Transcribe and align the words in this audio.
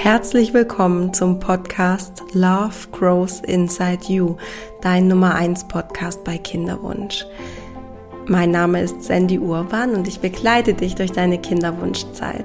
Herzlich 0.00 0.54
willkommen 0.54 1.12
zum 1.12 1.40
Podcast 1.40 2.22
Love 2.32 2.86
Grows 2.92 3.40
Inside 3.40 4.04
You, 4.06 4.36
dein 4.80 5.08
Nummer 5.08 5.34
1 5.34 5.66
Podcast 5.66 6.22
bei 6.22 6.38
Kinderwunsch. 6.38 7.26
Mein 8.28 8.52
Name 8.52 8.80
ist 8.80 9.02
Sandy 9.02 9.40
Urban 9.40 9.96
und 9.96 10.06
ich 10.06 10.20
begleite 10.20 10.74
dich 10.74 10.94
durch 10.94 11.10
deine 11.10 11.38
Kinderwunschzeit. 11.38 12.44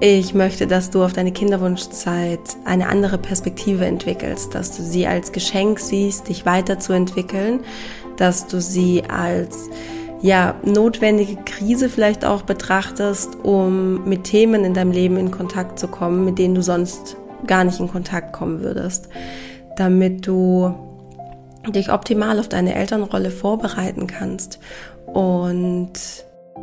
Ich 0.00 0.32
möchte, 0.32 0.66
dass 0.66 0.88
du 0.88 1.04
auf 1.04 1.12
deine 1.12 1.30
Kinderwunschzeit 1.30 2.40
eine 2.64 2.88
andere 2.88 3.18
Perspektive 3.18 3.84
entwickelst, 3.84 4.54
dass 4.54 4.74
du 4.74 4.82
sie 4.82 5.06
als 5.06 5.32
Geschenk 5.32 5.78
siehst, 5.78 6.30
dich 6.30 6.46
weiterzuentwickeln, 6.46 7.60
dass 8.16 8.46
du 8.46 8.62
sie 8.62 9.04
als 9.10 9.68
ja, 10.20 10.54
notwendige 10.64 11.36
Krise 11.44 11.88
vielleicht 11.88 12.24
auch 12.24 12.42
betrachtest, 12.42 13.36
um 13.42 14.08
mit 14.08 14.24
Themen 14.24 14.64
in 14.64 14.74
deinem 14.74 14.92
Leben 14.92 15.16
in 15.16 15.30
Kontakt 15.30 15.78
zu 15.78 15.88
kommen, 15.88 16.24
mit 16.24 16.38
denen 16.38 16.54
du 16.54 16.62
sonst 16.62 17.16
gar 17.46 17.64
nicht 17.64 17.80
in 17.80 17.88
Kontakt 17.88 18.32
kommen 18.32 18.62
würdest, 18.62 19.08
damit 19.76 20.26
du 20.26 20.74
dich 21.68 21.92
optimal 21.92 22.38
auf 22.38 22.48
deine 22.48 22.74
Elternrolle 22.74 23.30
vorbereiten 23.30 24.06
kannst 24.06 24.58
und 25.06 25.92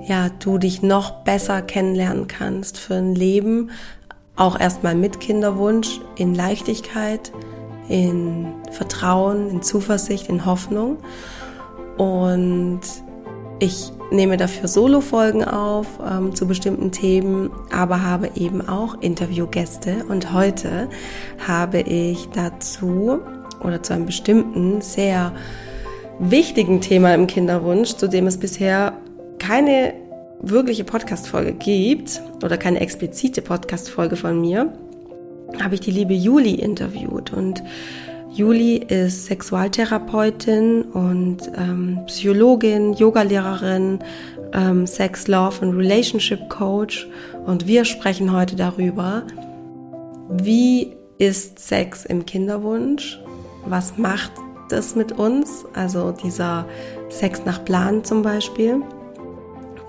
ja, 0.06 0.30
du 0.40 0.58
dich 0.58 0.82
noch 0.82 1.24
besser 1.24 1.62
kennenlernen 1.62 2.28
kannst 2.28 2.78
für 2.78 2.96
ein 2.96 3.16
Leben, 3.16 3.70
auch 4.36 4.60
erstmal 4.60 4.96
mit 4.96 5.20
Kinderwunsch, 5.20 6.00
in 6.16 6.34
Leichtigkeit, 6.34 7.32
in 7.88 8.48
Vertrauen, 8.72 9.50
in 9.50 9.62
Zuversicht, 9.62 10.30
in 10.30 10.46
Hoffnung. 10.46 10.98
Und 11.98 12.82
ich 13.64 13.94
nehme 14.12 14.36
dafür 14.36 14.68
Solo-Folgen 14.68 15.46
auf 15.46 15.88
ähm, 16.06 16.36
zu 16.36 16.46
bestimmten 16.46 16.92
Themen, 16.92 17.50
aber 17.72 18.04
habe 18.04 18.32
eben 18.36 18.68
auch 18.68 19.00
Interviewgäste. 19.00 20.04
Und 20.10 20.34
heute 20.34 20.90
habe 21.48 21.80
ich 21.80 22.28
dazu 22.34 23.20
oder 23.64 23.82
zu 23.82 23.94
einem 23.94 24.06
bestimmten, 24.06 24.82
sehr 24.82 25.32
wichtigen 26.20 26.82
Thema 26.82 27.16
im 27.16 27.26
Kinderwunsch, 27.26 27.96
zu 27.96 28.10
dem 28.10 28.28
es 28.28 28.38
bisher 28.38 28.98
keine 29.40 29.94
wirkliche 30.42 30.84
Podcast-Folge 30.84 31.54
gibt 31.54 32.22
oder 32.44 32.58
keine 32.58 32.82
explizite 32.82 33.42
Podcast-Folge 33.42 34.18
von 34.18 34.42
mir, 34.42 34.74
habe 35.64 35.76
ich 35.76 35.80
die 35.80 35.92
liebe 35.92 36.14
Juli 36.14 36.56
interviewt. 36.56 37.32
Und 37.32 37.64
Juli 38.34 38.78
ist 38.78 39.28
Sexualtherapeutin 39.28 40.82
und 40.82 41.52
ähm, 41.56 42.00
Psychologin, 42.08 42.94
Yogalehrerin, 42.94 44.00
ähm, 44.54 44.88
Sex, 44.88 45.28
Love 45.28 45.64
und 45.64 45.78
Relationship 45.78 46.50
Coach. 46.50 47.08
Und 47.46 47.68
wir 47.68 47.86
sprechen 47.86 48.32
heute 48.32 48.56
darüber, 48.56 49.22
wie 50.30 50.94
ist 51.20 51.60
Sex 51.60 52.06
im 52.06 52.26
Kinderwunsch? 52.26 53.20
Was 53.68 54.00
macht 54.00 54.32
das 54.70 54.96
mit 54.96 55.12
uns? 55.12 55.66
Also 55.76 56.12
dieser 56.12 56.66
Sex 57.10 57.46
nach 57.46 57.64
Plan 57.64 58.04
zum 58.04 58.24
Beispiel. 58.24 58.82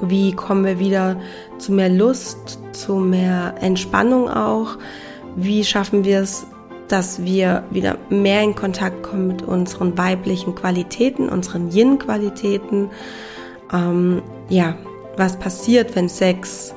Wie 0.02 0.32
kommen 0.32 0.66
wir 0.66 0.78
wieder 0.78 1.18
zu 1.56 1.72
mehr 1.72 1.88
Lust, 1.88 2.58
zu 2.72 2.96
mehr 2.96 3.54
Entspannung 3.62 4.28
auch? 4.28 4.76
Wie 5.34 5.64
schaffen 5.64 6.04
wir 6.04 6.20
es, 6.20 6.46
dass 6.88 7.24
wir 7.24 7.64
wieder 7.70 7.98
mehr 8.10 8.42
in 8.42 8.54
Kontakt 8.54 9.02
kommen 9.02 9.26
mit 9.28 9.42
unseren 9.42 9.96
weiblichen 9.96 10.54
Qualitäten, 10.54 11.28
unseren 11.28 11.70
Yin-Qualitäten? 11.70 12.90
Ähm, 13.72 14.22
ja, 14.48 14.76
was 15.16 15.38
passiert, 15.38 15.96
wenn 15.96 16.08
Sex 16.08 16.74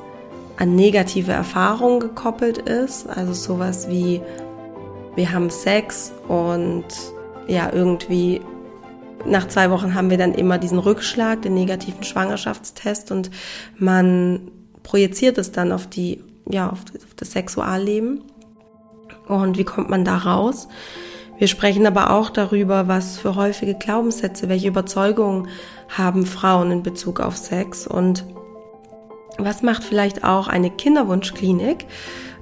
an 0.56 0.74
negative 0.74 1.32
Erfahrungen 1.32 2.00
gekoppelt 2.00 2.58
ist? 2.58 3.08
Also 3.08 3.32
sowas 3.32 3.88
wie, 3.88 4.20
wir 5.14 5.32
haben 5.32 5.50
Sex 5.50 6.12
und 6.28 6.84
ja, 7.46 7.70
irgendwie 7.72 8.40
nach 9.26 9.48
zwei 9.48 9.70
Wochen 9.70 9.94
haben 9.94 10.10
wir 10.10 10.18
dann 10.18 10.34
immer 10.34 10.58
diesen 10.58 10.78
Rückschlag, 10.78 11.42
den 11.42 11.54
negativen 11.54 12.04
Schwangerschaftstest 12.04 13.10
und 13.10 13.30
man 13.76 14.50
projiziert 14.82 15.38
es 15.38 15.52
dann 15.52 15.72
auf 15.72 15.86
die, 15.86 16.22
ja, 16.48 16.70
auf 16.70 16.84
das 17.16 17.32
Sexualleben. 17.32 18.22
Und 19.28 19.58
wie 19.58 19.64
kommt 19.64 19.90
man 19.90 20.04
da 20.04 20.16
raus? 20.16 20.68
Wir 21.38 21.46
sprechen 21.46 21.86
aber 21.86 22.10
auch 22.10 22.30
darüber, 22.30 22.88
was 22.88 23.18
für 23.18 23.36
häufige 23.36 23.74
Glaubenssätze, 23.74 24.48
welche 24.48 24.68
Überzeugungen 24.68 25.48
haben 25.88 26.26
Frauen 26.26 26.70
in 26.72 26.82
Bezug 26.82 27.20
auf 27.20 27.36
Sex 27.36 27.86
und 27.86 28.24
was 29.38 29.62
macht 29.62 29.84
vielleicht 29.84 30.24
auch 30.24 30.48
eine 30.48 30.68
Kinderwunschklinik, 30.68 31.86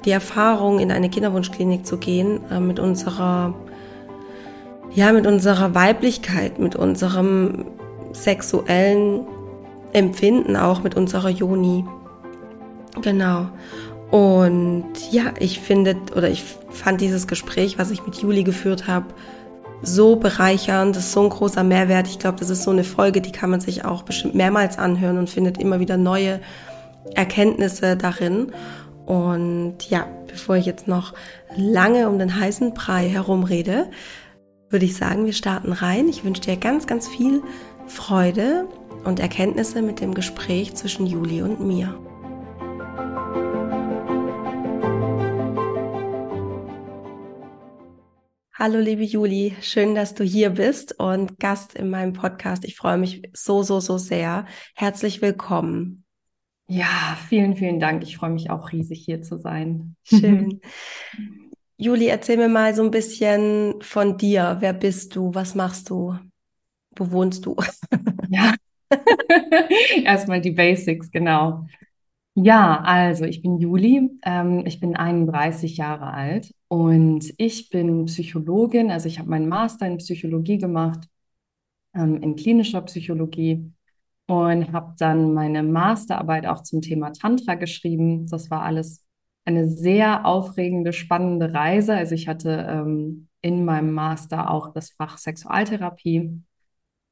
die 0.06 0.12
Erfahrung 0.12 0.78
in 0.78 0.90
eine 0.90 1.10
Kinderwunschklinik 1.10 1.86
zu 1.86 1.98
gehen, 1.98 2.40
äh, 2.50 2.58
mit 2.58 2.80
unserer 2.80 3.54
ja, 4.94 5.12
mit 5.12 5.26
unserer 5.26 5.74
Weiblichkeit, 5.74 6.58
mit 6.58 6.74
unserem 6.74 7.66
sexuellen 8.12 9.26
Empfinden, 9.92 10.56
auch 10.56 10.82
mit 10.82 10.94
unserer 10.94 11.28
Joni. 11.28 11.84
Genau. 13.02 13.48
Und 14.10 14.84
ja, 15.10 15.34
ich 15.38 15.60
finde 15.60 15.96
oder 16.14 16.30
ich 16.30 16.44
fand 16.70 17.00
dieses 17.00 17.26
Gespräch, 17.26 17.78
was 17.78 17.90
ich 17.90 18.04
mit 18.06 18.16
Juli 18.16 18.44
geführt 18.44 18.86
habe, 18.86 19.06
so 19.82 20.16
bereichernd, 20.16 20.96
das 20.96 21.06
ist 21.06 21.12
so 21.12 21.22
ein 21.22 21.28
großer 21.28 21.62
Mehrwert. 21.64 22.06
Ich 22.06 22.18
glaube, 22.18 22.38
das 22.38 22.50
ist 22.50 22.62
so 22.62 22.70
eine 22.70 22.84
Folge, 22.84 23.20
die 23.20 23.32
kann 23.32 23.50
man 23.50 23.60
sich 23.60 23.84
auch 23.84 24.02
bestimmt 24.02 24.34
mehrmals 24.34 24.78
anhören 24.78 25.18
und 25.18 25.28
findet 25.28 25.58
immer 25.58 25.80
wieder 25.80 25.96
neue 25.96 26.40
Erkenntnisse 27.14 27.96
darin. 27.96 28.52
Und 29.04 29.76
ja, 29.88 30.06
bevor 30.26 30.56
ich 30.56 30.66
jetzt 30.66 30.88
noch 30.88 31.14
lange 31.56 32.08
um 32.08 32.18
den 32.18 32.38
heißen 32.38 32.74
Brei 32.74 33.08
herumrede, 33.08 33.88
würde 34.70 34.84
ich 34.84 34.96
sagen, 34.96 35.26
wir 35.26 35.32
starten 35.32 35.72
rein. 35.72 36.08
Ich 36.08 36.24
wünsche 36.24 36.42
dir 36.42 36.56
ganz, 36.56 36.86
ganz 36.86 37.06
viel 37.06 37.42
Freude 37.86 38.66
und 39.04 39.20
Erkenntnisse 39.20 39.82
mit 39.82 40.00
dem 40.00 40.14
Gespräch 40.14 40.74
zwischen 40.74 41.06
Juli 41.06 41.42
und 41.42 41.60
mir. 41.60 41.94
Hallo 48.58 48.78
liebe 48.78 49.02
Juli, 49.02 49.54
schön, 49.60 49.94
dass 49.94 50.14
du 50.14 50.24
hier 50.24 50.48
bist 50.48 50.98
und 50.98 51.38
Gast 51.38 51.74
in 51.74 51.90
meinem 51.90 52.14
Podcast. 52.14 52.64
Ich 52.64 52.74
freue 52.74 52.96
mich 52.96 53.20
so, 53.34 53.62
so, 53.62 53.80
so 53.80 53.98
sehr. 53.98 54.46
Herzlich 54.74 55.20
willkommen. 55.20 56.04
Ja, 56.66 57.18
vielen, 57.28 57.54
vielen 57.54 57.80
Dank. 57.80 58.02
Ich 58.02 58.16
freue 58.16 58.30
mich 58.30 58.48
auch 58.48 58.72
riesig 58.72 59.04
hier 59.04 59.20
zu 59.20 59.36
sein. 59.36 59.94
Schön. 60.04 60.62
Juli, 61.76 62.06
erzähl 62.06 62.38
mir 62.38 62.48
mal 62.48 62.74
so 62.74 62.82
ein 62.82 62.90
bisschen 62.90 63.74
von 63.82 64.16
dir. 64.16 64.56
Wer 64.60 64.72
bist 64.72 65.14
du? 65.14 65.34
Was 65.34 65.54
machst 65.54 65.90
du? 65.90 66.16
Wo 66.96 67.10
wohnst 67.10 67.44
du? 67.44 67.56
ja, 68.30 68.54
erstmal 70.02 70.40
die 70.40 70.52
Basics, 70.52 71.10
genau. 71.10 71.66
Ja, 72.38 72.82
also 72.82 73.24
ich 73.24 73.40
bin 73.40 73.58
Juli, 73.58 74.10
ähm, 74.22 74.64
ich 74.66 74.78
bin 74.78 74.94
31 74.94 75.78
Jahre 75.78 76.12
alt 76.12 76.52
und 76.68 77.32
ich 77.38 77.70
bin 77.70 78.04
Psychologin. 78.06 78.90
Also 78.90 79.08
ich 79.08 79.18
habe 79.18 79.30
meinen 79.30 79.48
Master 79.48 79.86
in 79.86 79.96
Psychologie 79.98 80.58
gemacht, 80.58 81.08
ähm, 81.94 82.22
in 82.22 82.36
klinischer 82.36 82.82
Psychologie 82.82 83.72
und 84.26 84.72
habe 84.72 84.94
dann 84.98 85.34
meine 85.34 85.62
Masterarbeit 85.62 86.46
auch 86.46 86.62
zum 86.62 86.82
Thema 86.82 87.12
Tantra 87.12 87.54
geschrieben. 87.54 88.26
Das 88.28 88.50
war 88.50 88.62
alles 88.62 89.04
eine 89.44 89.68
sehr 89.68 90.26
aufregende, 90.26 90.92
spannende 90.92 91.54
Reise. 91.54 91.94
Also 91.96 92.14
ich 92.14 92.28
hatte 92.28 92.66
ähm, 92.70 93.28
in 93.42 93.64
meinem 93.64 93.92
Master 93.94 94.50
auch 94.50 94.72
das 94.74 94.90
Fach 94.90 95.18
Sexualtherapie 95.18 96.42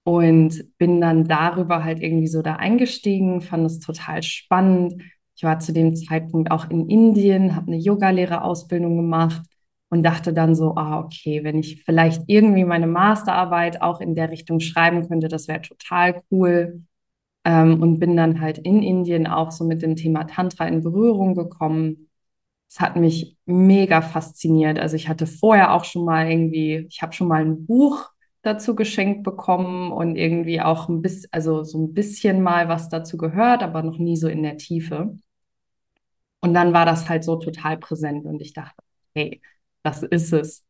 und 0.04 0.76
bin 0.78 1.00
dann 1.00 1.24
darüber 1.24 1.82
halt 1.84 2.00
irgendwie 2.02 2.26
so 2.26 2.42
da 2.42 2.56
eingestiegen, 2.56 3.40
fand 3.40 3.66
es 3.66 3.80
total 3.80 4.22
spannend. 4.22 5.02
Ich 5.36 5.42
war 5.44 5.58
zu 5.58 5.72
dem 5.72 5.96
Zeitpunkt 5.96 6.50
auch 6.50 6.70
in 6.70 6.88
Indien, 6.88 7.56
habe 7.56 7.68
eine 7.68 7.78
Yogalehrerausbildung 7.78 8.96
gemacht 8.96 9.42
und 9.90 10.02
dachte 10.02 10.32
dann 10.32 10.54
so, 10.54 10.74
ah, 10.76 11.00
okay, 11.00 11.44
wenn 11.44 11.58
ich 11.58 11.82
vielleicht 11.84 12.22
irgendwie 12.26 12.64
meine 12.64 12.86
Masterarbeit 12.86 13.82
auch 13.82 14.00
in 14.00 14.14
der 14.14 14.30
Richtung 14.30 14.60
schreiben 14.60 15.08
könnte, 15.08 15.28
das 15.28 15.48
wäre 15.48 15.62
total 15.62 16.22
cool. 16.30 16.82
Ähm, 17.44 17.82
und 17.82 17.98
bin 17.98 18.16
dann 18.16 18.40
halt 18.40 18.58
in 18.58 18.82
Indien 18.82 19.26
auch 19.26 19.50
so 19.50 19.64
mit 19.64 19.82
dem 19.82 19.96
Thema 19.96 20.24
Tantra 20.24 20.66
in 20.66 20.82
Berührung 20.82 21.34
gekommen 21.34 22.08
es 22.74 22.80
hat 22.80 22.96
mich 22.96 23.36
mega 23.46 24.02
fasziniert. 24.02 24.80
Also 24.80 24.96
ich 24.96 25.08
hatte 25.08 25.28
vorher 25.28 25.74
auch 25.74 25.84
schon 25.84 26.04
mal 26.04 26.28
irgendwie, 26.28 26.86
ich 26.88 27.02
habe 27.02 27.12
schon 27.12 27.28
mal 27.28 27.40
ein 27.40 27.66
Buch 27.66 28.10
dazu 28.44 28.74
geschenkt 28.74 29.22
bekommen 29.22 29.92
und 29.92 30.16
irgendwie 30.16 30.60
auch 30.60 30.88
ein 30.88 31.02
bisschen, 31.02 31.28
also 31.32 31.62
so 31.64 31.78
ein 31.78 31.94
bisschen 31.94 32.42
mal 32.42 32.68
was 32.68 32.88
dazu 32.88 33.16
gehört, 33.16 33.62
aber 33.62 33.82
noch 33.82 33.98
nie 33.98 34.16
so 34.16 34.28
in 34.28 34.42
der 34.42 34.56
Tiefe. 34.58 35.16
Und 36.40 36.54
dann 36.54 36.72
war 36.74 36.84
das 36.86 37.08
halt 37.08 37.24
so 37.24 37.36
total 37.36 37.78
präsent 37.78 38.26
und 38.26 38.40
ich 38.42 38.52
dachte, 38.52 38.76
hey, 39.14 39.40
das 39.82 40.02
ist 40.02 40.32
es. 40.32 40.64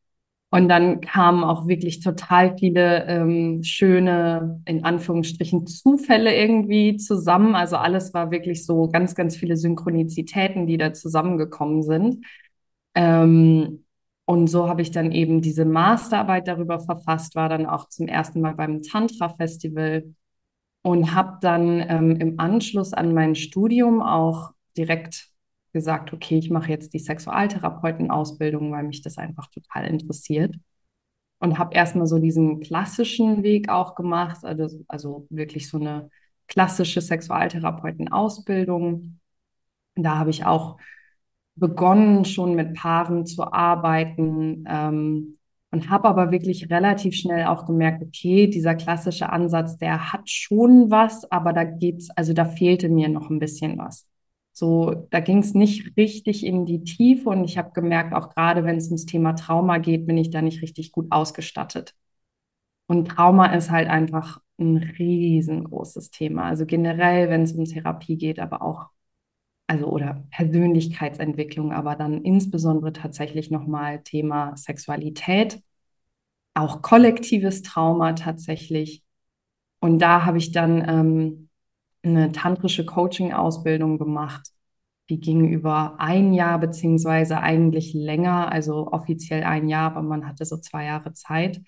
Und 0.50 0.69
dann 0.69 1.00
kamen 1.00 1.43
auch 1.43 1.67
wirklich 1.67 1.99
total 2.00 2.56
viele 2.56 3.06
ähm, 3.06 3.65
schöne, 3.65 4.62
in 4.67 4.85
Anführungsstrichen, 4.85 5.67
Zufälle 5.67 6.32
irgendwie 6.37 6.97
zusammen. 6.97 7.56
Also 7.56 7.77
alles 7.77 8.15
war 8.15 8.31
wirklich 8.31 8.65
so 8.65 8.88
ganz, 8.88 9.17
ganz 9.17 9.37
viele 9.37 9.56
Synchronizitäten, 9.56 10.69
die 10.69 10.79
da 10.79 10.93
zusammengekommen 10.93 11.82
sind. 11.82 12.25
Ähm, 12.94 13.83
und 14.26 14.49
so 14.49 14.69
habe 14.69 14.82
ich 14.82 14.91
dann 14.91 15.12
eben 15.12 15.41
diese 15.43 15.65
Masterarbeit 15.65 16.49
darüber 16.49 16.81
verfasst, 16.81 17.35
war 17.35 17.49
dann 17.49 17.67
auch 17.67 17.88
zum 17.88 18.09
ersten 18.09 18.41
Mal 18.41 18.55
beim 18.55 18.82
Tantra-Festival 18.82 20.15
und 20.82 21.15
habe 21.15 21.38
dann 21.41 21.85
ähm, 21.88 22.17
im 22.17 22.41
Anschluss 22.41 22.93
an 22.94 23.15
mein 23.15 23.35
Studium 23.35 24.03
auch 24.03 24.53
direkt 24.76 25.29
gesagt, 25.73 26.12
okay, 26.12 26.38
ich 26.38 26.50
mache 26.50 26.71
jetzt 26.71 26.94
die 26.94 26.99
Sexualtherapeutenausbildung, 26.99 28.73
weil 28.73 28.85
mich 28.85 29.03
das 29.03 29.19
einfach 29.19 29.49
total 29.50 29.87
interessiert. 29.87 30.56
Und 31.38 31.59
habe 31.59 31.75
erstmal 31.75 32.06
so 32.06 32.19
diesen 32.19 32.61
klassischen 32.61 33.43
Weg 33.43 33.69
auch 33.69 33.94
gemacht, 33.94 34.44
also, 34.44 34.82
also 34.88 35.27
wirklich 35.31 35.69
so 35.69 35.79
eine 35.79 36.11
klassische 36.49 37.00
Sexualtherapeutenausbildung. 37.03 39.20
Da 39.97 40.19
habe 40.19 40.31
ich 40.31 40.47
auch 40.47 40.79
begonnen, 41.56 42.25
schon 42.25 42.55
mit 42.55 42.75
Paaren 42.75 43.27
zu 43.27 43.53
arbeiten 43.53 44.65
ähm, 44.69 45.37
und 45.71 45.91
habe 45.91 46.09
aber 46.09 46.31
wirklich 46.31 46.71
relativ 46.71 47.15
schnell 47.15 47.47
auch 47.47 47.67
gemerkt, 47.67 48.03
okay, 48.03 48.49
dieser 48.49 48.75
klassische 48.75 49.31
Ansatz, 49.31 49.79
der 49.79 50.12
hat 50.12 50.29
schon 50.31 50.91
was, 50.91 51.31
aber 51.31 51.53
da 51.53 51.65
geht's, 51.65 52.11
also 52.11 52.33
da 52.33 52.45
fehlte 52.45 52.89
mir 52.89 53.09
noch 53.09 53.31
ein 53.31 53.39
bisschen 53.39 53.79
was. 53.79 54.06
So, 54.53 55.09
da 55.11 55.19
ging 55.21 55.39
es 55.39 55.55
nicht 55.55 55.97
richtig 55.97 56.47
in 56.47 56.65
die 56.65 56.85
Tiefe 56.85 57.29
und 57.29 57.45
ich 57.45 57.59
habe 57.59 57.73
gemerkt, 57.73 58.15
auch 58.15 58.31
gerade 58.31 58.65
wenn 58.65 58.77
es 58.77 58.87
ums 58.87 59.05
Thema 59.06 59.33
Trauma 59.33 59.79
geht, 59.79 60.06
bin 60.06 60.17
ich 60.17 60.31
da 60.31 60.43
nicht 60.43 60.62
richtig 60.62 60.93
gut 60.93 61.06
ausgestattet. 61.11 61.95
Und 62.87 63.09
Trauma 63.09 63.47
ist 63.55 63.71
halt 63.71 63.89
einfach 63.89 64.41
ein 64.59 64.77
riesengroßes 64.77 66.11
Thema. 66.11 66.45
Also 66.45 66.67
generell, 66.67 67.29
wenn 67.31 67.43
es 67.43 67.53
um 67.53 67.65
Therapie 67.65 68.17
geht, 68.17 68.39
aber 68.39 68.62
auch 68.62 68.91
also 69.66 69.87
oder 69.87 70.25
Persönlichkeitsentwicklung, 70.31 71.72
aber 71.72 71.96
dann 71.96 72.22
insbesondere 72.22 72.93
tatsächlich 72.93 73.50
nochmal 73.50 74.02
Thema 74.02 74.56
Sexualität, 74.56 75.62
auch 76.55 76.82
kollektives 76.82 77.62
Trauma 77.62 78.12
tatsächlich. 78.12 79.02
Und 79.81 79.99
da 80.00 80.25
habe 80.25 80.38
ich 80.38 80.52
dann 80.52 80.84
ähm, 80.88 81.49
eine 82.02 82.32
tantrische 82.32 82.84
Coaching-Ausbildung 82.87 83.99
gemacht. 83.99 84.49
Die 85.11 85.20
ging 85.20 85.49
über 85.49 85.96
ein 86.00 86.32
Jahr 86.32 86.58
beziehungsweise 86.58 87.40
eigentlich 87.40 87.93
länger, 87.94 88.50
also 88.52 88.88
offiziell 88.93 89.44
ein 89.44 89.69
Jahr, 89.69 89.93
aber 89.93 90.02
man 90.02 90.26
hatte 90.26 90.44
so 90.46 90.56
zwei 90.58 90.84
Jahre 90.87 91.12
Zeit. 91.12 91.62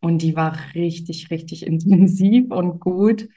Und 0.00 0.22
die 0.22 0.36
war 0.36 0.56
richtig, 0.74 1.30
richtig 1.30 1.66
intensiv 1.66 2.50
und 2.50 2.80
gut. 2.80 3.28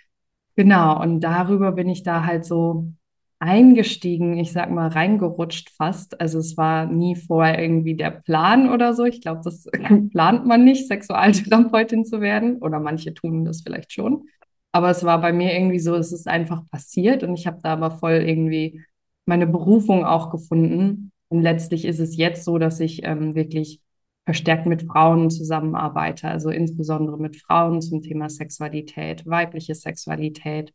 Genau, 0.55 1.01
und 1.01 1.21
darüber 1.21 1.73
bin 1.73 1.89
ich 1.89 2.03
da 2.03 2.25
halt 2.25 2.45
so 2.45 2.93
eingestiegen, 3.39 4.37
ich 4.37 4.51
sag 4.53 4.71
mal, 4.71 4.87
reingerutscht 4.87 5.69
fast. 5.69 6.19
Also 6.21 6.39
es 6.39 6.57
war 6.57 6.85
nie 6.85 7.15
vorher 7.15 7.61
irgendwie 7.61 7.95
der 7.95 8.11
Plan 8.11 8.69
oder 8.69 8.93
so. 8.93 9.05
Ich 9.05 9.21
glaube, 9.21 9.41
das 9.43 9.65
plant 10.11 10.45
man 10.45 10.63
nicht, 10.63 10.87
Sexualtherapeutin 10.87 12.05
zu 12.05 12.21
werden. 12.21 12.57
Oder 12.57 12.79
manche 12.79 13.13
tun 13.13 13.45
das 13.45 13.61
vielleicht 13.61 13.93
schon. 13.93 14.27
Aber 14.71 14.89
es 14.89 15.03
war 15.03 15.21
bei 15.21 15.31
mir 15.33 15.53
irgendwie 15.53 15.79
so, 15.79 15.95
es 15.95 16.11
ist 16.11 16.27
einfach 16.27 16.63
passiert 16.69 17.23
und 17.23 17.33
ich 17.35 17.47
habe 17.47 17.59
da 17.63 17.73
aber 17.73 17.91
voll 17.91 18.15
irgendwie 18.15 18.83
meine 19.25 19.47
Berufung 19.47 20.05
auch 20.05 20.29
gefunden. 20.29 21.11
Und 21.29 21.41
letztlich 21.41 21.85
ist 21.85 21.99
es 21.99 22.17
jetzt 22.17 22.43
so, 22.43 22.57
dass 22.57 22.79
ich 22.79 23.05
ähm, 23.05 23.35
wirklich 23.35 23.81
verstärkt 24.25 24.65
mit 24.65 24.83
Frauen 24.83 25.29
zusammenarbeite, 25.29 26.27
also 26.27 26.49
insbesondere 26.49 27.17
mit 27.17 27.37
Frauen 27.37 27.81
zum 27.81 28.01
Thema 28.01 28.29
Sexualität, 28.29 29.25
weibliche 29.25 29.75
Sexualität, 29.75 30.73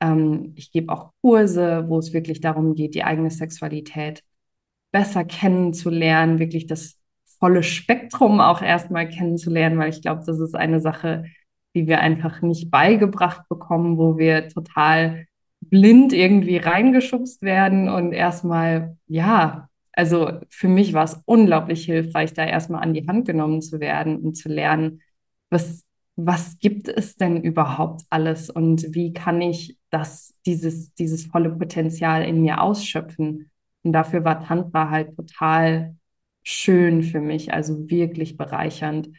ähm, 0.00 0.52
ich 0.56 0.72
gebe 0.72 0.92
auch 0.92 1.12
Kurse, 1.20 1.84
wo 1.88 1.98
es 1.98 2.12
wirklich 2.12 2.40
darum 2.40 2.74
geht, 2.74 2.94
die 2.94 3.04
eigene 3.04 3.30
Sexualität 3.30 4.22
besser 4.92 5.24
kennenzulernen, 5.24 6.38
wirklich 6.38 6.66
das 6.66 6.98
volle 7.38 7.62
Spektrum 7.62 8.40
auch 8.40 8.62
erstmal 8.62 9.08
kennenzulernen, 9.08 9.78
weil 9.78 9.90
ich 9.90 10.02
glaube, 10.02 10.22
das 10.26 10.40
ist 10.40 10.54
eine 10.54 10.80
Sache, 10.80 11.26
die 11.74 11.86
wir 11.86 12.00
einfach 12.00 12.42
nicht 12.42 12.70
beigebracht 12.70 13.48
bekommen, 13.48 13.98
wo 13.98 14.18
wir 14.18 14.48
total 14.48 15.26
blind 15.60 16.12
irgendwie 16.12 16.56
reingeschubst 16.56 17.42
werden 17.42 17.88
und 17.88 18.12
erstmal, 18.12 18.96
ja, 19.06 19.68
also 19.92 20.40
für 20.48 20.68
mich 20.68 20.92
war 20.94 21.04
es 21.04 21.20
unglaublich 21.26 21.84
hilfreich, 21.84 22.32
da 22.32 22.44
erstmal 22.44 22.82
an 22.82 22.94
die 22.94 23.06
Hand 23.08 23.26
genommen 23.26 23.60
zu 23.62 23.80
werden 23.80 24.18
und 24.18 24.36
zu 24.36 24.48
lernen, 24.48 25.02
was 25.50 25.84
was 26.18 26.58
gibt 26.58 26.88
es 26.88 27.16
denn 27.16 27.40
überhaupt 27.40 28.02
alles 28.10 28.50
und 28.50 28.92
wie 28.92 29.12
kann 29.12 29.40
ich 29.40 29.77
das, 29.90 30.34
dieses, 30.46 30.94
dieses 30.94 31.26
volle 31.26 31.50
Potenzial 31.50 32.24
in 32.24 32.42
mir 32.42 32.60
ausschöpfen? 32.60 33.50
Und 33.82 33.92
dafür 33.92 34.24
war 34.24 34.44
Tantra 34.44 34.90
halt 34.90 35.16
total 35.16 35.96
schön 36.42 37.02
für 37.02 37.20
mich, 37.20 37.52
also 37.52 37.88
wirklich 37.90 38.36
bereichernd. 38.36 39.10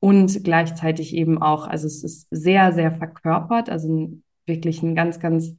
Und 0.00 0.44
gleichzeitig 0.44 1.14
eben 1.14 1.42
auch, 1.42 1.66
also 1.66 1.86
es 1.86 2.04
ist 2.04 2.28
sehr, 2.30 2.72
sehr 2.72 2.92
verkörpert, 2.92 3.68
also 3.68 4.12
wirklich 4.46 4.82
ein 4.82 4.94
ganz, 4.94 5.18
ganz 5.18 5.56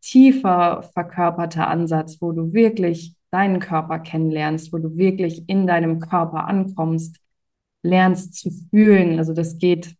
tiefer 0.00 0.82
verkörperter 0.94 1.68
Ansatz, 1.68 2.18
wo 2.20 2.32
du 2.32 2.52
wirklich 2.52 3.14
deinen 3.30 3.60
Körper 3.60 3.98
kennenlernst, 3.98 4.72
wo 4.72 4.78
du 4.78 4.96
wirklich 4.96 5.48
in 5.48 5.66
deinem 5.66 6.00
Körper 6.00 6.46
ankommst, 6.46 7.16
lernst 7.82 8.34
zu 8.34 8.50
fühlen. 8.70 9.18
Also 9.18 9.34
das 9.34 9.58
geht 9.58 9.96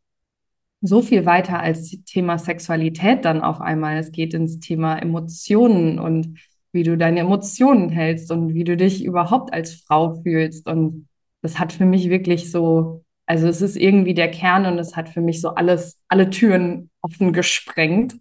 so 0.80 1.02
viel 1.02 1.26
weiter 1.26 1.60
als 1.60 1.90
Thema 2.04 2.38
Sexualität 2.38 3.24
dann 3.24 3.42
auf 3.42 3.60
einmal. 3.60 3.98
Es 3.98 4.12
geht 4.12 4.34
ins 4.34 4.60
Thema 4.60 4.96
Emotionen 4.96 5.98
und 5.98 6.38
wie 6.72 6.82
du 6.82 6.96
deine 6.96 7.20
Emotionen 7.20 7.90
hältst 7.90 8.30
und 8.30 8.54
wie 8.54 8.64
du 8.64 8.76
dich 8.76 9.04
überhaupt 9.04 9.52
als 9.52 9.74
Frau 9.74 10.22
fühlst. 10.22 10.66
Und 10.66 11.08
das 11.42 11.58
hat 11.58 11.72
für 11.72 11.84
mich 11.84 12.08
wirklich 12.08 12.50
so, 12.50 13.04
also 13.26 13.48
es 13.48 13.60
ist 13.60 13.76
irgendwie 13.76 14.14
der 14.14 14.30
Kern 14.30 14.66
und 14.66 14.78
es 14.78 14.96
hat 14.96 15.08
für 15.08 15.20
mich 15.20 15.40
so 15.40 15.50
alles, 15.50 16.00
alle 16.08 16.30
Türen 16.30 16.90
offen 17.02 17.32
gesprengt 17.32 18.16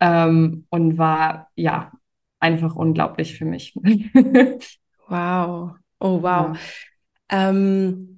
ähm, 0.00 0.66
und 0.70 0.98
war 0.98 1.50
ja 1.54 1.92
einfach 2.40 2.74
unglaublich 2.74 3.38
für 3.38 3.44
mich. 3.44 3.74
wow. 5.08 5.72
Oh, 6.00 6.22
wow. 6.22 6.56
Ja. 6.56 7.50
Ähm 7.50 8.13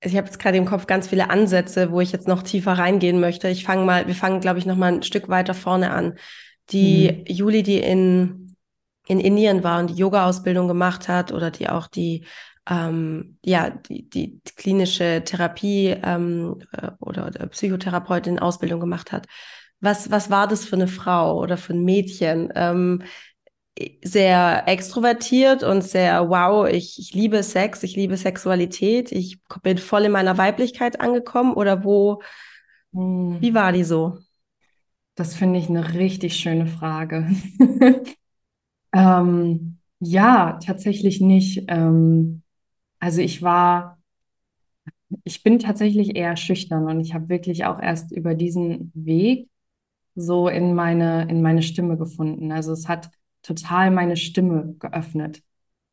ich 0.00 0.16
habe 0.16 0.26
jetzt 0.26 0.38
gerade 0.38 0.56
im 0.56 0.64
Kopf 0.64 0.86
ganz 0.86 1.08
viele 1.08 1.30
Ansätze, 1.30 1.90
wo 1.90 2.00
ich 2.00 2.12
jetzt 2.12 2.28
noch 2.28 2.42
tiefer 2.42 2.72
reingehen 2.72 3.20
möchte. 3.20 3.48
Ich 3.48 3.64
fange 3.64 3.84
mal, 3.84 4.06
wir 4.06 4.14
fangen, 4.14 4.40
glaube 4.40 4.58
ich, 4.58 4.66
noch 4.66 4.76
mal 4.76 4.92
ein 4.92 5.02
Stück 5.02 5.28
weiter 5.28 5.54
vorne 5.54 5.90
an. 5.90 6.14
Die 6.70 7.24
mhm. 7.26 7.34
Juli, 7.34 7.62
die 7.62 7.78
in, 7.78 8.56
in 9.06 9.20
Indien 9.20 9.64
war 9.64 9.80
und 9.80 9.90
die 9.90 9.96
Yoga-Ausbildung 9.96 10.68
gemacht 10.68 11.08
hat 11.08 11.32
oder 11.32 11.50
die 11.50 11.68
auch 11.68 11.88
die, 11.88 12.26
ähm, 12.68 13.38
ja, 13.44 13.70
die, 13.70 14.08
die 14.08 14.40
klinische 14.56 15.22
Therapie 15.24 15.96
ähm, 16.02 16.62
äh, 16.72 16.90
oder, 17.00 17.26
oder 17.26 17.46
Psychotherapeutin-Ausbildung 17.46 18.80
gemacht 18.80 19.10
hat. 19.10 19.26
Was, 19.80 20.10
was 20.10 20.30
war 20.30 20.46
das 20.46 20.64
für 20.64 20.76
eine 20.76 20.88
Frau 20.88 21.40
oder 21.40 21.56
für 21.56 21.72
ein 21.72 21.84
Mädchen? 21.84 22.52
Ähm, 22.54 23.02
sehr 24.02 24.64
extrovertiert 24.66 25.62
und 25.62 25.82
sehr, 25.82 26.28
wow, 26.28 26.66
ich, 26.68 26.98
ich 26.98 27.14
liebe 27.14 27.42
Sex, 27.42 27.82
ich 27.82 27.96
liebe 27.96 28.16
Sexualität, 28.16 29.12
ich 29.12 29.42
bin 29.62 29.78
voll 29.78 30.04
in 30.04 30.12
meiner 30.12 30.38
Weiblichkeit 30.38 31.00
angekommen 31.00 31.54
oder 31.54 31.84
wo, 31.84 32.22
hm. 32.92 33.40
wie 33.40 33.54
war 33.54 33.72
die 33.72 33.84
so? 33.84 34.18
Das 35.14 35.34
finde 35.34 35.58
ich 35.58 35.68
eine 35.68 35.94
richtig 35.94 36.36
schöne 36.36 36.66
Frage. 36.66 37.28
ähm, 38.92 39.78
ja, 40.00 40.58
tatsächlich 40.64 41.20
nicht. 41.20 41.64
Ähm, 41.68 42.42
also 43.00 43.20
ich 43.20 43.42
war, 43.42 43.98
ich 45.24 45.42
bin 45.42 45.58
tatsächlich 45.58 46.16
eher 46.16 46.36
schüchtern 46.36 46.86
und 46.86 47.00
ich 47.00 47.14
habe 47.14 47.28
wirklich 47.28 47.64
auch 47.64 47.80
erst 47.80 48.12
über 48.12 48.34
diesen 48.34 48.92
Weg 48.94 49.48
so 50.14 50.48
in 50.48 50.74
meine, 50.74 51.28
in 51.28 51.42
meine 51.42 51.62
Stimme 51.62 51.96
gefunden. 51.96 52.52
Also 52.52 52.72
es 52.72 52.88
hat 52.88 53.10
total 53.42 53.90
meine 53.90 54.16
Stimme 54.16 54.74
geöffnet, 54.78 55.42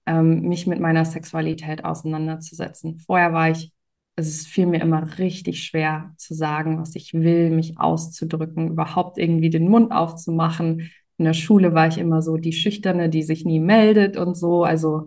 ähm, 0.06 0.42
mich 0.42 0.68
mit 0.68 0.80
meiner 0.80 1.06
Sexualität 1.06 1.86
auseinanderzusetzen. 1.86 3.00
Vorher 3.00 3.34
war 3.34 3.52
ich, 3.52 3.72
es 4.16 4.48
fiel 4.48 4.66
mir 4.68 4.82
immer 4.82 5.18
richtig 5.20 5.64
schwer 5.64 6.14
zu 6.18 6.34
sagen, 6.34 6.80
was 6.80 6.96
ich 6.96 7.14
will, 7.14 7.50
mich 7.50 7.80
auszudrücken, 7.80 8.70
überhaupt 8.70 9.18
irgendwie 9.18 9.50
den 9.50 9.68
Mund 9.68 9.92
aufzumachen. 9.92 10.92
In 11.18 11.26
der 11.26 11.34
Schule 11.34 11.74
war 11.74 11.88
ich 11.88 11.98
immer 11.98 12.22
so 12.22 12.38
die 12.38 12.54
Schüchterne, 12.54 13.10
die 13.10 13.24
sich 13.24 13.46
nie 13.46 13.60
meldet 13.60 14.18
und 14.18 14.36
so. 14.36 14.64
Also 14.64 15.06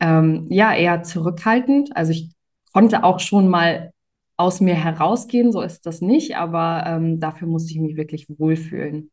ähm, 0.00 0.46
ja, 0.50 0.74
eher 0.74 1.02
zurückhaltend. 1.02 1.96
Also 1.96 2.12
ich 2.12 2.30
konnte 2.72 3.04
auch 3.04 3.20
schon 3.20 3.48
mal 3.48 3.92
aus 4.36 4.60
mir 4.60 4.74
herausgehen, 4.74 5.52
so 5.52 5.60
ist 5.60 5.84
das 5.84 6.00
nicht, 6.00 6.36
aber 6.36 6.84
ähm, 6.86 7.20
dafür 7.20 7.46
musste 7.46 7.72
ich 7.72 7.78
mich 7.78 7.96
wirklich 7.96 8.26
wohlfühlen. 8.38 9.10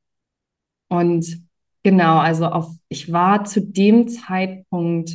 Und 0.87 1.46
Genau, 1.87 2.17
also 2.17 2.47
auf, 2.47 2.69
ich 2.89 3.13
war 3.13 3.45
zu 3.45 3.61
dem 3.61 4.09
Zeitpunkt, 4.09 5.11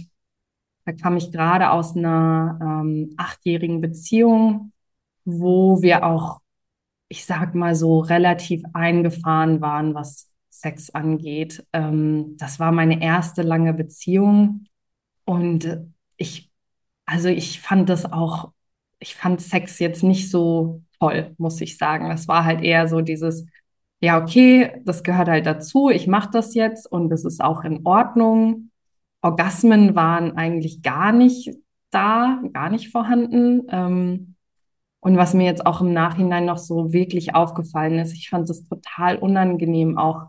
da 0.87 0.93
kam 0.93 1.19
ich 1.19 1.31
gerade 1.31 1.71
aus 1.71 1.95
einer 1.95 2.59
ähm, 2.63 3.15
achtjährigen 3.19 3.83
Beziehung, 3.83 4.73
wo 5.27 5.83
wir 5.83 6.07
auch, 6.07 6.41
ich 7.09 7.27
sag 7.27 7.55
mal 7.55 7.75
so, 7.75 8.01
relativ 8.01 8.63
eingefahren 8.73 9.61
waren, 9.61 9.95
was 9.95 10.31
Sex 10.51 10.91
angeht. 10.91 11.67
Ähm, 11.75 12.37
das 12.39 12.59
war 12.59 12.73
meine 12.73 13.03
erste 13.03 13.43
lange 13.43 13.75
Beziehung 13.75 14.65
und 15.27 15.79
ich, 16.17 16.51
also 17.07 17.29
ich 17.29 17.61
fand 17.61 17.91
das 17.91 18.11
auch, 18.11 18.53
ich 18.99 19.15
fand 19.15 19.43
Sex 19.43 19.79
jetzt 19.79 20.03
nicht 20.03 20.31
so 20.31 20.83
toll, 21.01 21.35
muss 21.39 21.61
ich 21.61 21.79
sagen. 21.79 22.09
Das 22.09 22.29
war 22.29 22.45
halt 22.47 22.63
eher 22.63 22.89
so 22.89 23.03
dieses, 23.03 23.47
ja, 24.03 24.21
okay, 24.21 24.83
das 24.85 25.05
gehört 25.05 25.29
halt 25.29 25.47
dazu, 25.47 25.89
ich 25.89 26.09
mache 26.09 26.31
das 26.33 26.55
jetzt 26.55 26.91
und 26.91 27.09
das 27.09 27.25
ist 27.25 27.43
auch 27.43 27.63
in 27.65 27.87
Ordnung. 27.87 28.71
Orgasmen 29.23 29.95
waren 29.95 30.37
eigentlich 30.37 30.83
gar 30.83 31.13
nicht 31.13 31.53
da, 31.91 32.43
gar 32.53 32.69
nicht 32.69 32.91
vorhanden. 32.91 33.63
Ähm, 33.71 34.35
und 35.01 35.17
was 35.17 35.35
mir 35.35 35.45
jetzt 35.45 35.67
auch 35.67 35.81
im 35.83 35.93
Nachhinein 35.93 36.47
noch 36.47 36.59
so 36.59 36.93
wirklich 36.93 37.35
aufgefallen 37.37 37.99
ist, 38.01 38.13
ich 38.15 38.29
fand 38.29 38.51
es 38.51 38.69
total 38.69 39.19
unangenehm, 39.19 39.99
auch 39.99 40.27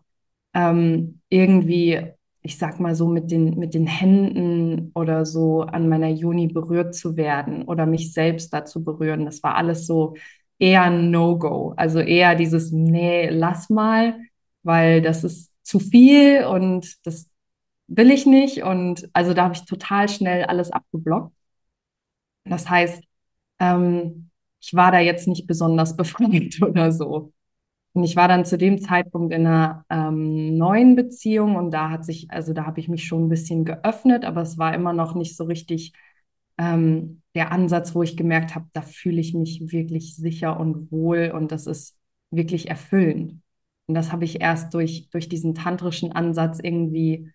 ähm, 0.54 1.22
irgendwie, 1.30 2.12
ich 2.44 2.60
sag 2.60 2.80
mal 2.80 2.94
so, 2.94 3.08
mit 3.08 3.32
den, 3.32 3.58
mit 3.58 3.74
den 3.74 3.88
Händen 3.88 4.92
oder 4.94 5.26
so 5.26 5.62
an 5.64 5.90
meiner 5.90 6.10
Juni 6.10 6.48
berührt 6.48 6.94
zu 6.94 7.18
werden 7.18 7.64
oder 7.64 7.88
mich 7.88 8.14
selbst 8.14 8.54
dazu 8.54 8.84
berühren. 8.84 9.26
Das 9.26 9.42
war 9.42 9.56
alles 9.56 9.88
so 9.88 10.16
eher 10.64 10.84
ein 10.84 11.12
No-Go. 11.12 11.74
Also 11.76 12.00
eher 12.00 12.36
dieses, 12.36 12.72
nee, 12.72 13.30
lass 13.30 13.70
mal, 13.70 14.18
weil 14.64 15.02
das 15.02 15.26
ist 15.26 15.52
zu 15.62 15.80
viel 15.80 16.46
und 16.46 17.06
das 17.06 17.30
will 17.88 18.12
ich 18.12 18.26
nicht. 18.26 18.64
Und 18.64 19.10
also 19.14 19.34
da 19.34 19.44
habe 19.46 19.56
ich 19.56 19.66
total 19.66 20.08
schnell 20.08 20.46
alles 20.46 20.72
abgeblockt. 20.72 21.34
Das 22.46 22.70
heißt, 22.70 23.04
ähm, 23.60 24.30
ich 24.62 24.74
war 24.74 24.92
da 24.92 25.00
jetzt 25.00 25.28
nicht 25.28 25.48
besonders 25.48 25.98
befreit 25.98 26.62
oder 26.62 26.92
so. 26.92 27.34
Und 27.94 28.04
ich 28.06 28.16
war 28.16 28.28
dann 28.28 28.46
zu 28.46 28.58
dem 28.58 28.82
Zeitpunkt 28.82 29.34
in 29.34 29.48
einer 29.48 29.86
ähm, 29.90 30.58
neuen 30.58 30.96
Beziehung 30.96 31.58
und 31.58 31.72
da 31.72 31.90
hat 31.92 32.06
sich, 32.06 32.32
also 32.32 32.54
da 32.54 32.66
habe 32.66 32.80
ich 32.80 32.90
mich 32.90 33.06
schon 33.06 33.26
ein 33.26 33.30
bisschen 33.30 33.66
geöffnet, 33.66 34.26
aber 34.26 34.42
es 34.42 34.58
war 34.58 34.74
immer 34.74 34.94
noch 34.94 35.16
nicht 35.16 35.38
so 35.38 35.46
richtig 35.46 35.94
ähm, 36.64 37.22
der 37.36 37.52
Ansatz, 37.52 37.96
wo 37.96 38.04
ich 38.04 38.16
gemerkt 38.16 38.56
habe, 38.56 38.68
da 38.74 38.82
fühle 38.82 39.20
ich 39.20 39.34
mich 39.34 39.72
wirklich 39.72 40.16
sicher 40.16 40.60
und 40.60 40.92
wohl 40.92 41.32
und 41.36 41.52
das 41.52 41.68
ist 41.68 41.98
wirklich 42.32 42.70
erfüllend. 42.70 43.42
Und 43.88 43.96
das 43.96 44.12
habe 44.12 44.24
ich 44.26 44.42
erst 44.42 44.74
durch, 44.74 45.10
durch 45.10 45.28
diesen 45.28 45.56
tantrischen 45.56 46.12
Ansatz 46.12 46.60
irgendwie 46.62 47.32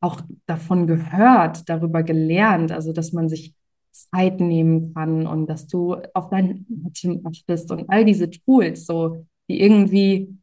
auch 0.00 0.20
davon 0.46 0.86
gehört, 0.86 1.68
darüber 1.68 2.02
gelernt, 2.02 2.72
also 2.72 2.92
dass 2.92 3.12
man 3.12 3.28
sich 3.28 3.54
Zeit 3.90 4.40
nehmen 4.40 4.94
kann 4.94 5.26
und 5.26 5.46
dass 5.46 5.66
du 5.66 5.96
auf 6.14 6.30
dein 6.30 6.66
Atem 6.86 7.26
achtest 7.26 7.70
und 7.72 7.90
all 7.90 8.04
diese 8.04 8.30
Tools, 8.30 8.86
so 8.86 9.26
die 9.50 9.60
irgendwie, 9.60 10.38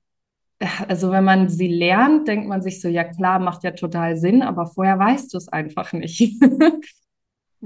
also 0.87 1.11
wenn 1.11 1.23
man 1.23 1.47
sie 1.47 1.67
lernt, 1.67 2.27
denkt 2.27 2.47
man 2.47 2.61
sich 2.61 2.81
so, 2.81 2.89
ja 2.89 3.05
klar, 3.05 3.39
macht 3.39 3.63
ja 3.63 3.71
total 3.71 4.17
Sinn, 4.17 4.41
aber 4.41 4.67
vorher 4.67 4.99
weißt 4.99 5.33
du 5.33 5.37
es 5.37 5.47
einfach 5.47 5.93
nicht. 5.93 6.35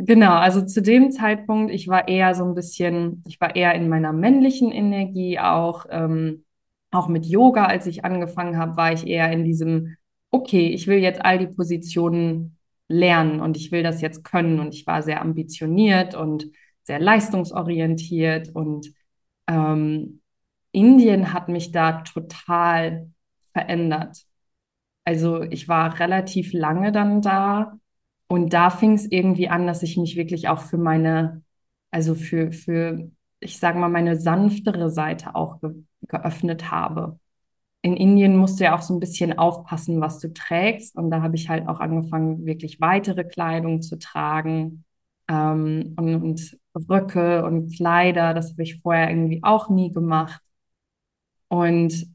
Genau, 0.01 0.31
also 0.35 0.61
zu 0.65 0.81
dem 0.81 1.11
Zeitpunkt, 1.11 1.71
ich 1.73 1.89
war 1.89 2.07
eher 2.07 2.33
so 2.33 2.45
ein 2.45 2.55
bisschen, 2.55 3.21
ich 3.27 3.39
war 3.41 3.55
eher 3.55 3.73
in 3.75 3.89
meiner 3.89 4.13
männlichen 4.13 4.71
Energie 4.71 5.39
auch, 5.39 5.85
ähm, 5.89 6.45
auch 6.91 7.09
mit 7.09 7.25
Yoga, 7.25 7.65
als 7.65 7.85
ich 7.85 8.05
angefangen 8.05 8.57
habe, 8.57 8.77
war 8.77 8.93
ich 8.93 9.05
eher 9.05 9.29
in 9.31 9.43
diesem, 9.43 9.97
okay, 10.31 10.69
ich 10.69 10.87
will 10.87 10.99
jetzt 10.99 11.23
all 11.25 11.37
die 11.37 11.47
Positionen 11.47 12.57
lernen 12.87 13.41
und 13.41 13.57
ich 13.57 13.73
will 13.73 13.83
das 13.83 13.99
jetzt 14.01 14.23
können 14.23 14.59
und 14.61 14.73
ich 14.73 14.87
war 14.87 15.03
sehr 15.03 15.21
ambitioniert 15.21 16.15
und 16.15 16.45
sehr 16.83 16.99
leistungsorientiert 16.99 18.55
und 18.55 18.93
ähm, 19.47 20.21
Indien 20.71 21.33
hat 21.33 21.49
mich 21.49 21.71
da 21.73 22.03
total 22.03 23.11
verändert. 23.51 24.23
Also 25.03 25.41
ich 25.43 25.67
war 25.67 25.99
relativ 25.99 26.53
lange 26.53 26.91
dann 26.91 27.21
da 27.21 27.77
und 28.29 28.53
da 28.53 28.69
fing 28.69 28.93
es 28.93 29.11
irgendwie 29.11 29.49
an, 29.49 29.65
dass 29.67 29.83
ich 29.83 29.97
mich 29.97 30.15
wirklich 30.15 30.49
auch 30.49 30.61
für 30.61 30.77
meine, 30.77 31.41
also 31.91 32.13
für, 32.13 32.51
für, 32.51 33.09
ich 33.39 33.57
sage 33.59 33.79
mal, 33.79 33.89
meine 33.89 34.17
sanftere 34.19 34.89
Seite 34.91 35.35
auch 35.35 35.59
ge 35.61 35.71
geöffnet 36.07 36.71
habe. 36.71 37.19
In 37.81 37.95
Indien 37.97 38.35
musst 38.37 38.59
du 38.59 38.65
ja 38.65 38.75
auch 38.75 38.81
so 38.81 38.95
ein 38.95 38.99
bisschen 38.99 39.37
aufpassen, 39.37 40.01
was 40.01 40.19
du 40.19 40.33
trägst. 40.33 40.95
Und 40.95 41.11
da 41.11 41.21
habe 41.21 41.35
ich 41.35 41.49
halt 41.49 41.67
auch 41.67 41.79
angefangen, 41.79 42.45
wirklich 42.45 42.81
weitere 42.81 43.23
Kleidung 43.25 43.81
zu 43.81 43.97
tragen 43.99 44.85
ähm, 45.27 45.93
und, 45.97 46.15
und 46.15 46.59
Röcke 46.89 47.45
und 47.45 47.75
Kleider. 47.75 48.33
Das 48.33 48.51
habe 48.51 48.63
ich 48.63 48.81
vorher 48.81 49.09
irgendwie 49.09 49.43
auch 49.43 49.69
nie 49.69 49.91
gemacht. 49.91 50.41
Und 51.47 52.07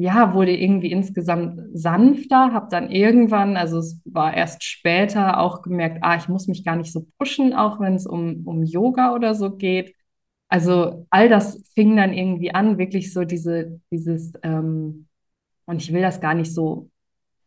ja, 0.00 0.34
wurde 0.34 0.56
irgendwie 0.56 0.90
insgesamt 0.92 1.60
sanfter, 1.72 2.52
habe 2.52 2.68
dann 2.70 2.90
irgendwann, 2.90 3.56
also 3.56 3.78
es 3.78 4.00
war 4.04 4.34
erst 4.34 4.64
später 4.64 5.38
auch 5.40 5.62
gemerkt, 5.62 5.98
ah, 6.02 6.16
ich 6.16 6.28
muss 6.28 6.48
mich 6.48 6.64
gar 6.64 6.76
nicht 6.76 6.92
so 6.92 7.06
pushen, 7.18 7.54
auch 7.54 7.80
wenn 7.80 7.94
es 7.94 8.06
um, 8.06 8.46
um 8.46 8.62
Yoga 8.64 9.14
oder 9.14 9.34
so 9.34 9.56
geht. 9.56 9.94
Also 10.48 11.06
all 11.10 11.28
das 11.28 11.62
fing 11.74 11.96
dann 11.96 12.12
irgendwie 12.12 12.54
an, 12.54 12.78
wirklich 12.78 13.12
so 13.12 13.24
diese, 13.24 13.80
dieses, 13.90 14.32
ähm, 14.42 15.06
und 15.66 15.82
ich 15.82 15.92
will 15.92 16.02
das 16.02 16.20
gar 16.20 16.34
nicht 16.34 16.52
so 16.52 16.90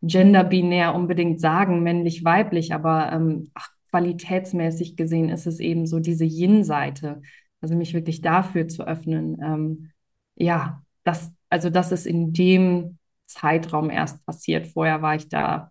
genderbinär 0.02 0.94
unbedingt 0.94 1.40
sagen, 1.40 1.82
männlich-weiblich, 1.82 2.72
aber 2.74 3.12
ähm, 3.12 3.50
ach, 3.54 3.70
qualitätsmäßig 3.90 4.96
gesehen 4.96 5.28
ist 5.28 5.46
es 5.46 5.60
eben 5.60 5.86
so 5.86 5.98
diese 6.00 6.24
Yin-Seite, 6.24 7.22
also 7.60 7.74
mich 7.74 7.94
wirklich 7.94 8.20
dafür 8.20 8.68
zu 8.68 8.86
öffnen. 8.86 9.38
Ähm, 9.42 9.90
ja, 10.36 10.82
das, 11.04 11.32
also 11.50 11.70
das 11.70 11.92
ist 11.92 12.06
in 12.06 12.32
dem 12.32 12.98
Zeitraum 13.26 13.90
erst 13.90 14.24
passiert. 14.26 14.66
Vorher 14.68 15.02
war 15.02 15.14
ich 15.14 15.28
da 15.28 15.70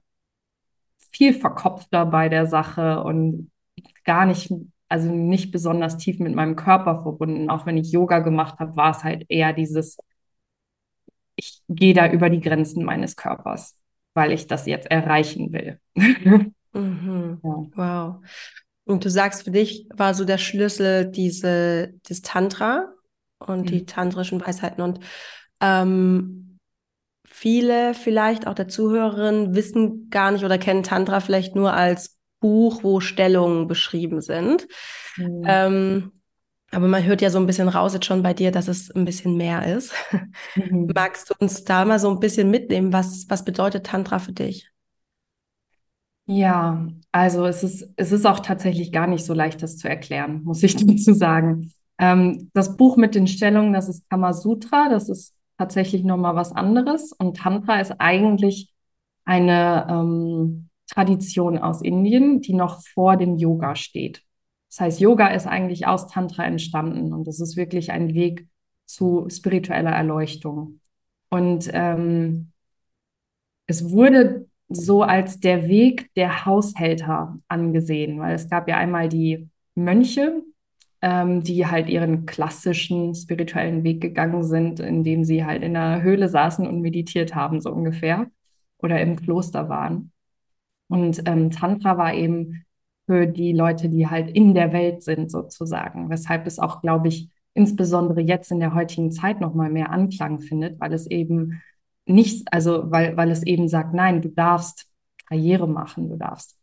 viel 1.11 1.33
verkopfter 1.33 2.05
bei 2.05 2.29
der 2.29 2.45
Sache 2.47 3.03
und 3.03 3.51
gar 4.03 4.25
nicht, 4.25 4.51
also 4.89 5.09
nicht 5.11 5.51
besonders 5.51 5.97
tief 5.97 6.19
mit 6.19 6.35
meinem 6.35 6.55
Körper 6.55 7.01
verbunden. 7.01 7.49
Auch 7.49 7.65
wenn 7.65 7.77
ich 7.77 7.91
Yoga 7.91 8.19
gemacht 8.19 8.59
habe, 8.59 8.75
war 8.75 8.91
es 8.91 9.03
halt 9.03 9.25
eher 9.29 9.53
dieses, 9.53 9.97
ich 11.35 11.61
gehe 11.69 11.93
da 11.93 12.09
über 12.09 12.29
die 12.29 12.41
Grenzen 12.41 12.83
meines 12.83 13.15
Körpers, 13.15 13.77
weil 14.13 14.31
ich 14.31 14.47
das 14.47 14.65
jetzt 14.65 14.89
erreichen 14.89 15.53
will. 15.53 15.79
mhm. 16.73 17.39
ja. 17.43 17.65
Wow. 17.75 18.25
Und 18.85 19.03
du 19.03 19.09
sagst, 19.09 19.43
für 19.43 19.51
dich 19.51 19.87
war 19.93 20.13
so 20.13 20.23
der 20.23 20.37
Schlüssel 20.37 21.11
diese, 21.11 21.93
das 22.07 22.21
Tantra 22.21 22.87
und 23.39 23.61
mhm. 23.61 23.65
die 23.65 23.85
tantrischen 23.85 24.39
Weisheiten. 24.39 24.81
Und 24.81 24.99
ähm, 25.61 26.57
viele 27.25 27.93
vielleicht 27.93 28.47
auch 28.47 28.53
der 28.53 28.67
Zuhörerinnen 28.67 29.55
wissen 29.55 30.09
gar 30.09 30.31
nicht 30.31 30.43
oder 30.43 30.57
kennen 30.57 30.83
Tantra 30.83 31.19
vielleicht 31.19 31.55
nur 31.55 31.73
als 31.73 32.17
Buch, 32.39 32.83
wo 32.83 32.99
Stellungen 32.99 33.67
beschrieben 33.67 34.21
sind. 34.21 34.67
Mhm. 35.17 35.43
Ähm, 35.45 36.11
aber 36.71 36.87
man 36.87 37.03
hört 37.03 37.21
ja 37.21 37.29
so 37.29 37.39
ein 37.39 37.45
bisschen 37.45 37.69
raus 37.69 37.93
jetzt 37.93 38.05
schon 38.05 38.23
bei 38.23 38.33
dir, 38.33 38.51
dass 38.51 38.67
es 38.67 38.91
ein 38.91 39.05
bisschen 39.05 39.37
mehr 39.37 39.73
ist. 39.75 39.93
Mhm. 40.55 40.91
Magst 40.95 41.29
du 41.29 41.33
uns 41.39 41.63
da 41.63 41.85
mal 41.85 41.99
so 41.99 42.09
ein 42.09 42.19
bisschen 42.19 42.51
mitnehmen? 42.51 42.91
Was, 42.91 43.25
was 43.29 43.45
bedeutet 43.45 43.85
Tantra 43.85 44.19
für 44.19 44.33
dich? 44.33 44.69
Ja, 46.25 46.85
also 47.13 47.45
es 47.45 47.63
ist, 47.63 47.93
es 47.95 48.11
ist 48.11 48.25
auch 48.25 48.41
tatsächlich 48.41 48.91
gar 48.91 49.07
nicht 49.07 49.23
so 49.23 49.33
leicht, 49.33 49.63
das 49.63 49.77
zu 49.77 49.87
erklären, 49.87 50.43
muss 50.43 50.61
ich 50.61 50.75
dazu 50.85 51.13
sagen. 51.13 51.71
Ähm, 51.97 52.51
das 52.53 52.75
Buch 52.75 52.97
mit 52.97 53.15
den 53.15 53.27
Stellungen, 53.27 53.73
das 53.73 53.87
ist 53.87 54.09
Kama 54.09 54.33
Sutra, 54.33 54.89
das 54.89 55.07
ist 55.07 55.36
tatsächlich 55.57 56.03
nochmal 56.03 56.35
was 56.35 56.51
anderes. 56.51 57.11
Und 57.13 57.37
Tantra 57.37 57.79
ist 57.79 57.95
eigentlich 57.99 58.73
eine 59.25 59.87
ähm, 59.89 60.69
Tradition 60.87 61.57
aus 61.57 61.81
Indien, 61.81 62.41
die 62.41 62.53
noch 62.53 62.81
vor 62.81 63.17
dem 63.17 63.37
Yoga 63.37 63.75
steht. 63.75 64.23
Das 64.69 64.79
heißt, 64.81 64.99
Yoga 64.99 65.29
ist 65.29 65.47
eigentlich 65.47 65.87
aus 65.87 66.07
Tantra 66.07 66.45
entstanden 66.45 67.13
und 67.13 67.27
das 67.27 67.39
ist 67.39 67.57
wirklich 67.57 67.91
ein 67.91 68.13
Weg 68.13 68.47
zu 68.85 69.27
spiritueller 69.29 69.91
Erleuchtung. 69.91 70.79
Und 71.29 71.69
ähm, 71.73 72.51
es 73.65 73.89
wurde 73.91 74.47
so 74.69 75.01
als 75.03 75.39
der 75.39 75.67
Weg 75.67 76.13
der 76.15 76.45
Haushälter 76.45 77.37
angesehen, 77.47 78.19
weil 78.19 78.35
es 78.35 78.49
gab 78.49 78.67
ja 78.67 78.77
einmal 78.77 79.09
die 79.09 79.49
Mönche, 79.75 80.41
ähm, 81.01 81.43
die 81.43 81.67
halt 81.67 81.89
ihren 81.89 82.25
klassischen 82.25 83.13
spirituellen 83.15 83.83
Weg 83.83 84.01
gegangen 84.01 84.43
sind, 84.43 84.79
indem 84.79 85.23
sie 85.23 85.45
halt 85.45 85.63
in 85.63 85.73
der 85.73 86.01
Höhle 86.01 86.29
saßen 86.29 86.67
und 86.67 86.81
meditiert 86.81 87.35
haben, 87.35 87.61
so 87.61 87.71
ungefähr, 87.71 88.27
oder 88.79 89.01
im 89.01 89.15
Kloster 89.15 89.69
waren. 89.69 90.11
Und 90.87 91.21
ähm, 91.25 91.51
Tantra 91.51 91.97
war 91.97 92.13
eben 92.13 92.63
für 93.05 93.25
die 93.27 93.53
Leute, 93.53 93.89
die 93.89 94.07
halt 94.07 94.29
in 94.31 94.53
der 94.53 94.73
Welt 94.73 95.03
sind, 95.03 95.31
sozusagen, 95.31 96.09
weshalb 96.09 96.45
es 96.47 96.59
auch, 96.59 96.81
glaube 96.81 97.07
ich, 97.07 97.29
insbesondere 97.53 98.21
jetzt 98.21 98.51
in 98.51 98.59
der 98.59 98.75
heutigen 98.75 99.11
Zeit 99.11 99.41
noch 99.41 99.53
mal 99.53 99.69
mehr 99.69 99.91
Anklang 99.91 100.39
findet, 100.39 100.79
weil 100.79 100.93
es 100.93 101.07
eben 101.07 101.61
nicht, 102.05 102.51
also 102.53 102.91
weil, 102.91 103.17
weil 103.17 103.31
es 103.31 103.43
eben 103.43 103.67
sagt, 103.67 103.93
nein, 103.93 104.21
du 104.21 104.29
darfst 104.29 104.87
Karriere 105.27 105.67
machen, 105.67 106.09
du 106.09 106.17
darfst 106.17 106.57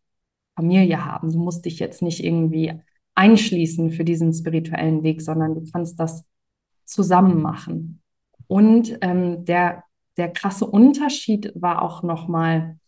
Familie 0.56 1.04
haben, 1.04 1.32
du 1.32 1.38
musst 1.38 1.64
dich 1.64 1.78
jetzt 1.78 2.00
nicht 2.00 2.22
irgendwie 2.24 2.72
einschließen 3.14 3.90
für 3.90 4.04
diesen 4.04 4.32
spirituellen 4.32 5.02
Weg, 5.02 5.22
sondern 5.22 5.54
du 5.54 5.64
kannst 5.70 5.98
das 6.00 6.24
zusammen 6.84 7.40
machen. 7.40 8.02
Und 8.46 8.98
ähm, 9.00 9.44
der, 9.44 9.84
der 10.16 10.30
krasse 10.30 10.66
Unterschied 10.66 11.52
war 11.54 11.82
auch 11.82 12.02
nochmal, 12.02 12.78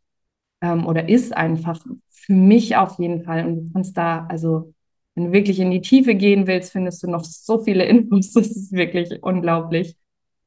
ähm, 0.61 0.87
oder 0.87 1.09
ist 1.09 1.37
einfach 1.37 1.85
für 2.11 2.33
mich 2.33 2.77
auf 2.77 2.99
jeden 2.99 3.23
Fall. 3.23 3.47
Und 3.47 3.57
du 3.57 3.73
kannst 3.73 3.97
da, 3.97 4.27
also 4.27 4.73
wenn 5.15 5.27
du 5.27 5.33
wirklich 5.33 5.61
in 5.61 5.71
die 5.71 5.81
Tiefe 5.81 6.15
gehen 6.15 6.47
willst, 6.47 6.73
findest 6.73 7.03
du 7.03 7.11
noch 7.11 7.25
so 7.25 7.59
viele 7.59 7.85
Infos. 7.85 8.33
Das 8.35 8.49
ist 8.49 8.73
wirklich 8.73 9.23
unglaublich. 9.23 9.97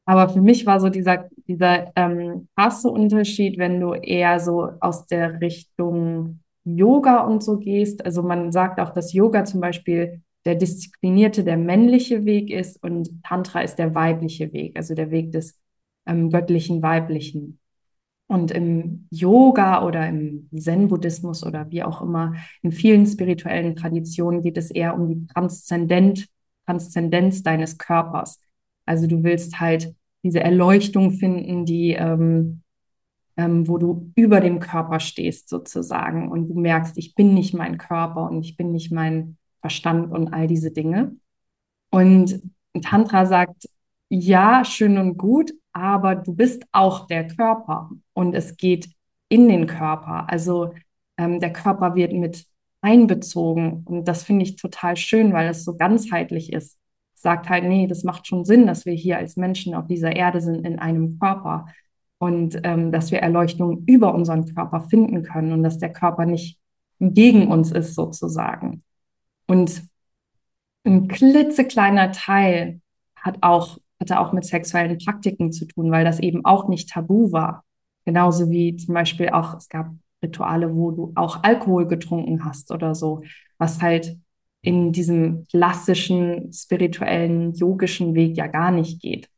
Aber 0.05 0.29
für 0.29 0.41
mich 0.41 0.65
war 0.65 0.79
so 0.79 0.89
dieser, 0.89 1.29
dieser 1.47 1.91
ähm, 1.95 2.47
krasse 2.55 2.89
Unterschied, 2.89 3.57
wenn 3.59 3.79
du 3.79 3.93
eher 3.93 4.39
so 4.39 4.69
aus 4.79 5.05
der 5.05 5.39
Richtung 5.39 6.39
Yoga 6.63 7.21
und 7.25 7.43
so 7.43 7.57
gehst. 7.57 8.05
Also 8.05 8.23
man 8.23 8.51
sagt 8.51 8.79
auch, 8.79 8.91
dass 8.91 9.13
Yoga 9.13 9.45
zum 9.45 9.61
Beispiel 9.61 10.21
der 10.45 10.55
disziplinierte, 10.55 11.43
der 11.43 11.57
männliche 11.57 12.25
Weg 12.25 12.49
ist 12.49 12.81
und 12.83 13.23
Tantra 13.23 13.61
ist 13.61 13.75
der 13.75 13.93
weibliche 13.93 14.53
Weg, 14.53 14.77
also 14.77 14.95
der 14.95 15.11
Weg 15.11 15.31
des 15.31 15.59
ähm, 16.05 16.29
göttlichen 16.29 16.81
Weiblichen. 16.81 17.59
Und 18.27 18.51
im 18.51 19.07
Yoga 19.09 19.83
oder 19.83 20.07
im 20.07 20.49
Zen-Buddhismus 20.55 21.43
oder 21.43 21.69
wie 21.71 21.83
auch 21.83 22.01
immer, 22.01 22.35
in 22.61 22.71
vielen 22.71 23.07
spirituellen 23.07 23.75
Traditionen 23.75 24.43
geht 24.43 24.57
es 24.57 24.69
eher 24.69 24.93
um 24.93 25.07
die 25.07 25.27
Transzendent, 25.27 26.27
Transzendenz 26.67 27.41
deines 27.41 27.79
Körpers. 27.79 28.39
Also 28.85 29.07
du 29.07 29.23
willst 29.23 29.59
halt 29.59 29.95
diese 30.21 30.41
Erleuchtung 30.41 31.11
finden, 31.11 31.65
die, 31.65 31.93
ähm, 31.93 32.61
ähm, 33.39 33.69
wo 33.69 33.77
du 33.77 34.11
über 34.15 34.41
dem 34.41 34.59
Körper 34.59 34.99
stehst 34.99 35.47
sozusagen 35.47 36.29
und 36.29 36.49
du 36.49 36.59
merkst, 36.59 36.97
ich 36.97 37.15
bin 37.15 37.33
nicht 37.33 37.53
mein 37.53 37.77
Körper 37.77 38.29
und 38.29 38.43
ich 38.43 38.57
bin 38.57 38.73
nicht 38.73 38.91
mein 38.91 39.37
Verstand 39.61 40.11
und 40.11 40.33
all 40.33 40.45
diese 40.45 40.71
Dinge. 40.71 41.15
Und 41.89 42.41
Tantra 42.81 43.25
sagt, 43.25 43.69
ja, 44.09 44.65
schön 44.65 44.97
und 44.97 45.17
gut, 45.17 45.53
aber 45.71 46.15
du 46.15 46.35
bist 46.35 46.65
auch 46.73 47.07
der 47.07 47.27
Körper 47.27 47.91
und 48.11 48.35
es 48.35 48.57
geht 48.57 48.89
in 49.29 49.47
den 49.47 49.67
Körper. 49.67 50.29
Also 50.29 50.73
ähm, 51.15 51.39
der 51.39 51.53
Körper 51.53 51.95
wird 51.95 52.11
mit 52.11 52.45
einbezogen 52.81 53.85
und 53.85 54.05
das 54.05 54.23
finde 54.23 54.43
ich 54.43 54.57
total 54.57 54.97
schön, 54.97 55.31
weil 55.31 55.47
es 55.47 55.63
so 55.63 55.77
ganzheitlich 55.77 56.51
ist. 56.51 56.77
Sagt 57.15 57.47
halt, 57.47 57.63
nee, 57.63 57.87
das 57.87 58.03
macht 58.03 58.27
schon 58.27 58.43
Sinn, 58.43 58.67
dass 58.67 58.85
wir 58.85 58.93
hier 58.93 59.17
als 59.17 59.37
Menschen 59.37 59.75
auf 59.75 59.87
dieser 59.87 60.13
Erde 60.13 60.41
sind 60.41 60.65
in 60.65 60.77
einem 60.77 61.19
Körper 61.19 61.67
und 62.19 62.59
ähm, 62.63 62.91
dass 62.91 63.11
wir 63.11 63.19
Erleuchtung 63.19 63.83
über 63.85 64.13
unseren 64.13 64.53
Körper 64.53 64.81
finden 64.81 65.23
können 65.23 65.51
und 65.53 65.63
dass 65.63 65.79
der 65.79 65.91
Körper 65.91 66.25
nicht 66.25 66.59
gegen 66.99 67.47
uns 67.47 67.71
ist 67.71 67.95
sozusagen. 67.95 68.83
Und 69.47 69.83
ein 70.85 71.07
klitzekleiner 71.07 72.11
Teil 72.11 72.81
hat 73.15 73.39
auch 73.41 73.79
hatte 73.99 74.19
auch 74.19 74.31
mit 74.31 74.45
sexuellen 74.45 74.97
Praktiken 74.97 75.51
zu 75.51 75.65
tun, 75.65 75.91
weil 75.91 76.05
das 76.05 76.19
eben 76.19 76.45
auch 76.45 76.67
nicht 76.69 76.89
tabu 76.89 77.31
war. 77.31 77.63
Genauso 78.05 78.49
wie 78.49 78.75
zum 78.75 78.93
Beispiel 78.93 79.29
auch, 79.29 79.57
es 79.57 79.69
gab 79.69 79.91
Rituale, 80.23 80.73
wo 80.75 80.91
du 80.91 81.11
auch 81.15 81.43
Alkohol 81.43 81.87
getrunken 81.87 82.45
hast 82.45 82.71
oder 82.71 82.95
so, 82.95 83.21
was 83.57 83.81
halt 83.81 84.17
in 84.61 84.91
diesem 84.91 85.45
klassischen 85.47 86.51
spirituellen, 86.51 87.53
yogischen 87.53 88.13
Weg 88.15 88.37
ja 88.37 88.47
gar 88.47 88.71
nicht 88.71 89.01
geht. 89.01 89.29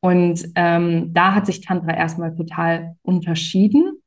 Und 0.00 0.44
ähm, 0.54 1.12
da 1.12 1.34
hat 1.34 1.46
sich 1.46 1.60
Tantra 1.60 1.94
erstmal 1.94 2.34
total 2.34 2.96
unterschieden. 3.02 4.02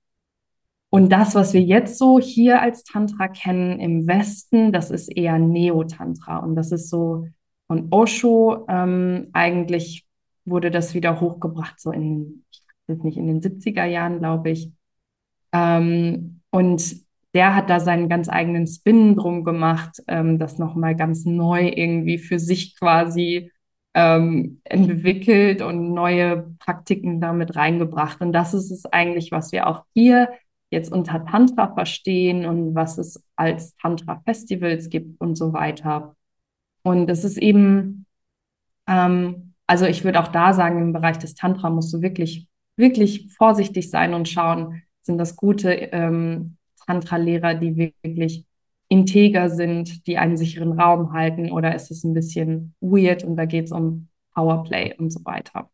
Und 0.90 1.10
das, 1.10 1.36
was 1.36 1.54
wir 1.54 1.62
jetzt 1.62 1.98
so 1.98 2.20
hier 2.20 2.62
als 2.62 2.84
Tantra 2.84 3.28
kennen 3.28 3.80
im 3.80 4.08
Westen, 4.08 4.72
das 4.72 4.92
ist 4.92 5.08
eher 5.08 5.40
Neo-Tantra. 5.40 6.38
Und 6.38 6.56
das 6.56 6.72
ist 6.72 6.90
so 6.90 7.28
von 7.68 7.88
Osho. 7.92 8.66
Ähm, 8.68 9.30
eigentlich 9.34 10.06
wurde 10.46 10.72
das 10.72 10.94
wieder 10.94 11.22
hochgebracht, 11.22 11.80
so 11.80 11.92
in, 11.92 12.44
ich 12.52 12.62
weiß 12.88 13.04
nicht, 13.04 13.18
in 13.18 13.28
den 13.28 13.42
70er 13.42 13.86
Jahren, 13.86 14.20
glaube 14.20 14.52
ich. 14.52 14.72
Ähm, 15.54 16.42
und 16.50 16.96
der 17.34 17.56
hat 17.56 17.70
da 17.70 17.80
seinen 17.80 18.10
ganz 18.10 18.28
eigenen 18.28 18.68
Spin 18.68 19.16
drum 19.16 19.44
gemacht, 19.44 20.02
ähm, 20.08 20.40
das 20.40 20.58
nochmal 20.58 20.96
ganz 20.96 21.26
neu 21.26 21.70
irgendwie 21.70 22.18
für 22.18 22.40
sich 22.40 22.78
quasi 22.78 23.51
ähm, 23.94 24.62
entwickelt 24.64 25.62
und 25.62 25.94
neue 25.94 26.56
Praktiken 26.60 27.20
damit 27.20 27.56
reingebracht. 27.56 28.22
Und 28.22 28.34
das 28.34 28.54
ist 28.54 28.72
es 28.72 28.86
eigentlich, 28.86 29.32
was 29.32 29.52
wir 29.52 29.68
auch 29.68 29.86
hier 29.94 30.30
jetzt 30.70 30.92
unter 30.92 31.26
Tantra 31.26 31.74
verstehen 31.74 32.46
und 32.46 32.74
was 32.76 32.98
es 32.98 33.24
als 33.36 33.76
Tantra-Festivals 33.78 34.90
gibt 34.90 35.20
und 35.20 35.36
so 35.36 35.52
weiter. 35.54 36.16
Und 36.84 37.10
es 37.10 37.24
ist 37.26 37.38
eben, 37.38 38.06
ähm, 38.88 39.54
also 39.68 39.86
ich 39.86 40.04
würde 40.04 40.22
auch 40.22 40.30
da 40.30 40.54
sagen, 40.54 40.80
im 40.80 40.94
Bereich 40.94 41.18
des 41.18 41.36
Tantra 41.36 41.70
musst 41.70 41.94
du 41.94 42.02
wirklich, 42.02 42.48
wirklich 42.78 43.34
vorsichtig 43.34 43.90
sein 43.90 44.14
und 44.14 44.30
schauen, 44.30 44.82
sind 45.02 45.18
das 45.18 45.36
gute 45.36 45.74
ähm, 45.74 46.58
Tantra-Lehrer, 46.88 47.56
die 47.56 47.94
wirklich 48.04 48.46
integer 48.92 49.50
sind, 49.50 50.06
die 50.06 50.18
einen 50.18 50.36
sicheren 50.36 50.78
Raum 50.78 51.14
halten, 51.14 51.50
oder 51.50 51.74
ist 51.74 51.92
es 51.92 52.04
ein 52.04 52.14
bisschen 52.14 52.76
weird 52.82 53.24
und 53.24 53.38
da 53.38 53.46
geht 53.46 53.66
es 53.66 53.72
um 53.72 54.10
Powerplay 54.34 54.94
und 54.98 55.12
so 55.12 55.24
weiter. 55.24 55.70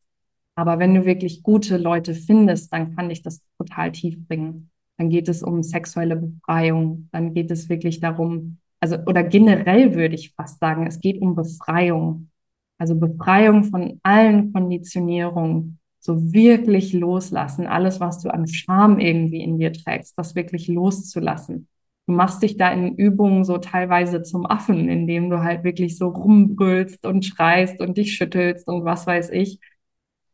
Aber 0.55 0.77
wenn 0.77 0.93
du 0.93 1.05
wirklich 1.05 1.41
gute 1.41 1.77
Leute 1.77 2.13
findest, 2.13 2.71
dann 2.71 2.95
kann 2.95 3.09
dich 3.09 3.23
das 3.23 3.43
total 3.57 3.91
tief 3.91 4.17
bringen. 4.27 4.69
Dann 4.97 5.09
geht 5.09 5.29
es 5.29 5.41
um 5.41 5.63
sexuelle 5.63 6.15
Befreiung, 6.15 7.09
dann 7.11 7.33
geht 7.33 7.49
es 7.49 7.69
wirklich 7.69 7.99
darum, 7.99 8.59
also 8.79 8.97
oder 9.07 9.23
generell 9.23 9.95
würde 9.95 10.13
ich 10.13 10.33
fast 10.35 10.59
sagen, 10.59 10.85
es 10.85 11.01
geht 11.01 11.19
um 11.19 11.35
Befreiung. 11.35 12.29
Also 12.77 12.95
Befreiung 12.95 13.63
von 13.63 13.99
allen 14.03 14.53
Konditionierungen, 14.53 15.79
so 15.99 16.33
wirklich 16.33 16.93
loslassen, 16.93 17.65
alles, 17.65 17.99
was 17.99 18.21
du 18.21 18.29
an 18.29 18.47
Scham 18.47 18.99
irgendwie 18.99 19.41
in 19.41 19.57
dir 19.57 19.73
trägst, 19.73 20.15
das 20.19 20.35
wirklich 20.35 20.67
loszulassen. 20.67 21.67
Du 22.07 22.13
machst 22.13 22.41
dich 22.41 22.57
da 22.57 22.71
in 22.71 22.95
Übungen 22.95 23.43
so 23.43 23.57
teilweise 23.57 24.23
zum 24.23 24.45
Affen, 24.45 24.89
indem 24.89 25.29
du 25.29 25.43
halt 25.43 25.63
wirklich 25.65 25.97
so 25.97 26.07
rumbrüllst 26.07 27.05
und 27.05 27.25
schreist 27.25 27.81
und 27.81 27.97
dich 27.97 28.15
schüttelst 28.15 28.67
und 28.67 28.85
was 28.85 29.05
weiß 29.05 29.29
ich. 29.31 29.59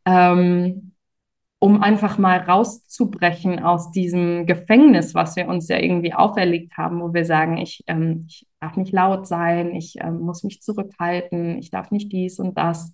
Ähm, 0.06 0.94
um 1.60 1.82
einfach 1.82 2.18
mal 2.18 2.40
rauszubrechen 2.40 3.60
aus 3.60 3.90
diesem 3.92 4.46
Gefängnis, 4.46 5.16
was 5.16 5.38
wir 5.38 5.48
uns 5.48 5.70
ja 5.70 5.80
irgendwie 5.80 6.14
auferlegt 6.14 6.78
haben, 6.78 7.02
wo 7.02 7.14
wir 7.14 7.26
sagen, 7.26 7.58
ich, 7.58 7.84
ähm, 7.88 8.26
ich 8.28 8.46
darf 8.60 8.76
nicht 8.76 8.92
laut 8.92 9.28
sein, 9.28 9.74
ich 9.74 9.96
ähm, 10.02 10.20
muss 10.20 10.44
mich 10.44 10.62
zurückhalten, 10.62 11.58
ich 11.58 11.72
darf 11.72 11.90
nicht 11.90 12.12
dies 12.12 12.38
und 12.38 12.58
das. 12.58 12.94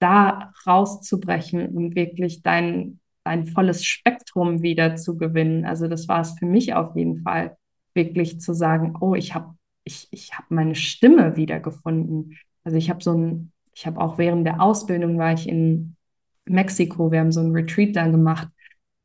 Da 0.00 0.52
rauszubrechen 0.66 1.74
und 1.74 1.94
wirklich 1.96 2.42
dein, 2.42 3.00
dein 3.24 3.46
volles 3.46 3.84
Spektrum 3.84 4.62
wieder 4.62 4.96
zu 4.96 5.16
gewinnen. 5.16 5.64
Also 5.64 5.88
das 5.88 6.08
war 6.08 6.20
es 6.20 6.38
für 6.38 6.46
mich 6.46 6.74
auf 6.74 6.94
jeden 6.94 7.22
Fall, 7.22 7.56
wirklich 7.98 8.40
zu 8.40 8.54
sagen, 8.54 8.94
oh, 9.00 9.14
ich 9.14 9.34
habe 9.34 9.54
ich, 9.84 10.08
ich 10.10 10.32
hab 10.32 10.50
meine 10.50 10.74
Stimme 10.74 11.36
wiedergefunden. 11.36 12.38
Also 12.64 12.78
ich 12.78 12.88
habe 12.88 13.02
so 13.02 13.12
ein, 13.12 13.52
ich 13.74 13.86
habe 13.86 14.00
auch 14.00 14.16
während 14.16 14.46
der 14.46 14.62
Ausbildung 14.62 15.18
war 15.18 15.34
ich 15.34 15.48
in 15.48 15.96
Mexiko. 16.46 17.10
Wir 17.12 17.20
haben 17.20 17.32
so 17.32 17.40
ein 17.40 17.52
Retreat 17.52 17.96
da 17.96 18.06
gemacht 18.08 18.48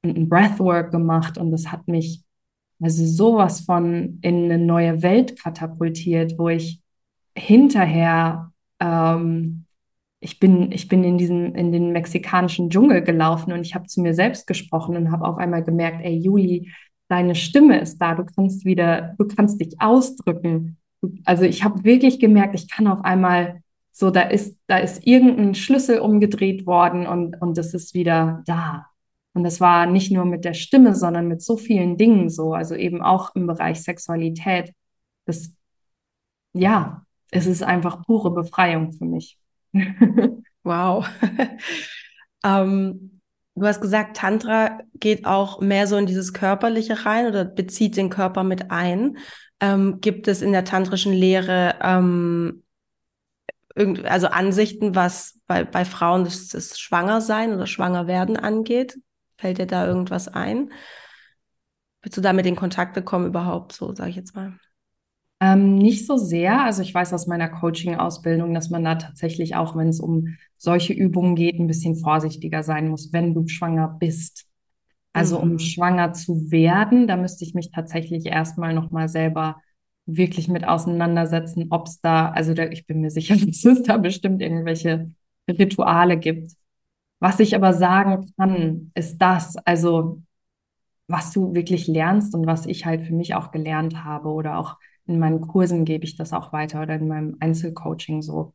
und 0.04 0.18
ein 0.18 0.30
Breathwork 0.30 0.92
gemacht 0.92 1.38
und 1.38 1.52
das 1.52 1.72
hat 1.72 1.88
mich 1.88 2.24
also 2.82 3.06
sowas 3.06 3.62
von 3.62 4.20
in 4.22 4.46
eine 4.46 4.58
neue 4.58 5.02
Welt 5.02 5.40
katapultiert, 5.42 6.38
wo 6.38 6.50
ich 6.50 6.82
hinterher 7.36 8.52
ähm, 8.80 9.66
ich 10.24 10.40
bin, 10.40 10.72
ich 10.72 10.88
bin 10.88 11.04
in 11.04 11.18
diesen, 11.18 11.54
in 11.54 11.74
den 11.74 11.92
mexikanischen 11.92 12.70
Dschungel 12.70 13.02
gelaufen 13.02 13.52
und 13.52 13.62
ich 13.62 13.76
habe 13.76 13.88
zu 13.88 14.02
mir 14.02 14.14
selbst 14.14 14.48
gesprochen 14.48 14.96
und 14.96 15.12
habe 15.12 15.26
auf 15.26 15.38
einmal 15.38 15.64
gemerkt, 15.64 16.00
ey, 16.02 16.16
Juli, 16.16 16.72
deine 17.14 17.36
Stimme 17.36 17.80
ist 17.80 18.00
da, 18.00 18.16
du 18.16 18.26
kannst 18.26 18.66
wieder, 18.66 19.14
du 19.20 19.28
kannst 19.28 19.62
dich 19.62 19.80
ausdrücken. 19.80 20.78
Also 21.26 21.44
ich 21.44 21.64
habe 21.64 21.84
wirklich 21.84 22.20
gemerkt, 22.20 22.56
ich 22.56 22.68
kann 22.68 22.88
auf 22.88 23.06
einmal 23.06 23.62
so, 23.92 24.10
da 24.10 24.22
ist, 24.22 24.58
da 24.66 24.78
ist 24.78 25.06
irgendein 25.06 25.54
Schlüssel 25.54 26.00
umgedreht 26.00 26.66
worden 26.66 27.06
und, 27.06 27.40
und 27.40 27.56
es 27.60 27.76
ist 27.76 27.94
wieder 27.94 28.42
da. 28.48 28.88
Und 29.36 29.44
das 29.44 29.62
war 29.62 29.86
nicht 29.86 30.12
nur 30.12 30.26
mit 30.26 30.44
der 30.44 30.56
Stimme, 30.56 30.96
sondern 30.96 31.28
mit 31.28 31.44
so 31.44 31.56
vielen 31.56 31.98
Dingen 31.98 32.32
so, 32.32 32.56
also 32.56 32.74
eben 32.74 33.04
auch 33.04 33.36
im 33.36 33.46
Bereich 33.46 33.84
Sexualität. 33.84 34.74
Das, 35.26 35.54
ja, 36.54 37.06
es 37.30 37.46
ist 37.46 37.62
einfach 37.62 38.04
pure 38.08 38.32
Befreiung 38.32 38.92
für 38.92 39.06
mich. 39.06 39.38
wow. 40.64 41.08
ähm, 42.44 43.13
du 43.56 43.66
hast 43.66 43.82
gesagt, 43.82 44.18
Tantra 44.18 44.80
geht 44.96 45.26
auch 45.26 45.60
mehr 45.60 45.88
so 45.88 45.98
in 45.98 46.06
dieses 46.06 46.34
Körperliche 46.34 47.06
rein 47.06 47.28
oder 47.28 47.46
bezieht 47.46 47.98
den 47.98 48.10
Körper 48.10 48.44
mit 48.44 48.72
ein. 48.72 49.18
Ähm, 49.60 50.02
gibt 50.02 50.28
es 50.28 50.42
in 50.42 50.52
der 50.52 50.66
tantrischen 50.66 51.14
Lehre 51.14 51.76
ähm, 51.82 52.64
also 53.76 54.28
Ansichten, 54.28 54.96
was 54.96 55.40
bei, 55.48 55.64
bei 55.64 55.84
Frauen 55.86 56.26
das, 56.26 56.50
das 56.50 56.80
Schwangersein 56.80 57.54
oder 57.54 57.66
Schwangerwerden 57.66 58.38
angeht? 58.38 59.00
Fällt 59.38 59.58
dir 59.58 59.66
da 59.66 59.88
irgendwas 59.88 60.28
ein? 60.28 60.72
Willst 62.02 62.18
du 62.18 62.22
damit 62.22 62.46
in 62.46 62.56
Kontakt 62.56 62.94
bekommen 62.94 63.28
überhaupt 63.28 63.74
so, 63.74 63.96
sage 63.96 64.12
ich 64.12 64.16
jetzt 64.16 64.36
mal? 64.36 64.54
Ähm, 65.44 65.76
nicht 65.76 66.08
so 66.08 66.16
sehr. 66.16 66.62
Also 66.64 66.82
ich 66.82 66.94
weiß 66.94 67.12
aus 67.12 67.28
meiner 67.28 67.50
Coaching-Ausbildung, 67.50 68.54
dass 68.54 68.70
man 68.70 68.86
da 68.86 68.96
tatsächlich 68.96 69.58
auch, 69.58 69.76
wenn 69.76 69.90
es 69.90 70.00
um 70.00 70.38
solche 70.58 70.94
Übungen 70.94 71.36
geht, 71.36 71.60
ein 71.60 71.68
bisschen 71.68 71.98
vorsichtiger 71.98 72.64
sein 72.64 72.88
muss, 72.88 73.12
wenn 73.12 73.34
du 73.34 73.46
schwanger 73.50 73.90
bist. 74.00 74.46
Also 75.12 75.38
um 75.38 75.54
mhm. 75.54 75.60
schwanger 75.60 76.14
zu 76.14 76.50
werden, 76.50 77.08
da 77.08 77.18
müsste 77.18 77.44
ich 77.44 77.54
mich 77.54 77.72
tatsächlich 77.72 78.26
erstmal 78.26 78.74
nochmal 78.74 79.10
selber 79.10 79.62
wirklich 80.06 80.48
mit 80.48 80.66
auseinandersetzen, 80.66 81.68
ob 81.72 81.88
es 81.88 82.00
da, 82.00 82.30
also 82.30 82.54
da, 82.54 82.68
ich 82.68 82.88
bin 82.88 83.02
mir 83.02 83.12
sicher, 83.12 83.36
dass 83.46 83.66
es 83.66 83.84
da 83.84 83.98
bestimmt 83.98 84.42
irgendwelche 84.42 85.12
Rituale 85.50 86.18
gibt. 86.18 86.54
Was 87.20 87.42
ich 87.42 87.54
aber 87.54 87.74
sagen 87.74 88.32
kann, 88.38 88.92
ist 88.96 89.18
das, 89.18 89.58
also 89.58 90.22
was 91.08 91.32
du 91.32 91.54
wirklich 91.54 91.88
lernst 91.88 92.34
und 92.34 92.46
was 92.46 92.66
ich 92.66 92.86
halt 92.86 93.06
für 93.06 93.14
mich 93.14 93.36
auch 93.36 93.52
gelernt 93.52 94.06
habe 94.06 94.30
oder 94.30 94.58
auch 94.58 94.78
in 95.06 95.20
meinen 95.20 95.42
Kursen 95.42 95.86
gebe 95.86 96.06
ich 96.06 96.16
das 96.16 96.34
auch 96.34 96.54
weiter 96.54 96.82
oder 96.82 96.96
in 96.96 97.08
meinem 97.08 97.38
Einzelcoaching 97.40 98.22
so. 98.22 98.54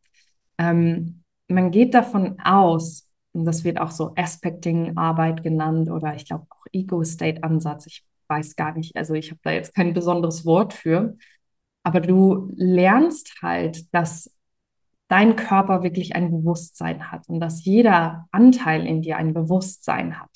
Ähm, 0.59 1.23
man 1.49 1.71
geht 1.71 1.95
davon 1.95 2.39
aus, 2.41 3.09
und 3.33 3.45
das 3.45 3.65
wird 3.65 3.79
auch 3.81 3.91
so 3.91 4.13
Aspecting-Arbeit 4.17 5.43
genannt 5.43 5.91
oder 5.91 6.15
ich 6.15 6.27
glaube 6.27 6.47
auch 6.51 6.67
Ego-State-Ansatz. 6.73 7.87
Ich 7.87 8.05
weiß 8.29 8.57
gar 8.57 8.75
nicht, 8.75 8.97
also 8.97 9.15
ich 9.15 9.31
habe 9.31 9.41
da 9.43 9.51
jetzt 9.53 9.75
kein 9.75 9.95
besonderes 9.95 10.45
Wort 10.45 10.73
für. 10.75 11.17
Aber 11.83 12.01
du 12.01 12.53
lernst 12.57 13.37
halt, 13.43 13.93
dass 13.95 14.35
dein 15.09 15.37
Körper 15.37 15.83
wirklich 15.83 16.15
ein 16.15 16.31
Bewusstsein 16.31 17.11
hat 17.11 17.29
und 17.29 17.41
dass 17.41 17.65
jeder 17.65 18.27
Anteil 18.31 18.87
in 18.87 19.03
dir 19.03 19.17
ein 19.17 19.33
Bewusstsein 19.33 20.21
hat. 20.21 20.31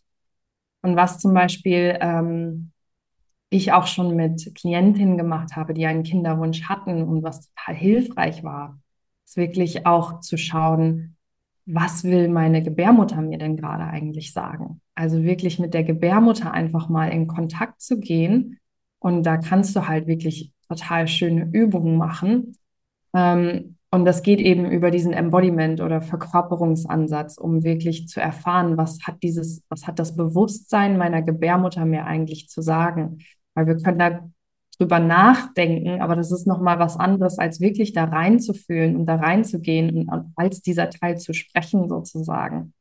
Und 0.83 0.97
was 0.97 1.19
zum 1.19 1.35
Beispiel 1.35 1.97
ähm, 2.01 2.72
ich 3.53 3.73
auch 3.73 3.87
schon 3.87 4.17
mit 4.17 4.55
Klientinnen 4.55 5.17
gemacht 5.17 5.57
habe, 5.57 5.75
die 5.75 5.87
einen 5.87 6.03
Kinderwunsch 6.03 6.65
hatten 6.65 7.03
und 7.03 7.23
was 7.23 7.49
total 7.49 7.75
hilfreich 7.75 8.43
war, 8.43 8.79
ist 9.25 9.37
wirklich 9.37 9.87
auch 9.87 10.21
zu 10.21 10.37
schauen, 10.37 11.17
was 11.67 12.05
will 12.05 12.29
meine 12.29 12.63
Gebärmutter 12.63 13.21
mir 13.21 13.39
denn 13.39 13.57
gerade 13.57 13.85
eigentlich 13.85 14.33
sagen? 14.33 14.81
Also 14.95 15.23
wirklich 15.23 15.59
mit 15.59 15.75
der 15.75 15.85
Gebärmutter 15.85 16.53
einfach 16.53 16.89
mal 16.89 17.09
in 17.09 17.29
Kontakt 17.29 17.81
zu 17.81 18.01
gehen. 18.01 18.59
Und 18.99 19.25
da 19.25 19.37
kannst 19.37 19.77
du 19.77 19.87
halt 19.87 20.07
wirklich 20.07 20.53
total 20.69 21.07
schöne 21.07 21.49
Übungen 21.53 21.97
machen. 21.97 22.57
Ähm, 23.15 23.77
und 23.91 24.07
das 24.07 24.23
geht 24.23 24.41
eben 24.41 24.71
über 24.71 24.91
diesen 24.91 25.13
Embodiment 25.13 25.83
oder 25.83 26.01
Verkörperungsansatz, 26.01 27.37
um 27.37 27.63
wirklich 27.63 28.09
zu 28.09 28.21
erfahren, 28.21 28.79
was 28.79 29.01
hat 29.07 29.23
dieses, 29.23 29.63
was 29.69 29.87
hat 29.87 29.99
das 29.99 30.17
Bewusstsein 30.17 30.97
meiner 30.97 31.21
Gebärmutter 31.21 31.85
mir 31.85 32.07
eigentlich 32.07 32.49
zu 32.49 32.63
sagen? 32.63 33.19
Weil 33.55 33.67
wir 33.67 33.77
können 33.77 33.99
da 33.99 34.31
drüber 34.79 34.99
nachdenken, 34.99 36.01
aber 36.01 36.17
das 36.17 36.33
ist 36.33 36.47
nochmal 36.47 36.79
was 36.79 36.97
anderes, 36.97 37.39
als 37.39 37.61
wirklich 37.61 37.93
da 37.93 38.05
reinzufühlen 38.05 38.97
und 38.97 39.07
da 39.07 39.17
reinzugehen 39.17 40.09
und 40.09 40.33
als 40.37 40.63
dieser 40.63 40.91
Teil 40.91 41.19
zu 41.19 41.35
sprechen 41.35 41.89
sozusagen. 41.89 42.73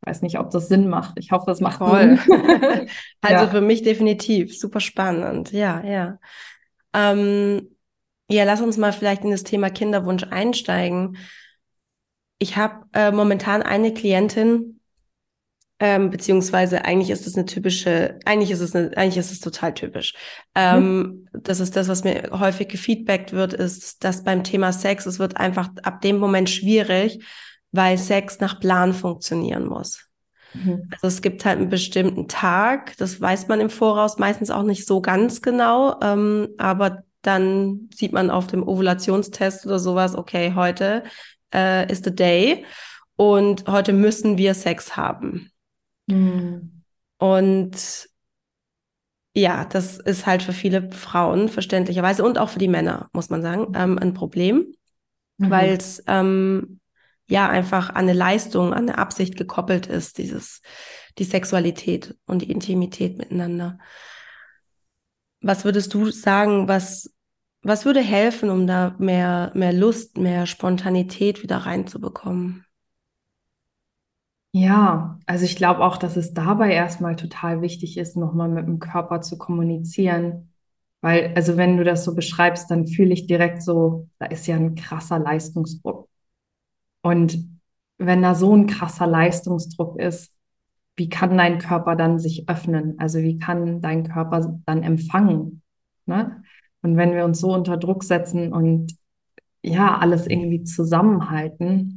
Ich 0.00 0.08
weiß 0.08 0.22
nicht, 0.22 0.38
ob 0.38 0.50
das 0.50 0.68
Sinn 0.68 0.88
macht. 0.88 1.18
Ich 1.18 1.32
hoffe, 1.32 1.50
es 1.50 1.60
macht 1.60 1.78
Voll. 1.78 2.18
Sinn. 2.18 2.18
also 3.20 3.44
ja. 3.44 3.48
für 3.48 3.60
mich 3.60 3.82
definitiv 3.82 4.58
super 4.58 4.80
spannend. 4.80 5.52
Ja, 5.52 5.82
ja. 5.84 6.18
Ähm, 6.92 7.68
ja, 8.28 8.44
lass 8.44 8.60
uns 8.60 8.76
mal 8.76 8.92
vielleicht 8.92 9.24
in 9.24 9.30
das 9.30 9.44
Thema 9.44 9.70
Kinderwunsch 9.70 10.24
einsteigen. 10.24 11.16
Ich 12.38 12.56
habe 12.56 12.86
äh, 12.92 13.12
momentan 13.12 13.62
eine 13.62 13.94
Klientin, 13.94 14.75
ähm, 15.78 16.10
beziehungsweise 16.10 16.84
eigentlich 16.84 17.10
ist 17.10 17.26
es 17.26 17.36
eine 17.36 17.44
typische, 17.44 18.18
eigentlich 18.24 18.50
ist 18.50 18.60
es 18.60 18.74
eine, 18.74 18.96
eigentlich 18.96 19.18
ist 19.18 19.30
es 19.30 19.40
total 19.40 19.74
typisch. 19.74 20.14
Ähm, 20.54 20.98
mhm. 20.98 21.28
Das 21.32 21.60
ist 21.60 21.76
das, 21.76 21.88
was 21.88 22.02
mir 22.02 22.30
häufig 22.32 22.68
gefeedbackt 22.68 23.32
wird, 23.32 23.52
ist, 23.52 24.02
dass 24.02 24.24
beim 24.24 24.42
Thema 24.42 24.72
Sex, 24.72 25.04
es 25.04 25.18
wird 25.18 25.36
einfach 25.36 25.68
ab 25.82 26.00
dem 26.00 26.18
Moment 26.18 26.48
schwierig, 26.48 27.22
weil 27.72 27.98
Sex 27.98 28.40
nach 28.40 28.58
Plan 28.58 28.94
funktionieren 28.94 29.66
muss. 29.66 30.08
Mhm. 30.54 30.88
Also 30.92 31.08
es 31.08 31.20
gibt 31.20 31.44
halt 31.44 31.58
einen 31.58 31.68
bestimmten 31.68 32.26
Tag, 32.26 32.96
das 32.96 33.20
weiß 33.20 33.48
man 33.48 33.60
im 33.60 33.70
Voraus 33.70 34.18
meistens 34.18 34.50
auch 34.50 34.62
nicht 34.62 34.86
so 34.86 35.02
ganz 35.02 35.42
genau, 35.42 36.00
ähm, 36.00 36.48
aber 36.56 37.02
dann 37.20 37.90
sieht 37.92 38.12
man 38.12 38.30
auf 38.30 38.46
dem 38.46 38.66
Ovulationstest 38.66 39.66
oder 39.66 39.78
sowas, 39.78 40.14
okay, 40.14 40.54
heute 40.54 41.02
äh, 41.52 41.90
ist 41.90 42.04
the 42.04 42.14
day 42.14 42.64
und 43.16 43.66
heute 43.66 43.92
müssen 43.92 44.38
wir 44.38 44.54
Sex 44.54 44.96
haben. 44.96 45.50
Mhm. 46.06 46.82
Und 47.18 48.08
ja, 49.34 49.64
das 49.66 49.98
ist 49.98 50.26
halt 50.26 50.42
für 50.42 50.52
viele 50.52 50.90
Frauen 50.92 51.48
verständlicherweise 51.48 52.24
und 52.24 52.38
auch 52.38 52.48
für 52.48 52.58
die 52.58 52.68
Männer, 52.68 53.10
muss 53.12 53.28
man 53.28 53.42
sagen, 53.42 53.72
ähm, 53.74 53.98
ein 53.98 54.14
Problem, 54.14 54.74
mhm. 55.38 55.50
weil 55.50 55.70
es 55.70 56.02
ähm, 56.06 56.80
ja 57.28 57.48
einfach 57.48 57.90
an 57.90 57.96
eine 57.96 58.12
Leistung, 58.12 58.72
an 58.72 58.88
eine 58.88 58.98
Absicht 58.98 59.36
gekoppelt 59.36 59.86
ist, 59.86 60.18
dieses, 60.18 60.62
die 61.18 61.24
Sexualität 61.24 62.16
und 62.26 62.42
die 62.42 62.50
Intimität 62.50 63.18
miteinander. 63.18 63.78
Was 65.40 65.64
würdest 65.64 65.92
du 65.92 66.10
sagen, 66.10 66.66
was, 66.66 67.14
was 67.62 67.84
würde 67.84 68.00
helfen, 68.00 68.48
um 68.48 68.66
da 68.66 68.94
mehr, 68.98 69.52
mehr 69.54 69.72
Lust, 69.72 70.18
mehr 70.18 70.46
Spontanität 70.46 71.42
wieder 71.42 71.58
reinzubekommen? 71.58 72.65
Ja, 74.58 75.18
also 75.26 75.44
ich 75.44 75.54
glaube 75.56 75.84
auch, 75.84 75.98
dass 75.98 76.16
es 76.16 76.32
dabei 76.32 76.72
erstmal 76.72 77.14
total 77.14 77.60
wichtig 77.60 77.98
ist, 77.98 78.16
nochmal 78.16 78.48
mit 78.48 78.66
dem 78.66 78.78
Körper 78.78 79.20
zu 79.20 79.36
kommunizieren. 79.36 80.50
Weil, 81.02 81.34
also 81.36 81.58
wenn 81.58 81.76
du 81.76 81.84
das 81.84 82.04
so 82.04 82.14
beschreibst, 82.14 82.70
dann 82.70 82.86
fühle 82.86 83.12
ich 83.12 83.26
direkt 83.26 83.62
so, 83.62 84.08
da 84.18 84.24
ist 84.24 84.46
ja 84.46 84.56
ein 84.56 84.74
krasser 84.74 85.18
Leistungsdruck. 85.18 86.08
Und 87.02 87.38
wenn 87.98 88.22
da 88.22 88.34
so 88.34 88.56
ein 88.56 88.66
krasser 88.66 89.06
Leistungsdruck 89.06 90.00
ist, 90.00 90.32
wie 90.96 91.10
kann 91.10 91.36
dein 91.36 91.58
Körper 91.58 91.94
dann 91.94 92.18
sich 92.18 92.48
öffnen? 92.48 92.94
Also 92.98 93.18
wie 93.18 93.38
kann 93.38 93.82
dein 93.82 94.08
Körper 94.08 94.58
dann 94.64 94.82
empfangen? 94.82 95.60
Ne? 96.06 96.42
Und 96.80 96.96
wenn 96.96 97.12
wir 97.12 97.26
uns 97.26 97.40
so 97.40 97.52
unter 97.52 97.76
Druck 97.76 98.04
setzen 98.04 98.54
und 98.54 98.96
ja, 99.62 99.98
alles 99.98 100.26
irgendwie 100.26 100.64
zusammenhalten, 100.64 101.95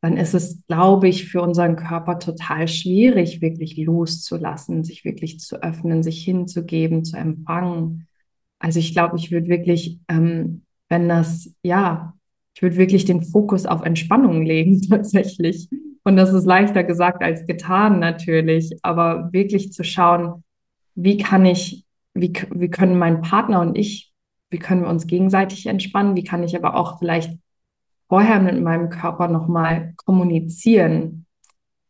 dann 0.00 0.16
ist 0.16 0.34
es, 0.34 0.62
glaube 0.68 1.08
ich, 1.08 1.28
für 1.28 1.42
unseren 1.42 1.76
Körper 1.76 2.18
total 2.18 2.68
schwierig, 2.68 3.40
wirklich 3.40 3.76
loszulassen, 3.76 4.84
sich 4.84 5.04
wirklich 5.04 5.40
zu 5.40 5.62
öffnen, 5.62 6.02
sich 6.02 6.22
hinzugeben, 6.24 7.04
zu 7.04 7.16
empfangen. 7.16 8.06
Also 8.60 8.78
ich 8.78 8.92
glaube, 8.92 9.16
ich 9.16 9.32
würde 9.32 9.48
wirklich, 9.48 9.98
ähm, 10.08 10.62
wenn 10.88 11.08
das, 11.08 11.52
ja, 11.62 12.14
ich 12.54 12.62
würde 12.62 12.76
wirklich 12.76 13.04
den 13.04 13.22
Fokus 13.22 13.66
auf 13.66 13.82
Entspannung 13.82 14.42
legen 14.46 14.80
tatsächlich. 14.82 15.68
Und 16.04 16.16
das 16.16 16.32
ist 16.32 16.46
leichter 16.46 16.84
gesagt 16.84 17.22
als 17.22 17.46
getan 17.46 17.98
natürlich, 17.98 18.78
aber 18.82 19.32
wirklich 19.32 19.72
zu 19.72 19.82
schauen, 19.82 20.44
wie 20.94 21.16
kann 21.18 21.44
ich, 21.44 21.84
wie, 22.14 22.32
wie 22.52 22.70
können 22.70 22.98
mein 22.98 23.20
Partner 23.20 23.60
und 23.60 23.76
ich, 23.76 24.12
wie 24.50 24.58
können 24.58 24.82
wir 24.82 24.88
uns 24.88 25.06
gegenseitig 25.06 25.66
entspannen, 25.66 26.16
wie 26.16 26.24
kann 26.24 26.42
ich 26.42 26.56
aber 26.56 26.76
auch 26.76 26.98
vielleicht 26.98 27.36
vorher 28.08 28.40
mit 28.40 28.60
meinem 28.62 28.88
Körper 28.88 29.28
nochmal 29.28 29.94
kommunizieren, 29.96 31.26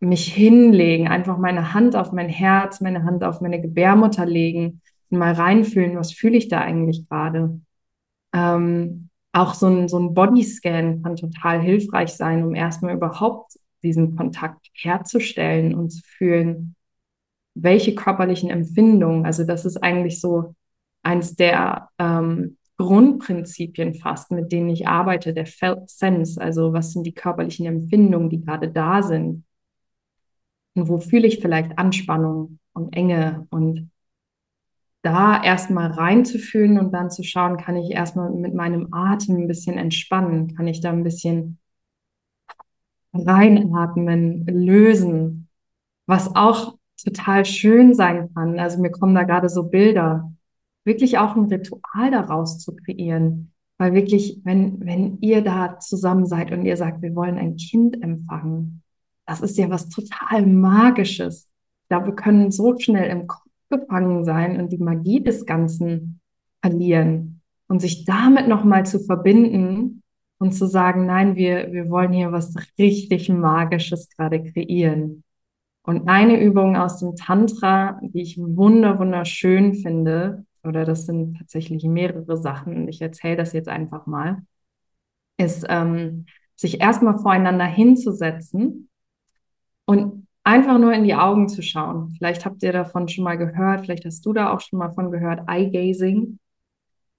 mich 0.01 0.33
hinlegen, 0.33 1.09
einfach 1.09 1.39
meine 1.39 1.75
Hand 1.75 1.97
auf 1.97 2.13
mein 2.13 2.29
Herz, 2.29 2.81
meine 2.81 3.05
Hand 3.05 3.25
auf 3.25 3.41
meine 3.41 3.61
Gebärmutter 3.61 4.27
legen 4.27 4.81
und 5.11 5.19
mal 5.19 5.33
reinfühlen, 5.33 5.97
was 5.97 6.13
fühle 6.13 6.37
ich 6.37 6.49
da 6.49 6.61
eigentlich 6.61 7.09
gerade. 7.09 7.61
Ähm, 8.33 9.09
auch 9.33 9.55
so 9.55 9.67
ein, 9.67 9.89
so 9.89 9.99
ein 9.99 10.15
Bodyscan 10.15 11.03
kann 11.03 11.17
total 11.17 11.61
hilfreich 11.61 12.11
sein, 12.11 12.45
um 12.45 12.55
erstmal 12.55 12.95
überhaupt 12.95 13.59
diesen 13.83 14.17
Kontakt 14.17 14.69
herzustellen 14.73 15.75
und 15.75 15.91
zu 15.91 16.03
fühlen, 16.05 16.75
welche 17.55 17.95
körperlichen 17.95 18.51
Empfindungen, 18.51 19.27
also 19.27 19.45
das 19.45 19.65
ist 19.65 19.83
eigentlich 19.83 20.21
so 20.21 20.55
eins 21.03 21.35
der 21.35 21.89
ähm, 21.99 22.58
Grundprinzipien 22.79 23.95
fast, 23.95 24.31
mit 24.31 24.53
denen 24.53 24.71
ich 24.71 24.87
arbeite, 24.87 25.35
der 25.35 25.47
Felt 25.47 25.91
Sense, 25.91 26.41
also 26.41 26.73
was 26.73 26.93
sind 26.93 27.05
die 27.05 27.15
körperlichen 27.15 27.67
Empfindungen, 27.67 28.31
die 28.31 28.41
gerade 28.41 28.71
da 28.71 29.03
sind. 29.03 29.45
Und 30.75 30.89
wo 30.89 30.99
fühle 30.99 31.27
ich 31.27 31.41
vielleicht 31.41 31.77
Anspannung 31.77 32.61
und 32.73 32.95
Enge? 32.95 33.47
Und 33.51 33.91
da 35.03 35.43
erstmal 35.43 35.91
reinzufühlen 35.91 36.79
und 36.79 36.93
dann 36.93 37.11
zu 37.11 37.25
schauen, 37.25 37.57
kann 37.57 37.77
ich 37.77 37.91
erstmal 37.91 38.31
mit 38.31 38.55
meinem 38.55 38.93
Atem 38.93 39.37
ein 39.37 39.49
bisschen 39.49 39.77
entspannen, 39.77 40.55
kann 40.55 40.69
ich 40.69 40.81
da 40.81 40.91
ein 40.91 41.05
bisschen 41.05 41.59
reinatmen, 43.13 44.47
lösen, 44.47 45.49
was 46.07 46.35
auch 46.37 46.79
total 47.03 47.45
schön 47.45 47.95
sein 47.95 48.33
kann. 48.35 48.59
Also 48.59 48.81
mir 48.81 48.91
kommen 48.91 49.15
da 49.15 49.25
gerade 49.25 49.49
so 49.49 49.65
Bilder 49.65 50.33
wirklich 50.89 51.19
auch 51.19 51.37
ein 51.37 51.45
Ritual 51.45 52.11
daraus 52.11 52.59
zu 52.59 52.75
kreieren. 52.75 53.53
Weil 53.77 53.95
wirklich, 53.95 54.41
wenn, 54.43 54.85
wenn 54.85 55.19
ihr 55.21 55.43
da 55.43 55.79
zusammen 55.79 56.27
seid 56.27 56.51
und 56.51 56.65
ihr 56.65 56.77
sagt, 56.77 57.01
wir 57.01 57.15
wollen 57.15 57.39
ein 57.39 57.55
Kind 57.57 58.03
empfangen, 58.03 58.83
das 59.25 59.41
ist 59.41 59.57
ja 59.57 59.71
was 59.71 59.89
total 59.89 60.47
Magisches. 60.47 61.49
Glaube, 61.89 62.07
wir 62.07 62.15
können 62.17 62.51
so 62.51 62.77
schnell 62.79 63.09
im 63.11 63.29
Kopf 63.29 63.45
gefangen 63.71 64.25
sein 64.25 64.59
und 64.59 64.73
die 64.73 64.79
Magie 64.79 65.23
des 65.23 65.47
Ganzen 65.47 66.21
verlieren. 66.61 67.41
Und 67.69 67.81
sich 67.81 68.05
damit 68.05 68.49
nochmal 68.49 68.87
zu 68.87 68.99
verbinden 68.99 70.03
und 70.39 70.53
zu 70.53 70.67
sagen, 70.67 71.05
nein, 71.05 71.37
wir, 71.37 71.71
wir 71.71 71.91
wollen 71.91 72.13
hier 72.13 72.33
was 72.33 72.55
richtig 72.79 73.29
Magisches 73.29 74.09
gerade 74.09 74.43
kreieren. 74.43 75.23
Und 75.83 76.09
eine 76.09 76.41
Übung 76.41 76.77
aus 76.77 76.99
dem 76.99 77.15
Tantra, 77.15 78.01
die 78.03 78.23
ich 78.23 78.39
wunder, 78.39 78.99
wunderschön 78.99 79.75
finde, 79.75 80.47
oder 80.65 80.85
das 80.85 81.07
sind 81.07 81.39
tatsächlich 81.39 81.85
mehrere 81.85 82.37
Sachen, 82.37 82.89
ich 82.89 83.01
erzähle 83.01 83.37
das 83.37 83.53
jetzt 83.53 83.69
einfach 83.69 84.07
mal, 84.07 84.43
ist, 85.37 85.65
ähm, 85.69 86.27
sich 86.57 86.81
erstmal 86.81 87.19
voreinander 87.19 87.65
hinzusetzen 87.65 88.89
und 89.87 90.27
einfach 90.43 90.79
nur 90.79 90.93
in 90.93 91.05
die 91.05 91.15
Augen 91.15 91.49
zu 91.49 91.63
schauen. 91.63 92.13
Vielleicht 92.17 92.45
habt 92.45 92.63
ihr 92.63 92.73
davon 92.73 93.09
schon 93.09 93.25
mal 93.25 93.39
gehört, 93.39 93.83
vielleicht 93.83 94.05
hast 94.05 94.25
du 94.27 94.33
da 94.33 94.53
auch 94.53 94.61
schon 94.61 94.79
mal 94.79 94.93
von 94.93 95.11
gehört, 95.11 95.49
Eye 95.49 95.71
Gazing. 95.71 96.39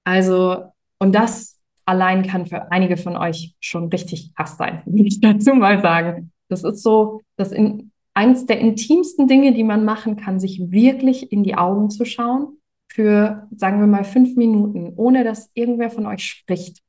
Also, 0.04 0.64
und 1.00 1.14
das 1.16 1.60
allein 1.86 2.24
kann 2.24 2.46
für 2.46 2.72
einige 2.72 2.98
von 2.98 3.16
euch 3.16 3.56
schon 3.60 3.90
richtig 3.90 4.36
krass 4.36 4.58
sein, 4.58 4.84
will 4.86 5.08
ich 5.08 5.22
dazu 5.22 5.54
mal 5.54 5.82
sagen. 5.82 6.32
Das 6.50 6.64
ist 6.64 6.84
so, 6.84 7.22
das 7.36 7.52
in, 7.52 7.92
eins 8.14 8.46
der 8.46 8.60
intimsten 8.60 9.28
Dinge, 9.28 9.54
die 9.54 9.64
man 9.64 9.86
machen 9.86 10.18
kann, 10.18 10.40
sich 10.40 10.60
wirklich 10.72 11.32
in 11.32 11.44
die 11.44 11.56
Augen 11.56 11.90
zu 11.90 12.06
schauen 12.06 12.59
für, 12.90 13.48
sagen 13.56 13.80
wir 13.80 13.88
mal, 13.88 14.04
fünf 14.04 14.36
Minuten, 14.36 14.94
ohne 14.96 15.24
dass 15.24 15.52
irgendwer 15.54 15.90
von 15.90 16.06
euch 16.08 16.26
spricht. 16.26 16.82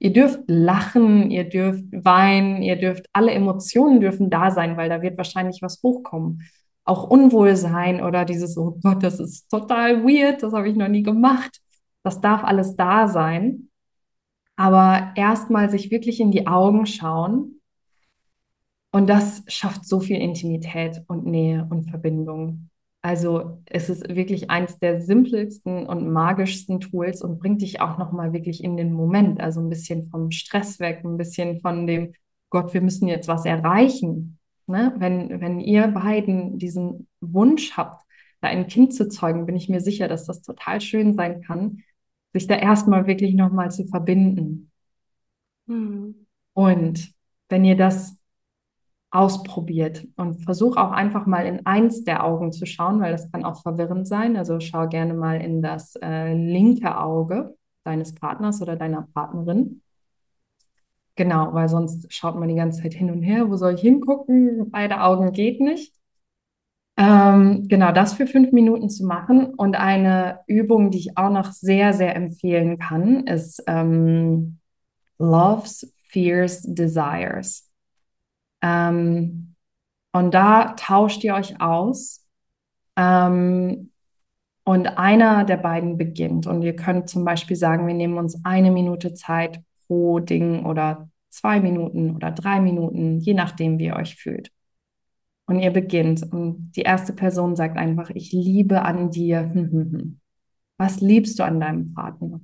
Ihr 0.00 0.12
dürft 0.12 0.40
lachen, 0.48 1.30
ihr 1.30 1.48
dürft 1.48 1.84
weinen, 1.92 2.62
ihr 2.62 2.76
dürft, 2.76 3.06
alle 3.12 3.32
Emotionen 3.32 4.00
dürfen 4.00 4.28
da 4.28 4.50
sein, 4.50 4.76
weil 4.76 4.88
da 4.88 5.00
wird 5.00 5.16
wahrscheinlich 5.16 5.62
was 5.62 5.82
hochkommen. 5.82 6.42
Auch 6.84 7.08
Unwohlsein 7.08 8.02
oder 8.02 8.24
dieses, 8.24 8.58
oh 8.58 8.78
Gott, 8.82 9.02
das 9.02 9.20
ist 9.20 9.48
total 9.48 10.04
weird, 10.04 10.42
das 10.42 10.52
habe 10.52 10.68
ich 10.68 10.76
noch 10.76 10.88
nie 10.88 11.02
gemacht. 11.02 11.60
Das 12.02 12.20
darf 12.20 12.44
alles 12.44 12.76
da 12.76 13.08
sein. 13.08 13.70
Aber 14.56 15.12
erstmal 15.16 15.70
sich 15.70 15.90
wirklich 15.90 16.20
in 16.20 16.30
die 16.30 16.46
Augen 16.46 16.86
schauen. 16.86 17.60
Und 18.92 19.08
das 19.08 19.42
schafft 19.48 19.86
so 19.86 20.00
viel 20.00 20.18
Intimität 20.18 21.02
und 21.06 21.26
Nähe 21.26 21.66
und 21.70 21.88
Verbindung. 21.90 22.68
Also 23.04 23.62
es 23.66 23.90
ist 23.90 24.08
wirklich 24.08 24.48
eins 24.48 24.78
der 24.78 25.02
simpelsten 25.02 25.86
und 25.86 26.10
magischsten 26.10 26.80
Tools 26.80 27.20
und 27.20 27.38
bringt 27.38 27.60
dich 27.60 27.82
auch 27.82 27.98
nochmal 27.98 28.32
wirklich 28.32 28.64
in 28.64 28.78
den 28.78 28.94
Moment, 28.94 29.42
also 29.42 29.60
ein 29.60 29.68
bisschen 29.68 30.08
vom 30.08 30.30
Stress 30.30 30.80
weg, 30.80 31.02
ein 31.04 31.18
bisschen 31.18 31.60
von 31.60 31.86
dem, 31.86 32.14
Gott, 32.48 32.72
wir 32.72 32.80
müssen 32.80 33.06
jetzt 33.06 33.28
was 33.28 33.44
erreichen. 33.44 34.38
Ne? 34.66 34.94
Wenn, 34.96 35.38
wenn 35.42 35.60
ihr 35.60 35.88
beiden 35.88 36.58
diesen 36.58 37.06
Wunsch 37.20 37.76
habt, 37.76 38.02
da 38.40 38.48
ein 38.48 38.68
Kind 38.68 38.94
zu 38.94 39.06
zeugen, 39.06 39.44
bin 39.44 39.56
ich 39.56 39.68
mir 39.68 39.82
sicher, 39.82 40.08
dass 40.08 40.24
das 40.24 40.40
total 40.40 40.80
schön 40.80 41.12
sein 41.12 41.42
kann, 41.42 41.82
sich 42.32 42.46
da 42.46 42.56
erstmal 42.56 43.06
wirklich 43.06 43.34
nochmal 43.34 43.70
zu 43.70 43.84
verbinden. 43.84 44.70
Mhm. 45.66 46.24
Und 46.54 47.12
wenn 47.50 47.66
ihr 47.66 47.76
das 47.76 48.16
ausprobiert 49.14 50.06
und 50.16 50.42
versuch 50.42 50.76
auch 50.76 50.90
einfach 50.90 51.24
mal 51.24 51.46
in 51.46 51.64
eins 51.66 52.02
der 52.04 52.24
Augen 52.24 52.50
zu 52.50 52.66
schauen, 52.66 53.00
weil 53.00 53.12
das 53.12 53.30
kann 53.30 53.44
auch 53.44 53.62
verwirrend 53.62 54.08
sein. 54.08 54.36
Also 54.36 54.58
schau 54.58 54.88
gerne 54.88 55.14
mal 55.14 55.40
in 55.40 55.62
das 55.62 55.96
äh, 56.02 56.34
linke 56.34 56.98
Auge 56.98 57.56
deines 57.84 58.14
Partners 58.14 58.60
oder 58.60 58.74
deiner 58.74 59.06
Partnerin. 59.14 59.82
Genau, 61.14 61.54
weil 61.54 61.68
sonst 61.68 62.12
schaut 62.12 62.34
man 62.34 62.48
die 62.48 62.56
ganze 62.56 62.82
Zeit 62.82 62.94
hin 62.94 63.10
und 63.10 63.22
her. 63.22 63.48
Wo 63.48 63.56
soll 63.56 63.74
ich 63.74 63.80
hingucken? 63.80 64.70
Beide 64.72 65.00
Augen 65.00 65.30
geht 65.32 65.60
nicht. 65.60 65.94
Ähm, 66.96 67.68
genau, 67.68 67.92
das 67.92 68.14
für 68.14 68.26
fünf 68.26 68.50
Minuten 68.50 68.90
zu 68.90 69.04
machen. 69.06 69.54
Und 69.54 69.76
eine 69.76 70.40
Übung, 70.48 70.90
die 70.90 70.98
ich 70.98 71.16
auch 71.16 71.30
noch 71.30 71.52
sehr, 71.52 71.92
sehr 71.92 72.16
empfehlen 72.16 72.78
kann, 72.78 73.28
ist 73.28 73.62
ähm, 73.68 74.58
Love's 75.18 75.92
Fears 76.08 76.62
Desires. 76.62 77.70
Ähm, 78.64 79.54
und 80.12 80.32
da 80.32 80.72
tauscht 80.76 81.22
ihr 81.22 81.34
euch 81.34 81.60
aus. 81.60 82.26
Ähm, 82.96 83.90
und 84.64 84.86
einer 84.86 85.44
der 85.44 85.58
beiden 85.58 85.98
beginnt. 85.98 86.46
Und 86.46 86.62
ihr 86.62 86.74
könnt 86.74 87.10
zum 87.10 87.24
Beispiel 87.24 87.56
sagen, 87.56 87.86
wir 87.86 87.94
nehmen 87.94 88.16
uns 88.16 88.42
eine 88.44 88.70
Minute 88.70 89.12
Zeit 89.12 89.60
pro 89.86 90.20
Ding 90.20 90.64
oder 90.64 91.10
zwei 91.28 91.60
Minuten 91.60 92.16
oder 92.16 92.30
drei 92.30 92.60
Minuten, 92.60 93.18
je 93.20 93.34
nachdem, 93.34 93.78
wie 93.78 93.86
ihr 93.86 93.96
euch 93.96 94.16
fühlt. 94.16 94.50
Und 95.46 95.60
ihr 95.60 95.70
beginnt. 95.70 96.22
Und 96.32 96.72
die 96.72 96.82
erste 96.82 97.12
Person 97.12 97.56
sagt 97.56 97.76
einfach, 97.76 98.08
ich 98.10 98.32
liebe 98.32 98.82
an 98.82 99.10
dir. 99.10 99.52
Was 100.78 101.00
liebst 101.00 101.38
du 101.38 101.44
an 101.44 101.60
deinem 101.60 101.92
Partner? 101.92 102.40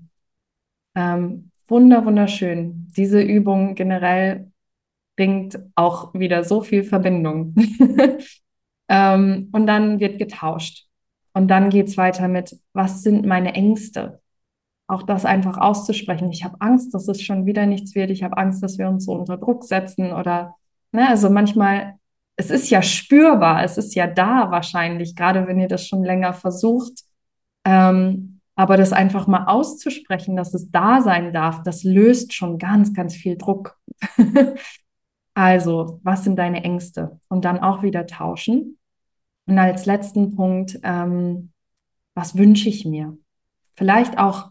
Ähm, 0.95 1.51
wunder, 1.67 2.05
wunderschön. 2.05 2.89
Diese 2.97 3.23
Übung 3.23 3.75
generell 3.75 4.50
bringt 5.21 5.59
auch 5.75 6.15
wieder 6.15 6.45
so 6.45 6.63
viel 6.63 6.83
Verbindung. 6.83 7.55
ähm, 8.89 9.51
und 9.53 9.67
dann 9.67 10.01
wird 10.01 10.19
getauscht. 10.19 10.87
Und 11.35 11.49
dann 11.49 11.69
geht 11.69 11.89
es 11.89 11.99
weiter 11.99 12.27
mit, 12.27 12.57
was 12.73 13.03
sind 13.03 13.27
meine 13.27 13.53
Ängste? 13.53 14.23
Auch 14.87 15.03
das 15.03 15.27
einfach 15.27 15.59
auszusprechen. 15.59 16.33
Ich 16.33 16.43
habe 16.43 16.57
Angst, 16.61 16.95
dass 16.95 17.07
es 17.07 17.21
schon 17.21 17.45
wieder 17.45 17.67
nichts 17.67 17.95
wird. 17.95 18.11
Ich 18.11 18.23
habe 18.23 18.39
Angst, 18.39 18.63
dass 18.63 18.79
wir 18.79 18.89
uns 18.89 19.05
so 19.05 19.13
unter 19.13 19.37
Druck 19.37 19.65
setzen 19.65 20.11
oder, 20.11 20.55
ne, 20.91 21.07
also 21.07 21.29
manchmal, 21.29 21.97
es 22.37 22.51
ist 22.51 22.71
ja 22.71 22.81
spürbar, 22.81 23.63
es 23.63 23.77
ist 23.77 23.95
ja 23.95 24.07
da 24.07 24.51
wahrscheinlich, 24.51 25.15
gerade 25.17 25.47
wenn 25.47 25.61
ihr 25.61 25.69
das 25.69 25.87
schon 25.87 26.03
länger 26.03 26.33
versucht. 26.33 27.03
Ähm, 27.67 28.41
aber 28.57 28.79
das 28.79 28.95
einfach 28.95 29.27
mal 29.27 29.45
auszusprechen, 29.49 30.35
dass 30.35 30.55
es 30.55 30.71
da 30.71 31.03
sein 31.03 31.35
darf, 31.35 31.63
das 31.63 31.85
löst 31.85 32.33
schon 32.33 32.57
ganz, 32.57 32.95
ganz 32.95 33.15
viel 33.15 33.37
Druck. 33.37 33.79
Also, 35.41 36.01
was 36.03 36.23
sind 36.23 36.39
deine 36.39 36.63
Ängste? 36.65 37.19
Und 37.29 37.47
dann 37.47 37.61
auch 37.61 37.83
wieder 37.83 38.07
tauschen. 38.07 38.77
Und 39.47 39.59
als 39.59 39.87
letzten 39.87 40.37
Punkt, 40.37 40.79
ähm, 40.83 41.53
was 42.15 42.37
wünsche 42.37 42.69
ich 42.69 42.85
mir? 42.85 43.17
Vielleicht 43.73 44.19
auch 44.19 44.51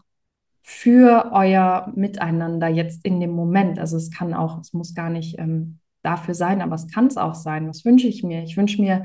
für 0.62 1.30
euer 1.32 1.92
Miteinander 1.94 2.66
jetzt 2.66 3.04
in 3.04 3.20
dem 3.20 3.30
Moment. 3.30 3.78
Also 3.78 3.96
es 3.98 4.10
kann 4.10 4.34
auch, 4.34 4.58
es 4.58 4.72
muss 4.72 4.92
gar 4.92 5.10
nicht 5.10 5.38
ähm, 5.38 5.78
dafür 6.02 6.34
sein, 6.34 6.60
aber 6.60 6.74
es 6.74 6.88
kann 6.88 7.06
es 7.06 7.16
auch 7.16 7.36
sein. 7.36 7.68
Was 7.68 7.84
wünsche 7.84 8.08
ich 8.08 8.24
mir? 8.24 8.42
Ich 8.42 8.56
wünsche 8.56 8.82
mir 8.82 9.04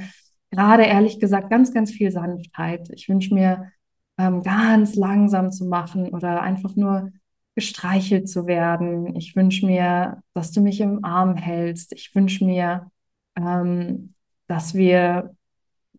gerade 0.50 0.86
ehrlich 0.86 1.20
gesagt 1.20 1.52
ganz, 1.52 1.72
ganz 1.72 1.92
viel 1.92 2.10
Sanftheit. 2.10 2.90
Ich 2.96 3.08
wünsche 3.10 3.32
mir 3.32 3.72
ähm, 4.18 4.42
ganz 4.42 4.96
langsam 4.96 5.52
zu 5.52 5.66
machen 5.66 6.10
oder 6.10 6.42
einfach 6.42 6.76
nur 6.76 7.12
gestreichelt 7.56 8.30
zu 8.30 8.48
werden. 8.48 9.16
Ich 9.16 9.36
wünsche 9.36 9.66
mir, 9.66 10.22
dass 10.34 10.52
du 10.52 10.62
mich 10.62 10.82
im 10.82 11.04
Arm 11.04 11.38
hältst. 11.38 11.94
Ich 11.94 12.14
wünsche 12.14 12.46
mir, 12.46 12.92
ähm, 13.38 14.14
dass 14.48 14.76
wir 14.76 15.36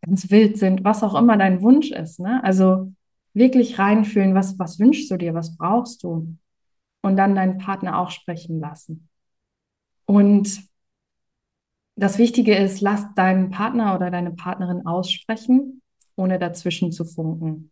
ganz 0.02 0.30
wild 0.30 0.58
sind, 0.58 0.84
was 0.84 1.02
auch 1.02 1.14
immer 1.14 1.36
dein 1.36 1.62
Wunsch 1.62 1.90
ist. 1.90 2.20
Ne? 2.20 2.42
Also 2.44 2.92
wirklich 3.34 3.78
reinfühlen, 3.78 4.34
was, 4.34 4.58
was 4.58 4.78
wünschst 4.78 5.10
du 5.10 5.16
dir, 5.16 5.34
was 5.34 5.56
brauchst 5.56 6.02
du? 6.02 6.36
Und 7.02 7.16
dann 7.16 7.34
deinen 7.34 7.58
Partner 7.58 7.98
auch 7.98 8.10
sprechen 8.10 8.60
lassen. 8.60 9.08
Und 10.06 10.60
das 11.96 12.18
Wichtige 12.18 12.54
ist, 12.54 12.80
lass 12.80 13.14
deinen 13.14 13.50
Partner 13.50 13.94
oder 13.94 14.10
deine 14.10 14.30
Partnerin 14.30 14.86
aussprechen, 14.86 15.82
ohne 16.14 16.38
dazwischen 16.38 16.92
zu 16.92 17.04
funken. 17.04 17.70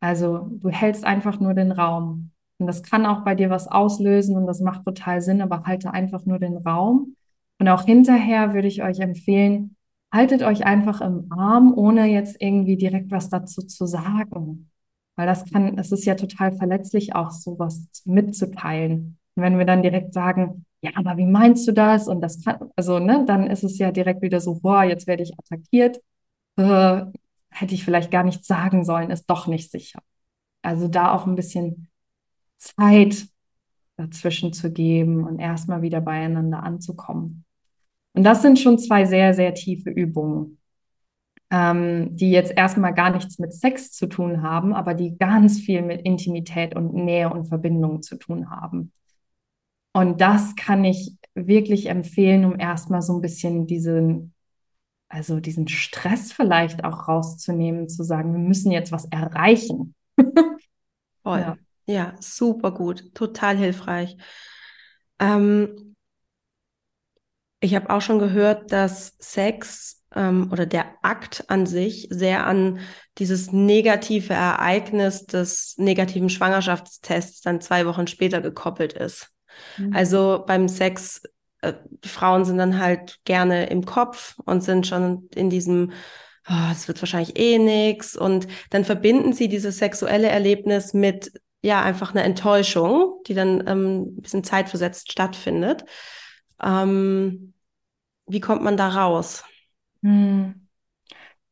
Also 0.00 0.48
du 0.50 0.68
hältst 0.68 1.04
einfach 1.04 1.40
nur 1.40 1.54
den 1.54 1.72
Raum. 1.72 2.30
Und 2.58 2.66
das 2.66 2.82
kann 2.82 3.06
auch 3.06 3.22
bei 3.22 3.34
dir 3.34 3.50
was 3.50 3.68
auslösen 3.68 4.36
und 4.36 4.46
das 4.46 4.60
macht 4.60 4.84
total 4.84 5.20
Sinn, 5.20 5.42
aber 5.42 5.64
halte 5.64 5.92
einfach 5.92 6.24
nur 6.24 6.38
den 6.38 6.56
Raum. 6.56 7.16
Und 7.58 7.68
auch 7.68 7.84
hinterher 7.84 8.54
würde 8.54 8.68
ich 8.68 8.82
euch 8.82 9.00
empfehlen, 9.00 9.76
haltet 10.12 10.42
euch 10.42 10.64
einfach 10.64 11.00
im 11.00 11.30
Arm, 11.32 11.74
ohne 11.76 12.06
jetzt 12.06 12.36
irgendwie 12.40 12.76
direkt 12.76 13.10
was 13.10 13.28
dazu 13.28 13.62
zu 13.62 13.86
sagen. 13.86 14.70
Weil 15.16 15.26
das 15.26 15.50
kann, 15.50 15.78
es 15.78 15.92
ist 15.92 16.04
ja 16.04 16.14
total 16.14 16.52
verletzlich, 16.52 17.14
auch 17.14 17.30
sowas 17.30 17.88
mitzuteilen. 18.04 19.18
Und 19.34 19.42
wenn 19.42 19.58
wir 19.58 19.64
dann 19.66 19.82
direkt 19.82 20.14
sagen, 20.14 20.64
ja, 20.82 20.90
aber 20.94 21.16
wie 21.16 21.26
meinst 21.26 21.66
du 21.66 21.72
das? 21.72 22.08
Und 22.08 22.20
das 22.20 22.42
kann, 22.44 22.70
also, 22.76 22.98
ne, 22.98 23.24
dann 23.26 23.46
ist 23.46 23.64
es 23.64 23.78
ja 23.78 23.90
direkt 23.92 24.22
wieder 24.22 24.40
so, 24.40 24.60
boah, 24.60 24.84
jetzt 24.84 25.06
werde 25.06 25.22
ich 25.22 25.32
attackiert. 25.38 26.00
Äh, 26.56 27.06
hätte 27.50 27.74
ich 27.74 27.84
vielleicht 27.84 28.10
gar 28.10 28.24
nichts 28.24 28.46
sagen 28.46 28.84
sollen, 28.84 29.10
ist 29.10 29.26
doch 29.26 29.46
nicht 29.46 29.70
sicher. 29.70 30.00
Also 30.62 30.88
da 30.88 31.12
auch 31.12 31.26
ein 31.26 31.36
bisschen 31.36 31.88
Zeit 32.56 33.26
dazwischen 33.96 34.52
zu 34.52 34.72
geben 34.72 35.24
und 35.24 35.38
erstmal 35.38 35.82
wieder 35.82 36.00
beieinander 36.00 36.62
anzukommen. 36.62 37.44
Und 38.12 38.24
das 38.24 38.42
sind 38.42 38.58
schon 38.58 38.78
zwei 38.78 39.04
sehr, 39.04 39.34
sehr 39.34 39.54
tiefe 39.54 39.90
Übungen, 39.90 40.58
ähm, 41.50 42.16
die 42.16 42.30
jetzt 42.30 42.52
erstmal 42.56 42.94
gar 42.94 43.10
nichts 43.10 43.38
mit 43.38 43.52
Sex 43.54 43.92
zu 43.92 44.06
tun 44.06 44.42
haben, 44.42 44.74
aber 44.74 44.94
die 44.94 45.16
ganz 45.18 45.60
viel 45.60 45.82
mit 45.82 46.02
Intimität 46.02 46.74
und 46.74 46.94
Nähe 46.94 47.30
und 47.30 47.46
Verbindung 47.46 48.02
zu 48.02 48.16
tun 48.16 48.50
haben. 48.50 48.92
Und 49.92 50.20
das 50.20 50.56
kann 50.56 50.84
ich 50.84 51.16
wirklich 51.34 51.86
empfehlen, 51.86 52.44
um 52.44 52.58
erstmal 52.58 53.02
so 53.02 53.14
ein 53.14 53.22
bisschen 53.22 53.66
diesen, 53.66 54.34
also 55.08 55.40
diesen 55.40 55.68
Stress 55.68 56.32
vielleicht 56.32 56.84
auch 56.84 57.08
rauszunehmen, 57.08 57.88
zu 57.88 58.02
sagen, 58.02 58.32
wir 58.32 58.40
müssen 58.40 58.72
jetzt 58.72 58.92
was 58.92 59.06
erreichen. 59.06 59.94
Voll. 61.22 61.40
Ja. 61.40 61.56
Ja, 61.86 62.14
super 62.20 62.72
gut, 62.72 63.14
total 63.14 63.56
hilfreich. 63.56 64.16
Ähm, 65.18 65.96
ich 67.60 67.74
habe 67.74 67.90
auch 67.90 68.00
schon 68.00 68.18
gehört, 68.18 68.72
dass 68.72 69.16
Sex 69.18 70.04
ähm, 70.14 70.50
oder 70.52 70.66
der 70.66 70.86
Akt 71.02 71.44
an 71.48 71.66
sich 71.66 72.08
sehr 72.10 72.46
an 72.46 72.80
dieses 73.18 73.52
negative 73.52 74.34
Ereignis 74.34 75.26
des 75.26 75.74
negativen 75.78 76.28
Schwangerschaftstests 76.28 77.40
dann 77.40 77.60
zwei 77.60 77.86
Wochen 77.86 78.06
später 78.06 78.40
gekoppelt 78.40 78.92
ist. 78.92 79.30
Mhm. 79.78 79.94
Also 79.94 80.44
beim 80.46 80.68
Sex, 80.68 81.22
äh, 81.62 81.74
Frauen 82.04 82.44
sind 82.44 82.58
dann 82.58 82.78
halt 82.78 83.18
gerne 83.24 83.66
im 83.66 83.84
Kopf 83.84 84.36
und 84.44 84.62
sind 84.62 84.86
schon 84.86 85.28
in 85.34 85.50
diesem, 85.50 85.92
oh, 86.48 86.70
es 86.72 86.88
wird 86.88 87.00
wahrscheinlich 87.00 87.38
eh 87.38 87.58
nix. 87.58 88.16
Und 88.16 88.48
dann 88.70 88.84
verbinden 88.84 89.32
sie 89.32 89.48
dieses 89.48 89.78
sexuelle 89.78 90.28
Erlebnis 90.28 90.94
mit 90.94 91.32
ja 91.66 91.82
einfach 91.82 92.14
einer 92.14 92.24
Enttäuschung, 92.24 93.20
die 93.26 93.34
dann 93.34 93.64
ähm, 93.66 94.02
ein 94.02 94.22
bisschen 94.22 94.44
zeitversetzt 94.44 95.12
stattfindet. 95.12 95.84
Ähm, 96.62 97.54
wie 98.26 98.40
kommt 98.40 98.62
man 98.62 98.76
da 98.76 98.88
raus? 98.88 99.44
Hm. 100.02 100.68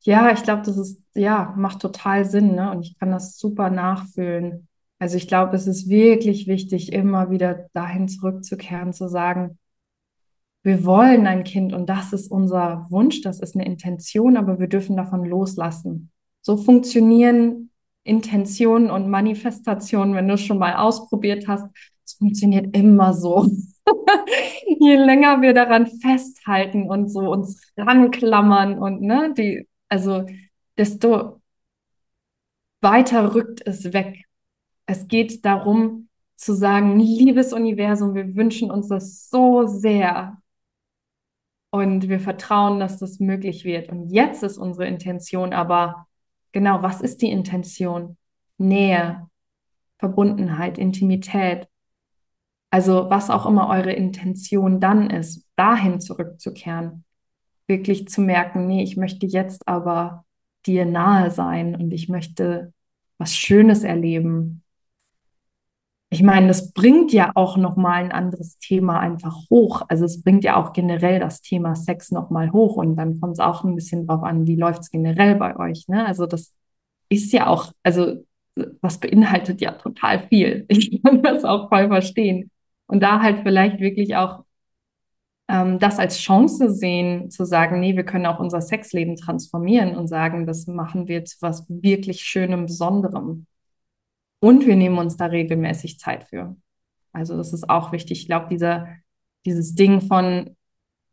Ja, 0.00 0.32
ich 0.32 0.42
glaube, 0.42 0.62
das 0.62 0.76
ist, 0.76 1.02
ja, 1.14 1.54
macht 1.56 1.80
total 1.80 2.24
Sinn, 2.24 2.54
ne? 2.54 2.70
Und 2.70 2.82
ich 2.82 2.98
kann 2.98 3.10
das 3.10 3.38
super 3.38 3.70
nachfühlen. 3.70 4.68
Also 4.98 5.16
ich 5.16 5.28
glaube, 5.28 5.56
es 5.56 5.66
ist 5.66 5.88
wirklich 5.88 6.46
wichtig, 6.46 6.92
immer 6.92 7.30
wieder 7.30 7.68
dahin 7.72 8.08
zurückzukehren, 8.08 8.92
zu 8.92 9.08
sagen, 9.08 9.58
wir 10.62 10.84
wollen 10.84 11.26
ein 11.26 11.44
Kind 11.44 11.74
und 11.74 11.86
das 11.90 12.12
ist 12.12 12.30
unser 12.30 12.86
Wunsch, 12.88 13.20
das 13.20 13.40
ist 13.40 13.54
eine 13.54 13.66
Intention, 13.66 14.36
aber 14.36 14.58
wir 14.58 14.68
dürfen 14.68 14.96
davon 14.96 15.24
loslassen. 15.24 16.10
So 16.40 16.56
funktionieren 16.56 17.70
Intentionen 18.04 18.90
und 18.90 19.10
Manifestationen, 19.10 20.14
wenn 20.14 20.28
du 20.28 20.34
es 20.34 20.42
schon 20.42 20.58
mal 20.58 20.76
ausprobiert 20.76 21.48
hast. 21.48 21.66
Es 22.04 22.14
funktioniert 22.14 22.76
immer 22.76 23.14
so. 23.14 23.50
Je 24.78 24.96
länger 24.96 25.42
wir 25.42 25.54
daran 25.54 25.86
festhalten 25.86 26.88
und 26.88 27.08
so 27.08 27.30
uns 27.30 27.60
ranklammern 27.76 28.78
und 28.78 29.02
ne, 29.02 29.34
die, 29.36 29.66
also 29.88 30.26
desto 30.76 31.40
weiter 32.80 33.34
rückt 33.34 33.66
es 33.66 33.92
weg. 33.92 34.24
Es 34.86 35.08
geht 35.08 35.44
darum 35.44 36.08
zu 36.36 36.54
sagen, 36.54 37.00
liebes 37.00 37.52
Universum, 37.52 38.14
wir 38.14 38.34
wünschen 38.36 38.70
uns 38.70 38.88
das 38.88 39.28
so 39.30 39.66
sehr. 39.66 40.38
Und 41.70 42.08
wir 42.08 42.20
vertrauen, 42.20 42.78
dass 42.78 42.98
das 42.98 43.18
möglich 43.18 43.64
wird. 43.64 43.88
Und 43.88 44.10
jetzt 44.10 44.42
ist 44.42 44.58
unsere 44.58 44.86
Intention 44.86 45.52
aber, 45.52 46.06
genau, 46.54 46.82
was 46.82 47.02
ist 47.02 47.20
die 47.20 47.30
Intention? 47.30 48.16
Nähe, 48.56 49.28
Verbundenheit, 49.98 50.78
Intimität. 50.78 51.68
Also 52.70 53.10
was 53.10 53.28
auch 53.28 53.44
immer 53.44 53.68
eure 53.68 53.92
Intention 53.92 54.80
dann 54.80 55.10
ist, 55.10 55.46
dahin 55.56 56.00
zurückzukehren. 56.00 57.04
Wirklich 57.66 58.08
zu 58.08 58.22
merken, 58.22 58.66
nee, 58.66 58.82
ich 58.82 58.96
möchte 58.96 59.26
jetzt 59.26 59.68
aber 59.68 60.24
dir 60.64 60.86
nahe 60.86 61.30
sein 61.30 61.76
und 61.76 61.92
ich 61.92 62.08
möchte 62.08 62.72
was 63.18 63.36
Schönes 63.36 63.84
erleben 63.84 64.63
ich 66.14 66.22
meine, 66.22 66.46
das 66.46 66.72
bringt 66.72 67.12
ja 67.12 67.32
auch 67.34 67.56
nochmal 67.56 68.04
ein 68.04 68.12
anderes 68.12 68.56
Thema 68.60 69.00
einfach 69.00 69.36
hoch. 69.50 69.82
Also 69.88 70.04
es 70.04 70.22
bringt 70.22 70.44
ja 70.44 70.54
auch 70.54 70.72
generell 70.72 71.18
das 71.18 71.40
Thema 71.40 71.74
Sex 71.74 72.12
nochmal 72.12 72.52
hoch 72.52 72.76
und 72.76 72.94
dann 72.94 73.20
kommt 73.20 73.32
es 73.32 73.40
auch 73.40 73.64
ein 73.64 73.74
bisschen 73.74 74.06
drauf 74.06 74.22
an, 74.22 74.46
wie 74.46 74.54
läuft 74.54 74.82
es 74.82 74.90
generell 74.92 75.34
bei 75.34 75.56
euch. 75.56 75.88
Ne? 75.88 76.06
Also 76.06 76.26
das 76.26 76.54
ist 77.08 77.32
ja 77.32 77.48
auch, 77.48 77.72
also 77.82 78.24
was 78.80 78.98
beinhaltet 78.98 79.60
ja 79.60 79.72
total 79.72 80.28
viel. 80.28 80.66
Ich 80.68 81.02
kann 81.02 81.20
das 81.20 81.44
auch 81.44 81.68
voll 81.68 81.88
verstehen. 81.88 82.48
Und 82.86 83.02
da 83.02 83.20
halt 83.20 83.40
vielleicht 83.42 83.80
wirklich 83.80 84.14
auch 84.14 84.44
ähm, 85.48 85.80
das 85.80 85.98
als 85.98 86.18
Chance 86.18 86.70
sehen, 86.70 87.28
zu 87.28 87.44
sagen, 87.44 87.80
nee, 87.80 87.96
wir 87.96 88.04
können 88.04 88.26
auch 88.26 88.38
unser 88.38 88.60
Sexleben 88.60 89.16
transformieren 89.16 89.96
und 89.96 90.06
sagen, 90.06 90.46
das 90.46 90.68
machen 90.68 91.08
wir 91.08 91.24
zu 91.24 91.38
was 91.40 91.66
wirklich 91.68 92.20
Schönem, 92.22 92.66
Besonderem. 92.66 93.46
Und 94.44 94.66
wir 94.66 94.76
nehmen 94.76 94.98
uns 94.98 95.16
da 95.16 95.24
regelmäßig 95.24 95.98
Zeit 95.98 96.24
für. 96.24 96.54
Also 97.14 97.34
das 97.34 97.54
ist 97.54 97.70
auch 97.70 97.92
wichtig. 97.92 98.20
Ich 98.20 98.26
glaube, 98.26 98.48
dieser, 98.50 98.88
dieses 99.46 99.74
Ding 99.74 100.02
von 100.02 100.54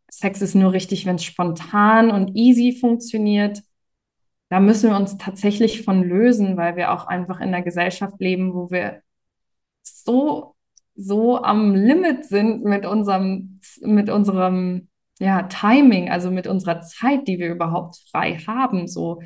Sex 0.09 0.41
ist 0.41 0.53
nur 0.53 0.73
richtig, 0.73 1.05
wenn 1.05 1.15
es 1.15 1.23
spontan 1.23 2.11
und 2.11 2.35
easy 2.35 2.77
funktioniert, 2.77 3.63
da 4.49 4.59
müssen 4.59 4.89
wir 4.89 4.97
uns 4.97 5.17
tatsächlich 5.17 5.83
von 5.83 6.03
lösen, 6.03 6.57
weil 6.57 6.75
wir 6.75 6.91
auch 6.91 7.07
einfach 7.07 7.39
in 7.39 7.47
einer 7.47 7.61
Gesellschaft 7.61 8.19
leben, 8.19 8.53
wo 8.53 8.69
wir 8.69 9.01
so, 9.81 10.57
so 10.95 11.41
am 11.41 11.73
Limit 11.73 12.25
sind 12.25 12.65
mit 12.65 12.85
unserem, 12.85 13.61
mit 13.79 14.09
unserem 14.09 14.89
ja, 15.19 15.43
Timing, 15.43 16.09
also 16.09 16.31
mit 16.31 16.47
unserer 16.47 16.81
Zeit, 16.81 17.29
die 17.29 17.39
wir 17.39 17.49
überhaupt 17.49 17.95
frei 18.11 18.39
haben. 18.45 18.89
So, 18.89 19.21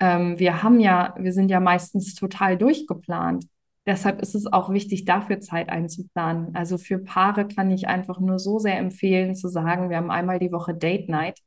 ähm, 0.00 0.38
wir 0.38 0.62
haben 0.62 0.80
ja, 0.80 1.14
wir 1.18 1.32
sind 1.32 1.50
ja 1.50 1.60
meistens 1.60 2.14
total 2.14 2.56
durchgeplant. 2.56 3.46
Deshalb 3.86 4.20
ist 4.20 4.34
es 4.34 4.52
auch 4.52 4.70
wichtig, 4.70 5.06
dafür 5.06 5.40
Zeit 5.40 5.70
einzuplanen. 5.70 6.54
Also 6.54 6.76
für 6.76 6.98
Paare 6.98 7.48
kann 7.48 7.70
ich 7.70 7.88
einfach 7.88 8.20
nur 8.20 8.38
so 8.38 8.58
sehr 8.58 8.78
empfehlen, 8.78 9.34
zu 9.34 9.48
sagen, 9.48 9.88
wir 9.88 9.96
haben 9.96 10.10
einmal 10.10 10.38
die 10.38 10.52
Woche 10.52 10.74
Date 10.74 11.08
Night 11.08 11.40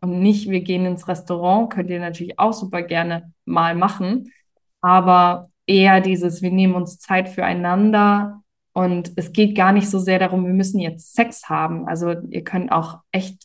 und 0.00 0.20
nicht, 0.20 0.48
wir 0.48 0.60
gehen 0.60 0.86
ins 0.86 1.08
Restaurant, 1.08 1.72
könnt 1.72 1.90
ihr 1.90 2.00
natürlich 2.00 2.38
auch 2.38 2.52
super 2.52 2.82
gerne 2.82 3.32
mal 3.44 3.74
machen, 3.74 4.32
aber 4.80 5.48
eher 5.66 6.00
dieses, 6.00 6.42
wir 6.42 6.50
nehmen 6.50 6.74
uns 6.74 6.98
Zeit 6.98 7.28
füreinander 7.28 8.42
und 8.72 9.12
es 9.16 9.32
geht 9.32 9.56
gar 9.56 9.72
nicht 9.72 9.90
so 9.90 9.98
sehr 9.98 10.18
darum, 10.18 10.46
wir 10.46 10.54
müssen 10.54 10.80
jetzt 10.80 11.14
Sex 11.14 11.48
haben. 11.48 11.86
Also 11.88 12.14
ihr 12.30 12.44
könnt 12.44 12.72
auch 12.72 13.00
echt 13.12 13.44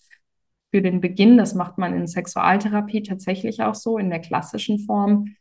für 0.75 0.81
den 0.81 0.99
Beginn, 0.99 1.37
das 1.37 1.55
macht 1.55 1.77
man 1.77 1.95
in 1.95 2.05
Sexualtherapie 2.05 3.01
tatsächlich 3.01 3.63
auch 3.63 3.75
so, 3.75 3.97
in 3.97 4.09
der 4.09 4.19
klassischen 4.19 4.77
Form, 4.79 5.33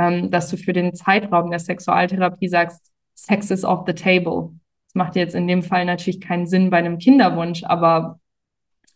ähm, 0.00 0.32
dass 0.32 0.50
du 0.50 0.56
für 0.56 0.72
den 0.72 0.96
Zeitraum 0.96 1.48
der 1.48 1.60
Sexualtherapie 1.60 2.48
sagst, 2.48 2.90
Sex 3.14 3.52
is 3.52 3.64
off 3.64 3.84
the 3.86 3.92
table. 3.92 4.50
Das 4.88 4.96
macht 4.96 5.14
jetzt 5.14 5.36
in 5.36 5.46
dem 5.46 5.62
Fall 5.62 5.84
natürlich 5.84 6.20
keinen 6.20 6.48
Sinn 6.48 6.70
bei 6.70 6.78
einem 6.78 6.98
Kinderwunsch, 6.98 7.62
aber 7.62 8.18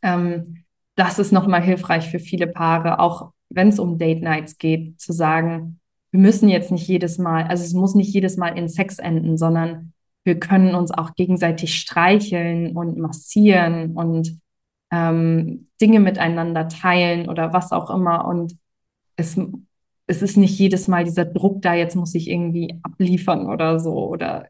ähm, 0.03 0.65
das 0.97 1.21
ist 1.21 1.31
nochmal 1.31 1.63
hilfreich 1.63 2.11
für 2.11 2.19
viele 2.19 2.49
Paare, 2.49 2.99
auch 2.99 3.31
wenn 3.49 3.69
es 3.69 3.79
um 3.79 3.97
Date 3.97 4.25
Nights 4.25 4.59
geht, 4.59 5.01
zu 5.01 5.13
sagen, 5.13 5.79
wir 6.11 6.19
müssen 6.19 6.49
jetzt 6.49 6.73
nicht 6.73 6.89
jedes 6.89 7.19
Mal, 7.19 7.45
also 7.45 7.63
es 7.63 7.73
muss 7.73 7.95
nicht 7.95 8.13
jedes 8.13 8.37
Mal 8.37 8.59
in 8.59 8.69
Sex 8.69 8.99
enden, 8.99 9.39
sondern 9.39 9.93
wir 10.25 10.41
können 10.41 10.75
uns 10.75 10.91
auch 10.91 11.15
gegenseitig 11.15 11.77
streicheln 11.77 12.77
und 12.77 12.99
massieren 12.99 13.93
und 13.93 14.41
ähm, 14.95 15.67
Dinge 15.81 15.99
miteinander 15.99 16.69
teilen 16.69 17.29
oder 17.29 17.53
was 17.53 17.73
auch 17.73 17.91
immer. 17.91 18.27
Und 18.27 18.57
es, 19.17 19.37
es 20.07 20.23
ist 20.23 20.37
nicht 20.37 20.57
jedes 20.57 20.87
Mal 20.87 21.03
dieser 21.05 21.25
Druck 21.25 21.63
da, 21.63 21.75
jetzt 21.75 21.97
muss 21.97 22.15
ich 22.15 22.31
irgendwie 22.31 22.79
abliefern 22.85 23.49
oder 23.49 23.81
so. 23.81 24.09
Oder, 24.09 24.49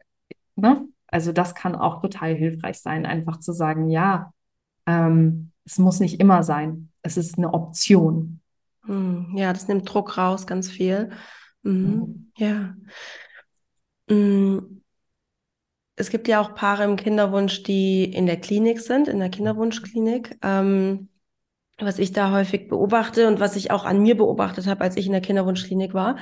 ne? 0.55 0.87
Also 1.07 1.31
das 1.31 1.55
kann 1.55 1.75
auch 1.75 2.01
total 2.01 2.35
hilfreich 2.35 2.79
sein, 2.79 3.05
einfach 3.05 3.39
zu 3.39 3.53
sagen, 3.53 3.89
ja, 3.89 4.33
ähm, 4.85 5.51
es 5.65 5.79
muss 5.79 5.99
nicht 5.99 6.19
immer 6.19 6.43
sein. 6.43 6.91
Es 7.01 7.17
ist 7.17 7.37
eine 7.37 7.53
Option. 7.53 8.41
Hm, 8.83 9.33
ja, 9.35 9.51
das 9.51 9.67
nimmt 9.67 9.91
Druck 9.91 10.17
raus, 10.17 10.45
ganz 10.45 10.69
viel. 10.69 11.09
Mhm. 11.63 11.73
Mhm. 11.73 12.31
Ja. 12.37 12.75
Mhm 14.07 14.84
es 15.95 16.09
gibt 16.09 16.27
ja 16.27 16.41
auch 16.41 16.55
Paare 16.55 16.83
im 16.83 16.97
Kinderwunsch, 16.97 17.63
die 17.63 18.03
in 18.03 18.25
der 18.25 18.39
Klinik 18.39 18.81
sind, 18.81 19.07
in 19.07 19.19
der 19.19 19.29
Kinderwunschklinik. 19.29 20.37
Ähm, 20.41 21.09
was 21.77 21.99
ich 21.99 22.13
da 22.13 22.31
häufig 22.31 22.67
beobachte 22.67 23.27
und 23.27 23.39
was 23.39 23.55
ich 23.55 23.71
auch 23.71 23.85
an 23.85 24.01
mir 24.01 24.15
beobachtet 24.15 24.67
habe, 24.67 24.81
als 24.81 24.95
ich 24.95 25.07
in 25.07 25.11
der 25.11 25.21
Kinderwunschklinik 25.21 25.93
war, 25.93 26.17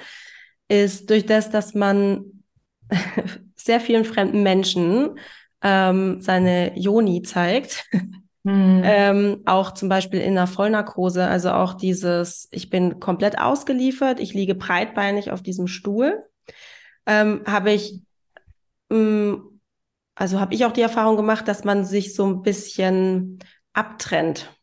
ist 0.67 1.09
durch 1.09 1.25
das, 1.25 1.49
dass 1.49 1.75
man 1.75 2.43
sehr 3.55 3.79
vielen 3.79 4.05
fremden 4.05 4.41
Menschen 4.41 5.19
ähm, 5.61 6.21
seine 6.21 6.77
Joni 6.77 7.21
zeigt. 7.21 7.85
Mhm. 8.43 8.81
ähm, 8.83 9.41
auch 9.45 9.73
zum 9.73 9.89
Beispiel 9.89 10.21
in 10.21 10.35
der 10.35 10.47
Vollnarkose, 10.47 11.27
also 11.27 11.51
auch 11.51 11.75
dieses, 11.75 12.47
ich 12.51 12.69
bin 12.69 12.99
komplett 12.99 13.39
ausgeliefert, 13.39 14.19
ich 14.19 14.33
liege 14.33 14.55
breitbeinig 14.55 15.31
auf 15.31 15.41
diesem 15.43 15.67
Stuhl, 15.67 16.23
ähm, 17.05 17.41
habe 17.45 17.71
ich 17.71 18.01
mh, 18.89 18.97
mm, 18.97 19.52
also 20.15 20.39
habe 20.39 20.53
ich 20.53 20.65
auch 20.65 20.71
die 20.71 20.81
Erfahrung 20.81 21.15
gemacht, 21.15 21.47
dass 21.47 21.63
man 21.63 21.85
sich 21.85 22.13
so 22.13 22.25
ein 22.25 22.41
bisschen 22.41 23.39
abtrennt 23.73 24.55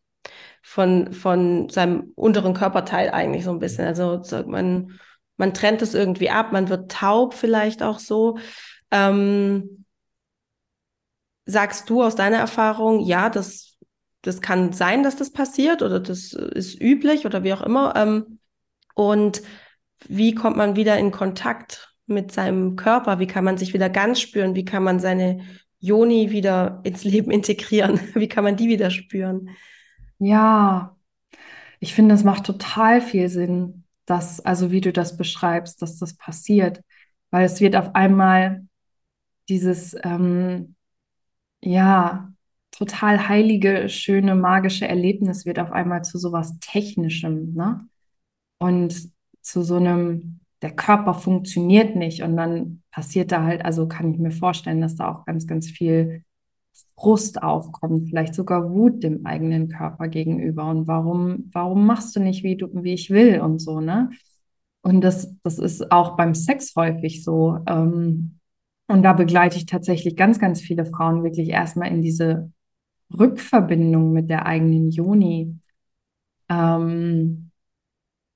von, 0.61 1.13
von 1.13 1.69
seinem 1.69 2.11
unteren 2.15 2.53
Körperteil 2.53 3.09
eigentlich 3.09 3.43
so 3.43 3.51
ein 3.51 3.59
bisschen. 3.59 3.85
Also 3.85 4.21
man, 4.47 4.99
man 5.37 5.53
trennt 5.53 5.81
es 5.81 5.93
irgendwie 5.93 6.29
ab, 6.29 6.51
man 6.51 6.69
wird 6.69 6.91
taub 6.91 7.33
vielleicht 7.33 7.83
auch 7.83 7.99
so. 7.99 8.37
Ähm, 8.91 9.85
sagst 11.45 11.89
du 11.89 12.03
aus 12.03 12.15
deiner 12.15 12.37
Erfahrung, 12.37 13.01
ja, 13.01 13.29
das, 13.29 13.77
das 14.21 14.41
kann 14.41 14.71
sein, 14.71 15.03
dass 15.03 15.15
das 15.15 15.31
passiert 15.31 15.81
oder 15.81 15.99
das 15.99 16.33
ist 16.33 16.79
üblich 16.79 17.25
oder 17.25 17.43
wie 17.43 17.53
auch 17.53 17.61
immer. 17.61 17.95
Ähm, 17.95 18.39
und 18.93 19.41
wie 20.07 20.33
kommt 20.33 20.57
man 20.57 20.75
wieder 20.75 20.97
in 20.97 21.11
Kontakt 21.11 21.90
mit 22.11 22.31
seinem 22.31 22.75
Körper? 22.75 23.19
Wie 23.19 23.27
kann 23.27 23.43
man 23.43 23.57
sich 23.57 23.73
wieder 23.73 23.89
ganz 23.89 24.19
spüren? 24.19 24.55
Wie 24.55 24.65
kann 24.65 24.83
man 24.83 24.99
seine 24.99 25.41
Joni 25.79 26.31
wieder 26.31 26.81
ins 26.83 27.03
Leben 27.03 27.31
integrieren? 27.31 27.99
Wie 28.13 28.27
kann 28.27 28.43
man 28.43 28.55
die 28.55 28.67
wieder 28.67 28.91
spüren? 28.91 29.49
Ja, 30.19 30.95
ich 31.79 31.95
finde, 31.95 32.13
es 32.15 32.23
macht 32.23 32.45
total 32.45 33.01
viel 33.01 33.29
Sinn, 33.29 33.85
dass, 34.05 34.39
also 34.41 34.71
wie 34.71 34.81
du 34.81 34.93
das 34.93 35.17
beschreibst, 35.17 35.81
dass 35.81 35.97
das 35.97 36.15
passiert, 36.15 36.81
weil 37.31 37.45
es 37.45 37.59
wird 37.61 37.75
auf 37.75 37.95
einmal 37.95 38.67
dieses, 39.49 39.95
ähm, 40.03 40.75
ja, 41.63 42.31
total 42.71 43.27
heilige, 43.29 43.89
schöne, 43.89 44.35
magische 44.35 44.87
Erlebnis 44.87 45.45
wird 45.45 45.59
auf 45.59 45.71
einmal 45.71 46.03
zu 46.03 46.17
sowas 46.17 46.59
Technischem, 46.59 47.53
ne? 47.53 47.87
Und 48.59 49.11
zu 49.41 49.63
so 49.63 49.77
einem, 49.77 50.40
der 50.61 50.71
Körper 50.71 51.13
funktioniert 51.13 51.95
nicht 51.95 52.21
und 52.23 52.37
dann 52.37 52.83
passiert 52.91 53.31
da 53.31 53.43
halt, 53.43 53.65
also 53.65 53.87
kann 53.87 54.13
ich 54.13 54.19
mir 54.19 54.31
vorstellen, 54.31 54.81
dass 54.81 54.95
da 54.95 55.11
auch 55.11 55.25
ganz, 55.25 55.47
ganz 55.47 55.69
viel 55.69 56.23
Frust 56.95 57.41
aufkommt, 57.41 58.09
vielleicht 58.09 58.35
sogar 58.35 58.71
Wut 58.71 59.03
dem 59.03 59.25
eigenen 59.25 59.69
Körper 59.69 60.07
gegenüber 60.07 60.69
und 60.69 60.87
warum, 60.87 61.49
warum 61.51 61.85
machst 61.85 62.15
du 62.15 62.19
nicht, 62.19 62.43
wie 62.43 62.55
du, 62.57 62.69
wie 62.83 62.93
ich 62.93 63.09
will 63.09 63.41
und 63.41 63.59
so, 63.59 63.81
ne? 63.81 64.11
Und 64.83 65.01
das, 65.01 65.35
das 65.43 65.59
ist 65.59 65.91
auch 65.91 66.15
beim 66.17 66.33
Sex 66.33 66.75
häufig 66.75 67.23
so. 67.23 67.59
Ähm, 67.67 68.39
und 68.87 69.03
da 69.03 69.13
begleite 69.13 69.57
ich 69.57 69.67
tatsächlich 69.67 70.15
ganz, 70.15 70.39
ganz 70.39 70.59
viele 70.59 70.85
Frauen 70.85 71.23
wirklich 71.23 71.49
erstmal 71.49 71.89
in 71.89 72.01
diese 72.01 72.51
Rückverbindung 73.17 74.11
mit 74.11 74.29
der 74.29 74.45
eigenen 74.45 74.89
Joni. 74.89 75.59
Ähm, 76.49 77.50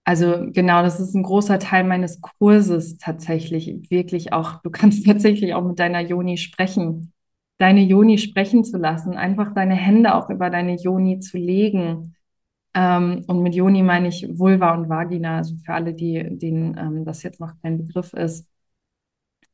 also 0.05 0.47
genau, 0.51 0.83
das 0.83 0.99
ist 0.99 1.15
ein 1.15 1.23
großer 1.23 1.59
Teil 1.59 1.83
meines 1.83 2.21
Kurses 2.21 2.97
tatsächlich. 2.97 3.89
Wirklich 3.91 4.33
auch, 4.33 4.61
du 4.61 4.69
kannst 4.69 5.05
tatsächlich 5.07 5.53
auch 5.55 5.63
mit 5.65 5.79
deiner 5.79 6.01
Joni 6.01 6.37
sprechen, 6.37 7.13
deine 7.57 7.81
Joni 7.81 8.17
sprechen 8.19 8.63
zu 8.63 8.77
lassen, 8.77 9.17
einfach 9.17 9.53
deine 9.53 9.75
Hände 9.75 10.15
auch 10.15 10.29
über 10.29 10.49
deine 10.51 10.75
Joni 10.77 11.19
zu 11.19 11.37
legen. 11.37 12.15
Ähm, 12.75 13.23
und 13.27 13.43
mit 13.43 13.55
Joni 13.55 13.83
meine 13.83 14.09
ich 14.09 14.27
Vulva 14.37 14.75
und 14.75 14.89
Vagina, 14.89 15.37
also 15.37 15.55
für 15.65 15.73
alle, 15.73 15.93
die, 15.93 16.37
denen 16.39 16.77
ähm, 16.77 17.05
das 17.05 17.23
jetzt 17.23 17.39
noch 17.41 17.53
kein 17.63 17.79
Begriff 17.79 18.13
ist. 18.13 18.47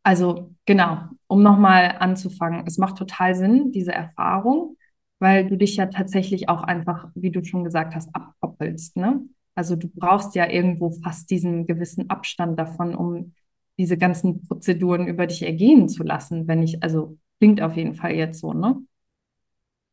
Also 0.03 0.55
genau, 0.65 0.97
um 1.27 1.43
nochmal 1.43 1.95
anzufangen, 1.99 2.65
es 2.65 2.77
macht 2.77 2.97
total 2.97 3.35
Sinn, 3.35 3.71
diese 3.71 3.91
Erfahrung, 3.93 4.77
weil 5.19 5.47
du 5.47 5.57
dich 5.57 5.75
ja 5.77 5.85
tatsächlich 5.87 6.49
auch 6.49 6.63
einfach, 6.63 7.09
wie 7.15 7.29
du 7.31 7.43
schon 7.45 7.63
gesagt 7.63 7.93
hast, 7.95 8.09
abkoppelst. 8.15 8.97
Ne? 8.97 9.21
Also 9.55 9.75
du 9.75 9.89
brauchst 9.93 10.35
ja 10.35 10.49
irgendwo 10.49 10.91
fast 10.91 11.29
diesen 11.29 11.65
gewissen 11.65 12.09
Abstand 12.09 12.57
davon, 12.57 12.95
um 12.95 13.33
diese 13.77 13.97
ganzen 13.97 14.47
Prozeduren 14.47 15.07
über 15.07 15.27
dich 15.27 15.43
ergehen 15.43 15.89
zu 15.89 16.03
lassen, 16.03 16.47
wenn 16.47 16.63
ich, 16.63 16.83
also 16.83 17.17
klingt 17.39 17.61
auf 17.61 17.75
jeden 17.75 17.95
Fall 17.95 18.13
jetzt 18.13 18.39
so, 18.39 18.53
ne? 18.53 18.81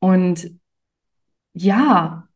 Und 0.01 0.53
ja, 1.55 2.29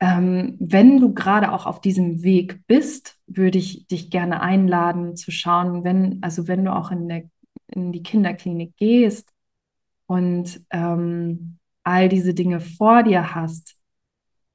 ähm, 0.00 0.56
wenn 0.58 1.00
du 1.00 1.14
gerade 1.14 1.52
auch 1.52 1.66
auf 1.66 1.80
diesem 1.80 2.22
Weg 2.22 2.66
bist, 2.66 3.18
würde 3.26 3.58
ich 3.58 3.86
dich 3.86 4.10
gerne 4.10 4.40
einladen 4.40 5.16
zu 5.16 5.30
schauen, 5.30 5.84
wenn, 5.84 6.22
also 6.22 6.48
wenn 6.48 6.64
du 6.64 6.74
auch 6.74 6.90
in, 6.90 7.08
der, 7.08 7.24
in 7.68 7.92
die 7.92 8.02
Kinderklinik 8.02 8.76
gehst 8.76 9.32
und 10.06 10.62
ähm, 10.70 11.58
all 11.84 12.08
diese 12.08 12.34
Dinge 12.34 12.60
vor 12.60 13.02
dir 13.02 13.34
hast, 13.34 13.76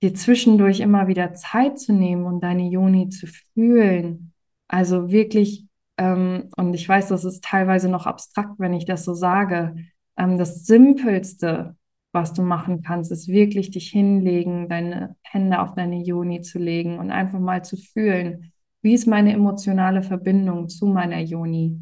dir 0.02 0.14
zwischendurch 0.14 0.80
immer 0.80 1.08
wieder 1.08 1.34
Zeit 1.34 1.80
zu 1.80 1.94
nehmen 1.94 2.26
und 2.26 2.42
deine 2.42 2.70
Joni 2.70 3.10
zu 3.10 3.28
fühlen. 3.28 4.34
Also 4.68 5.10
wirklich, 5.10 5.66
ähm, 5.98 6.50
und 6.58 6.74
ich 6.74 6.88
weiß, 6.88 7.08
das 7.10 7.26
ist 7.26 7.44
teilweise 7.44 7.90
noch 7.90 8.06
abstrakt, 8.06 8.60
wenn 8.60 8.74
ich 8.74 8.86
das 8.86 9.06
so 9.06 9.14
sage, 9.14 9.76
ähm, 10.18 10.38
das 10.38 10.66
Simpelste, 10.66 11.76
was 12.12 12.34
du 12.34 12.42
machen 12.42 12.82
kannst, 12.82 13.12
ist 13.12 13.28
wirklich 13.28 13.72
dich 13.72 13.90
hinlegen, 13.90 14.70
deine 14.70 15.16
Hände 15.24 15.60
auf 15.60 15.74
deine 15.76 16.02
Joni 16.04 16.42
zu 16.42 16.60
legen 16.60 16.98
und 17.00 17.12
einfach 17.12 17.40
mal 17.40 17.64
zu 17.64 17.78
fühlen, 17.78 18.52
wie 18.82 18.94
ist 18.94 19.08
meine 19.08 19.34
emotionale 19.34 20.04
Verbindung 20.04 20.70
zu 20.70 20.86
meiner 20.86 21.20
Joni? 21.20 21.82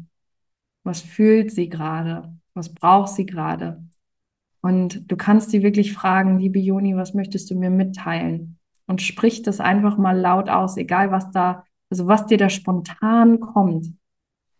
Was 0.84 1.02
fühlt 1.02 1.50
sie 1.52 1.68
gerade? 1.68 2.34
Was 2.54 2.72
braucht 2.72 3.10
sie 3.10 3.26
gerade? 3.26 3.83
Und 4.64 5.12
du 5.12 5.16
kannst 5.18 5.50
sie 5.50 5.62
wirklich 5.62 5.92
fragen, 5.92 6.38
liebe 6.38 6.58
Joni, 6.58 6.96
was 6.96 7.12
möchtest 7.12 7.50
du 7.50 7.54
mir 7.54 7.68
mitteilen? 7.68 8.56
Und 8.86 9.02
sprich 9.02 9.42
das 9.42 9.60
einfach 9.60 9.98
mal 9.98 10.18
laut 10.18 10.48
aus, 10.48 10.78
egal 10.78 11.10
was 11.10 11.30
da, 11.32 11.66
also 11.90 12.06
was 12.06 12.24
dir 12.24 12.38
da 12.38 12.48
spontan 12.48 13.40
kommt. 13.40 13.88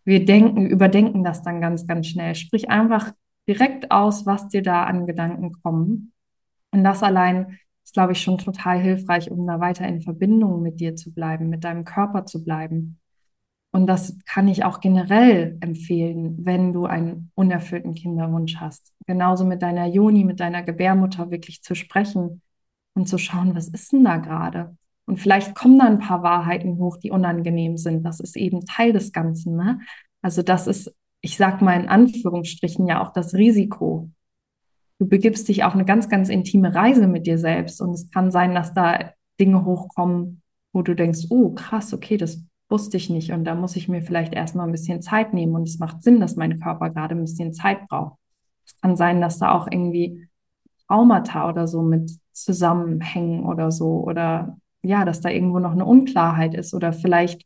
Wir 0.03 0.23
denken, 0.23 0.67
überdenken 0.67 1.23
das 1.23 1.41
dann 1.41 1.59
ganz, 1.59 1.87
ganz 1.87 2.05
schnell. 2.05 2.35
Sprich 2.35 2.69
einfach 2.69 3.13
direkt 3.47 3.89
aus, 3.89 4.27
was 4.27 4.47
dir 4.47 4.61
da 4.61 4.83
an 4.83 5.07
Gedanken 5.07 5.53
kommen. 5.63 6.13
Und 6.69 6.83
das 6.83 7.01
allein 7.01 7.57
ist, 7.83 7.93
glaube 7.93 8.11
ich, 8.11 8.21
schon 8.21 8.37
total 8.37 8.77
hilfreich, 8.79 9.31
um 9.31 9.47
da 9.47 9.59
weiter 9.59 9.87
in 9.87 10.01
Verbindung 10.01 10.61
mit 10.61 10.79
dir 10.79 10.95
zu 10.95 11.15
bleiben, 11.15 11.49
mit 11.49 11.63
deinem 11.63 11.83
Körper 11.83 12.27
zu 12.27 12.43
bleiben. 12.43 12.99
Und 13.75 13.87
das 13.87 14.17
kann 14.25 14.47
ich 14.47 14.63
auch 14.63 14.79
generell 14.79 15.57
empfehlen, 15.59 16.45
wenn 16.45 16.71
du 16.71 16.85
einen 16.85 17.31
unerfüllten 17.35 17.93
Kinderwunsch 17.93 18.55
hast. 18.57 18.93
Genauso 19.05 19.43
mit 19.45 19.61
deiner 19.61 19.85
Joni, 19.85 20.23
mit 20.23 20.39
deiner 20.39 20.63
Gebärmutter 20.63 21.29
wirklich 21.29 21.61
zu 21.61 21.75
sprechen 21.75 22.41
und 22.93 23.09
zu 23.09 23.17
schauen, 23.17 23.55
was 23.55 23.67
ist 23.67 23.91
denn 23.91 24.05
da 24.05 24.17
gerade? 24.17 24.77
Und 25.05 25.19
vielleicht 25.19 25.55
kommen 25.55 25.77
da 25.77 25.85
ein 25.85 25.99
paar 25.99 26.23
Wahrheiten 26.23 26.77
hoch, 26.77 26.97
die 26.97 27.11
unangenehm 27.11 27.77
sind. 27.77 28.03
Das 28.03 28.19
ist 28.19 28.37
eben 28.37 28.65
Teil 28.65 28.93
des 28.93 29.11
Ganzen. 29.11 29.57
Ne? 29.57 29.79
Also 30.21 30.41
das 30.41 30.67
ist 30.67 30.95
ich 31.25 31.37
sag 31.37 31.59
mal 31.63 31.81
in 31.81 31.89
Anführungsstrichen 31.89 32.85
ja 32.87 33.01
auch 33.01 33.11
das 33.11 33.33
Risiko. 33.33 34.11
Du 34.99 35.07
begibst 35.07 35.47
dich 35.47 35.63
auf 35.63 35.73
eine 35.73 35.83
ganz, 35.83 36.07
ganz 36.07 36.29
intime 36.29 36.75
Reise 36.75 37.07
mit 37.07 37.25
dir 37.25 37.39
selbst 37.39 37.81
und 37.81 37.93
es 37.93 38.11
kann 38.11 38.29
sein, 38.29 38.53
dass 38.53 38.75
da 38.75 39.11
Dinge 39.39 39.65
hochkommen, 39.65 40.43
wo 40.71 40.83
du 40.83 40.93
denkst, 40.95 41.25
oh 41.31 41.49
krass, 41.55 41.95
okay, 41.95 42.17
das 42.17 42.43
wusste 42.75 42.97
ich 42.97 43.09
nicht 43.09 43.31
und 43.31 43.45
da 43.45 43.55
muss 43.55 43.77
ich 43.77 43.87
mir 43.87 44.01
vielleicht 44.01 44.33
erstmal 44.33 44.67
ein 44.67 44.73
bisschen 44.73 45.01
Zeit 45.01 45.33
nehmen 45.33 45.55
und 45.55 45.63
es 45.63 45.79
macht 45.79 46.03
Sinn, 46.03 46.19
dass 46.19 46.35
mein 46.35 46.59
Körper 46.59 46.89
gerade 46.89 47.15
ein 47.15 47.21
bisschen 47.21 47.53
Zeit 47.53 47.87
braucht. 47.87 48.17
Es 48.65 48.75
kann 48.81 48.97
sein, 48.97 49.21
dass 49.21 49.39
da 49.39 49.53
auch 49.53 49.67
irgendwie 49.71 50.27
Traumata 50.85 51.47
oder 51.47 51.69
so 51.69 51.81
mit 51.81 52.11
zusammenhängen 52.33 53.45
oder 53.45 53.71
so 53.71 54.03
oder 54.03 54.57
ja, 54.81 55.05
dass 55.05 55.21
da 55.21 55.29
irgendwo 55.29 55.59
noch 55.59 55.71
eine 55.71 55.85
Unklarheit 55.85 56.53
ist 56.53 56.73
oder 56.73 56.91
vielleicht 56.91 57.43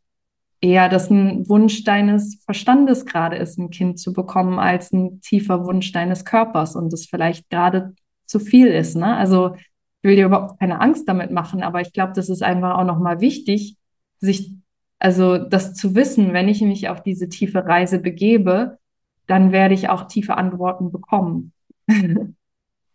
eher 0.60 0.88
das 0.88 1.10
ein 1.10 1.48
Wunsch 1.48 1.84
deines 1.84 2.42
Verstandes 2.44 3.06
gerade 3.06 3.36
ist, 3.36 3.56
ein 3.56 3.70
Kind 3.70 4.00
zu 4.00 4.12
bekommen, 4.12 4.58
als 4.58 4.92
ein 4.92 5.20
tiefer 5.20 5.64
Wunsch 5.64 5.92
deines 5.92 6.24
Körpers 6.24 6.74
und 6.74 6.92
es 6.92 7.06
vielleicht 7.06 7.48
gerade 7.50 7.94
zu 8.24 8.40
viel 8.40 8.66
ist. 8.66 8.96
Ne? 8.96 9.14
Also 9.14 9.54
ich 9.54 10.02
will 10.02 10.16
dir 10.16 10.26
überhaupt 10.26 10.58
keine 10.58 10.80
Angst 10.80 11.08
damit 11.08 11.30
machen, 11.30 11.62
aber 11.62 11.80
ich 11.80 11.92
glaube, 11.92 12.14
das 12.16 12.28
ist 12.28 12.42
einfach 12.42 12.78
auch 12.78 12.84
nochmal 12.84 13.20
wichtig, 13.20 13.76
sich, 14.18 14.52
also 15.00 15.38
das 15.38 15.74
zu 15.74 15.94
wissen, 15.94 16.34
wenn 16.34 16.48
ich 16.48 16.60
mich 16.60 16.88
auf 16.88 17.02
diese 17.02 17.28
tiefe 17.28 17.64
Reise 17.64 17.98
begebe, 17.98 18.78
dann 19.26 19.50
werde 19.50 19.74
ich 19.74 19.88
auch 19.88 20.06
tiefe 20.06 20.36
Antworten 20.36 20.92
bekommen. 20.92 21.52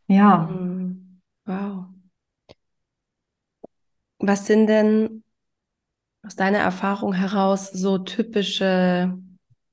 ja. 0.07 0.47
Hm. 0.47 1.21
Wow. 1.45 1.85
Was 4.19 4.45
sind 4.45 4.67
denn 4.67 5.23
aus 6.23 6.35
deiner 6.35 6.59
Erfahrung 6.59 7.13
heraus 7.13 7.69
so 7.71 7.97
typische 7.97 9.17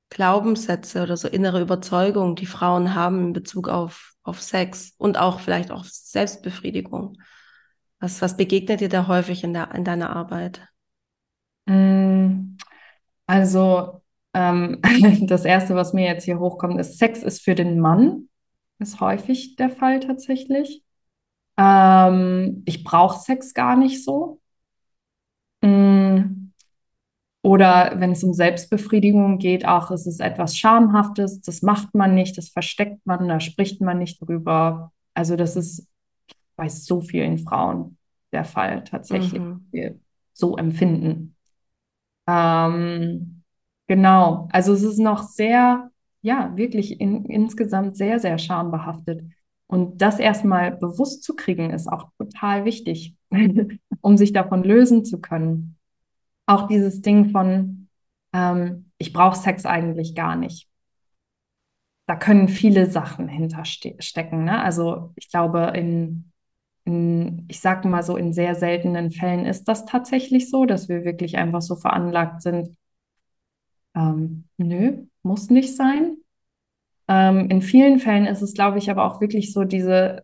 Glaubenssätze 0.09 1.03
oder 1.03 1.17
so 1.17 1.27
innere 1.27 1.61
Überzeugungen, 1.61 2.35
die 2.35 2.45
Frauen 2.45 2.95
haben 2.95 3.27
in 3.27 3.33
Bezug 3.33 3.69
auf, 3.69 4.13
auf 4.23 4.41
Sex 4.41 4.93
und 4.97 5.17
auch 5.17 5.39
vielleicht 5.39 5.71
auf 5.71 5.87
Selbstbefriedigung? 5.87 7.17
Was, 7.99 8.21
was 8.21 8.37
begegnet 8.37 8.81
dir 8.81 8.89
da 8.89 9.07
häufig 9.07 9.43
in, 9.43 9.53
der, 9.53 9.73
in 9.73 9.83
deiner 9.83 10.15
Arbeit? 10.15 10.67
Mm, 11.65 12.57
also 13.25 14.01
ähm, 14.33 14.79
das 15.27 15.45
Erste, 15.45 15.75
was 15.75 15.93
mir 15.93 16.05
jetzt 16.05 16.25
hier 16.25 16.39
hochkommt, 16.39 16.79
ist, 16.79 16.97
Sex 16.97 17.23
ist 17.23 17.41
für 17.41 17.55
den 17.55 17.79
Mann. 17.79 18.29
Ist 18.79 18.99
häufig 18.99 19.55
der 19.55 19.69
Fall 19.69 19.99
tatsächlich. 19.99 20.83
Ähm, 21.57 22.63
ich 22.65 22.83
brauche 22.83 23.19
Sex 23.19 23.53
gar 23.53 23.75
nicht 23.75 24.03
so. 24.03 24.39
Mm, 25.61 26.51
oder 27.43 27.93
wenn 27.97 28.11
es 28.11 28.23
um 28.23 28.33
Selbstbefriedigung 28.33 29.37
geht, 29.37 29.65
auch 29.65 29.91
es 29.91 30.07
ist 30.07 30.21
etwas 30.21 30.57
Schamhaftes, 30.57 31.41
das 31.41 31.61
macht 31.61 31.93
man 31.93 32.15
nicht, 32.15 32.37
das 32.37 32.49
versteckt 32.49 33.05
man, 33.05 33.27
da 33.27 33.39
spricht 33.39 33.81
man 33.81 33.99
nicht 33.99 34.21
drüber. 34.21 34.91
Also 35.13 35.35
das 35.35 35.55
ist 35.55 35.87
bei 36.55 36.69
so 36.69 37.01
vielen 37.01 37.39
Frauen 37.39 37.97
der 38.31 38.45
Fall 38.45 38.83
tatsächlich, 38.85 39.41
mhm. 39.41 39.99
so 40.33 40.55
empfinden. 40.55 41.32
Ähm, 42.27 43.43
genau, 43.87 44.47
also 44.51 44.73
es 44.73 44.83
ist 44.83 44.99
noch 44.99 45.23
sehr, 45.23 45.91
ja, 46.21 46.55
wirklich 46.55 46.99
in, 47.01 47.25
insgesamt 47.25 47.97
sehr, 47.97 48.19
sehr 48.19 48.37
schambehaftet. 48.37 49.23
Und 49.67 50.01
das 50.01 50.19
erstmal 50.19 50.71
bewusst 50.71 51.23
zu 51.23 51.35
kriegen, 51.35 51.71
ist 51.71 51.87
auch 51.87 52.09
total 52.17 52.65
wichtig, 52.65 53.15
um 54.01 54.17
sich 54.17 54.33
davon 54.33 54.63
lösen 54.63 55.05
zu 55.05 55.19
können 55.19 55.77
auch 56.45 56.67
dieses 56.67 57.01
Ding 57.01 57.31
von, 57.31 57.89
ähm, 58.33 58.91
ich 58.97 59.13
brauche 59.13 59.37
Sex 59.37 59.65
eigentlich 59.65 60.15
gar 60.15 60.35
nicht. 60.35 60.69
Da 62.05 62.15
können 62.17 62.49
viele 62.49 62.91
Sachen 62.91 63.29
hinterstecken. 63.29 64.43
Ne? 64.43 64.61
Also 64.61 65.13
ich 65.15 65.29
glaube, 65.29 65.71
in 65.75 65.75
in, 65.75 66.32
ich 66.85 67.61
sage 67.61 67.87
mal 67.87 68.03
so, 68.03 68.17
in 68.17 68.33
sehr 68.33 68.55
seltenen 68.55 69.11
Fällen 69.11 69.45
ist 69.45 69.65
das 69.65 69.85
tatsächlich 69.85 70.49
so, 70.49 70.65
dass 70.65 70.89
wir 70.89 71.05
wirklich 71.05 71.37
einfach 71.37 71.61
so 71.61 71.75
veranlagt 71.75 72.41
sind. 72.41 72.75
Ähm, 73.95 74.45
nö, 74.57 75.05
muss 75.21 75.49
nicht 75.49 75.75
sein. 75.75 76.17
Ähm, 77.07 77.49
in 77.49 77.61
vielen 77.61 77.99
Fällen 77.99 78.25
ist 78.25 78.41
es, 78.41 78.53
glaube 78.53 78.79
ich, 78.79 78.89
aber 78.89 79.05
auch 79.05 79.21
wirklich 79.21 79.53
so 79.53 79.63
diese 79.63 80.23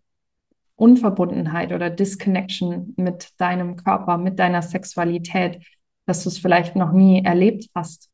Unverbundenheit 0.76 1.72
oder 1.72 1.90
Disconnection 1.90 2.94
mit 2.98 3.40
deinem 3.40 3.76
Körper, 3.76 4.18
mit 4.18 4.40
deiner 4.40 4.62
Sexualität, 4.62 5.64
dass 6.06 6.24
du 6.24 6.30
es 6.30 6.40
vielleicht 6.40 6.76
noch 6.76 6.92
nie 6.92 7.24
erlebt 7.24 7.68
hast, 7.76 8.10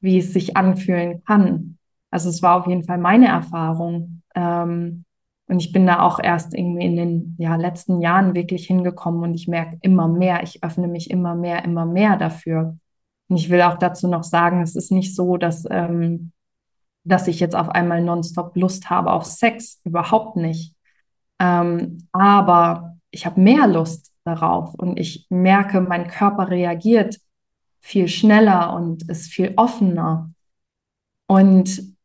wie 0.00 0.18
es 0.18 0.32
sich 0.32 0.56
anfühlen 0.56 1.24
kann. 1.24 1.78
Also 2.10 2.28
es 2.28 2.42
war 2.42 2.60
auf 2.60 2.66
jeden 2.66 2.84
Fall 2.84 2.98
meine 2.98 3.28
Erfahrung. 3.28 4.22
Ähm, 4.34 5.05
und 5.48 5.60
ich 5.60 5.72
bin 5.72 5.86
da 5.86 6.02
auch 6.02 6.18
erst 6.18 6.54
irgendwie 6.54 6.86
in 6.86 6.96
den 6.96 7.36
ja, 7.38 7.54
letzten 7.56 8.00
Jahren 8.00 8.34
wirklich 8.34 8.66
hingekommen 8.66 9.22
und 9.22 9.34
ich 9.34 9.46
merke 9.46 9.78
immer 9.80 10.08
mehr, 10.08 10.42
ich 10.42 10.64
öffne 10.64 10.88
mich 10.88 11.10
immer 11.10 11.34
mehr, 11.36 11.64
immer 11.64 11.86
mehr 11.86 12.16
dafür. 12.16 12.76
Und 13.28 13.36
ich 13.36 13.48
will 13.48 13.62
auch 13.62 13.78
dazu 13.78 14.08
noch 14.08 14.24
sagen, 14.24 14.60
es 14.62 14.74
ist 14.74 14.90
nicht 14.90 15.14
so, 15.14 15.36
dass, 15.36 15.64
ähm, 15.70 16.32
dass 17.04 17.28
ich 17.28 17.38
jetzt 17.38 17.54
auf 17.54 17.68
einmal 17.68 18.02
nonstop 18.02 18.56
Lust 18.56 18.90
habe 18.90 19.12
auf 19.12 19.24
Sex. 19.24 19.80
Überhaupt 19.84 20.36
nicht. 20.36 20.74
Ähm, 21.38 22.08
aber 22.10 22.96
ich 23.10 23.24
habe 23.24 23.40
mehr 23.40 23.68
Lust 23.68 24.12
darauf 24.24 24.74
und 24.74 24.98
ich 24.98 25.26
merke, 25.30 25.80
mein 25.80 26.08
Körper 26.08 26.50
reagiert 26.50 27.18
viel 27.78 28.08
schneller 28.08 28.74
und 28.74 29.08
ist 29.08 29.28
viel 29.28 29.52
offener. 29.56 30.32
Und 31.28 31.95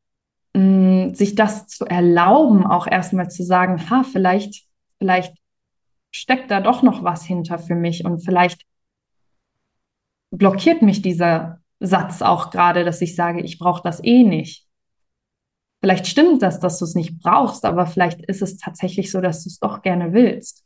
mh, 0.53 0.61
mm, 0.61 1.15
sich 1.15 1.35
das 1.35 1.67
zu 1.67 1.85
erlauben, 1.85 2.65
auch 2.65 2.87
erstmal 2.87 3.29
zu 3.29 3.43
sagen, 3.43 3.89
ha, 3.89 4.03
vielleicht, 4.03 4.65
vielleicht 4.99 5.35
steckt 6.11 6.51
da 6.51 6.61
doch 6.61 6.83
noch 6.83 7.03
was 7.03 7.23
hinter 7.23 7.57
für 7.57 7.75
mich 7.75 8.05
und 8.05 8.19
vielleicht 8.19 8.65
blockiert 10.31 10.81
mich 10.81 11.01
dieser 11.01 11.59
Satz 11.79 12.21
auch 12.21 12.51
gerade, 12.51 12.83
dass 12.85 13.01
ich 13.01 13.15
sage, 13.15 13.41
ich 13.41 13.59
brauche 13.59 13.81
das 13.83 14.03
eh 14.03 14.23
nicht. 14.23 14.67
Vielleicht 15.81 16.07
stimmt 16.07 16.43
das, 16.43 16.59
dass 16.59 16.77
du 16.77 16.85
es 16.85 16.95
nicht 16.95 17.19
brauchst, 17.21 17.65
aber 17.65 17.87
vielleicht 17.87 18.21
ist 18.21 18.41
es 18.41 18.57
tatsächlich 18.57 19.11
so, 19.11 19.19
dass 19.19 19.43
du 19.43 19.49
es 19.49 19.59
doch 19.59 19.81
gerne 19.81 20.13
willst. 20.13 20.63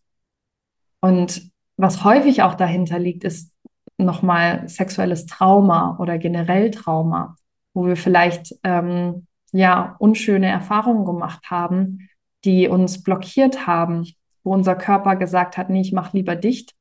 Und 1.00 1.50
was 1.78 2.04
häufig 2.04 2.42
auch 2.42 2.56
dahinter 2.56 3.00
liegt, 3.00 3.24
ist 3.24 3.54
nochmal 3.98 4.68
sexuelles 4.68 5.26
Trauma 5.26 5.98
oder 6.00 6.18
generell 6.18 6.70
Trauma, 6.72 7.36
wo 7.74 7.86
wir 7.86 7.96
vielleicht 7.96 8.56
ähm, 8.64 9.28
ja 9.56 9.96
unschöne 10.00 10.48
Erfahrungen 10.48 11.06
gemacht 11.06 11.50
haben, 11.50 12.10
die 12.44 12.68
uns 12.68 13.04
blockiert 13.04 13.66
haben, 13.66 14.06
wo 14.44 14.54
unser 14.54 14.76
Körper 14.76 15.16
gesagt 15.16 15.58
hat, 15.58 15.70
nee, 15.70 15.82
ich 15.82 15.94
mach 15.94 16.14
lieber 16.14 16.36
dicht. 16.36 16.74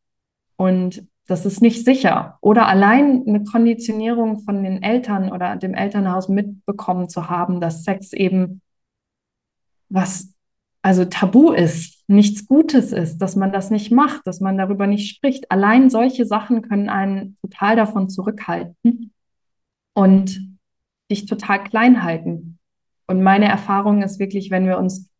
Und 0.57 1.07
das 1.27 1.47
ist 1.47 1.62
nicht 1.62 1.85
sicher. 1.85 2.37
Oder 2.41 2.66
allein 2.66 3.25
eine 3.27 3.45
Konditionierung 3.45 4.41
von 4.41 4.62
den 4.62 4.83
Eltern 4.83 5.33
oder 5.33 5.57
dem 5.57 5.72
Elternhaus 5.75 6.29
mitbekommen 6.29 7.09
zu 7.09 7.31
haben, 7.31 7.61
dass 7.61 7.85
Sex 7.85 8.12
eben 8.12 8.61
was, 9.89 10.35
also 10.83 11.05
tabu 11.05 11.53
ist, 11.53 12.03
nichts 12.09 12.47
Gutes 12.47 12.93
ist, 12.93 13.18
dass 13.18 13.37
man 13.37 13.53
das 13.53 13.70
nicht 13.70 13.93
macht, 13.93 14.27
dass 14.27 14.41
man 14.41 14.59
darüber 14.59 14.87
nicht 14.87 15.14
spricht. 15.14 15.51
Allein 15.51 15.89
solche 15.91 16.27
Sachen 16.27 16.61
können 16.62 16.89
einen 16.89 17.39
total 17.41 17.77
davon 17.77 18.11
zurückhalten 18.11 19.12
und 19.95 20.59
dich 21.11 21.27
total 21.27 21.62
klein 21.62 22.03
halten. 22.03 22.54
Und 23.07 23.23
meine 23.23 23.47
Erfahrung 23.47 24.03
ist 24.03 24.19
wirklich, 24.19 24.51
wenn 24.51 24.67
wir 24.67 24.79
uns 24.79 25.11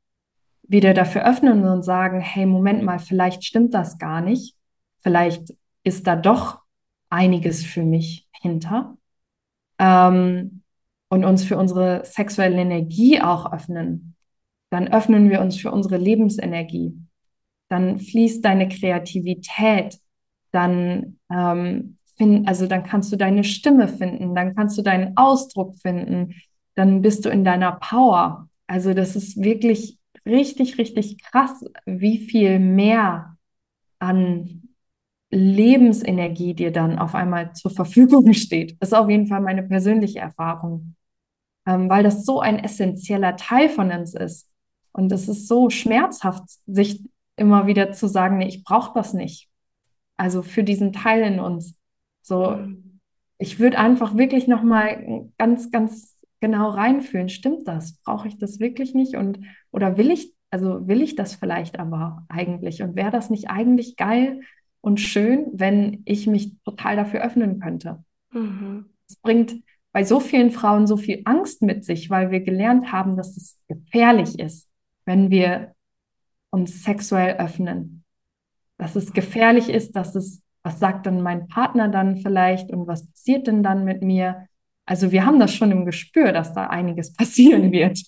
wieder 0.63 0.95
dafür 0.95 1.27
öffnen 1.27 1.65
und 1.65 1.83
sagen, 1.83 2.21
hey, 2.21 2.47
Moment 2.47 2.83
mal, 2.83 2.99
vielleicht 2.99 3.45
stimmt 3.45 3.75
das 3.75 3.99
gar 3.99 4.21
nicht. 4.21 4.57
Vielleicht 5.03 5.55
ist 5.83 6.07
da 6.07 6.17
doch 6.17 6.61
einiges 7.11 7.65
für 7.65 7.83
mich 7.83 8.27
hinter. 8.41 8.97
Ähm, 9.79 10.63
und 11.09 11.25
uns 11.25 11.45
für 11.45 11.59
unsere 11.59 12.05
sexuelle 12.05 12.61
Energie 12.61 13.21
auch 13.21 13.53
öffnen, 13.53 14.17
dann 14.71 14.89
öffnen 14.89 15.31
wir 15.31 15.41
uns 15.41 15.57
für 15.57 15.71
unsere 15.71 15.97
Lebensenergie. 15.97 16.99
Dann 17.69 17.99
fließt 17.99 18.45
deine 18.45 18.69
Kreativität, 18.69 19.99
dann 20.51 21.19
ähm, 21.31 21.99
find, 22.17 22.49
also 22.49 22.67
dann 22.67 22.85
kannst 22.85 23.13
du 23.13 23.17
deine 23.17 23.45
Stimme 23.45 23.89
finden, 23.89 24.35
dann 24.35 24.55
kannst 24.55 24.77
du 24.79 24.83
deinen 24.83 25.17
Ausdruck 25.17 25.77
finden, 25.77 26.35
dann 26.75 27.03
bist 27.03 27.25
du 27.25 27.31
in 27.31 27.45
deiner 27.45 27.73
Power. 27.73 28.49
Also 28.67 28.95
das 28.95 29.17
ist 29.17 29.43
wirklich 29.43 29.99
richtig, 30.27 30.79
richtig 30.79 31.23
krass, 31.23 31.65
wie 31.87 32.19
viel 32.19 32.59
mehr 32.59 33.37
an 33.99 34.63
Lebensenergie 35.31 36.55
dir 36.55 36.71
dann 36.71 36.99
auf 36.99 37.15
einmal 37.15 37.53
zur 37.55 37.71
Verfügung 37.71 38.33
steht. 38.35 38.77
Das 38.81 38.91
ist 38.91 38.95
auf 38.95 39.11
jeden 39.11 39.27
Fall 39.27 39.41
meine 39.41 39.63
persönliche 39.63 40.21
Erfahrung, 40.21 40.95
ähm, 41.67 41.89
weil 41.89 42.03
das 42.03 42.25
so 42.25 42.41
ein 42.41 42.59
essentieller 42.59 43.37
Teil 43.37 43.69
von 43.69 43.91
uns 43.91 44.15
ist. 44.15 44.49
Und 44.93 45.11
es 45.11 45.29
ist 45.29 45.49
so 45.49 45.71
schmerzhaft, 45.71 46.45
sich 46.67 47.03
immer 47.37 47.67
wieder 47.67 47.93
zu 47.93 48.07
sagen, 48.07 48.39
nee, 48.39 48.47
ich 48.47 48.63
brauche 48.63 48.93
das 48.95 49.13
nicht. 49.13 49.49
Also 50.17 50.43
für 50.43 50.63
diesen 50.63 50.93
Teil 50.93 51.23
in 51.23 51.41
uns. 51.41 51.77
So, 52.23 52.53
mhm. 52.53 53.01
ich 53.39 53.59
würde 53.59 53.79
einfach 53.79 54.17
wirklich 54.17 54.47
nochmal 54.47 55.29
ganz, 55.37 55.73
ganz 55.73 56.14
genau 56.45 56.71
reinfühlen. 56.71 57.29
Stimmt 57.29 57.67
das? 57.67 57.99
Brauche 58.05 58.29
ich 58.29 58.39
das 58.39 58.61
wirklich 58.61 58.95
nicht? 58.95 59.17
Und 59.17 59.41
oder 59.71 59.97
will 59.97 60.11
ich, 60.11 60.33
also 60.51 60.87
will 60.87 61.03
ich 61.03 61.17
das 61.17 61.35
vielleicht 61.35 61.79
aber 61.79 62.25
eigentlich? 62.29 62.83
Und 62.83 62.97
wäre 62.97 63.11
das 63.11 63.31
nicht 63.31 63.51
eigentlich 63.51 63.97
geil, 63.97 64.41
und 64.85 65.01
schön, 65.01 65.47
wenn 65.55 66.03
ich 66.05 66.27
mich 66.27 66.61
total 66.63 66.97
dafür 66.97 67.25
öffnen 67.25 67.59
könnte. 67.59 68.05
Mhm. 68.33 68.85
Es 69.09 69.17
bringt 69.17 69.63
bei 69.93 70.05
so 70.05 70.21
vielen 70.21 70.51
Frauen 70.51 70.87
so 70.87 70.99
viel 70.99 71.23
Angst 71.25 71.63
mit 71.63 71.87
sich, 71.87 72.11
weil 72.11 72.31
wir 72.31 72.41
gelernt 72.41 72.93
haben, 72.93 73.17
dass 73.17 73.39
es 73.39 73.59
gefährlich 73.67 74.39
ist, 74.39 74.69
wenn 75.07 75.31
wir 75.31 75.75
uns 76.51 76.85
sexuell 76.85 77.37
öffnen. 77.37 78.05
Dass 78.77 78.95
es 78.95 79.15
gefährlich 79.15 79.71
ist, 79.71 79.97
dass 79.97 80.15
es, 80.15 80.43
was 80.63 80.81
sagt 80.81 81.07
dann 81.07 81.23
mein 81.23 81.49
Partner 81.49 81.89
dann 81.89 82.19
vielleicht 82.19 82.71
und 82.71 82.87
was 82.87 83.07
passiert 83.07 83.47
denn 83.47 83.63
dann 83.63 83.87
mit 83.87 84.03
mir? 84.03 84.49
Also 84.87 85.13
wir 85.13 85.25
haben 85.25 85.39
das 85.39 85.55
schon 85.55 85.71
im 85.71 85.85
Gespür, 85.85 86.33
dass 86.33 86.55
da 86.55 86.67
einiges 86.67 87.13
passieren 87.17 87.73
wird. 87.73 88.01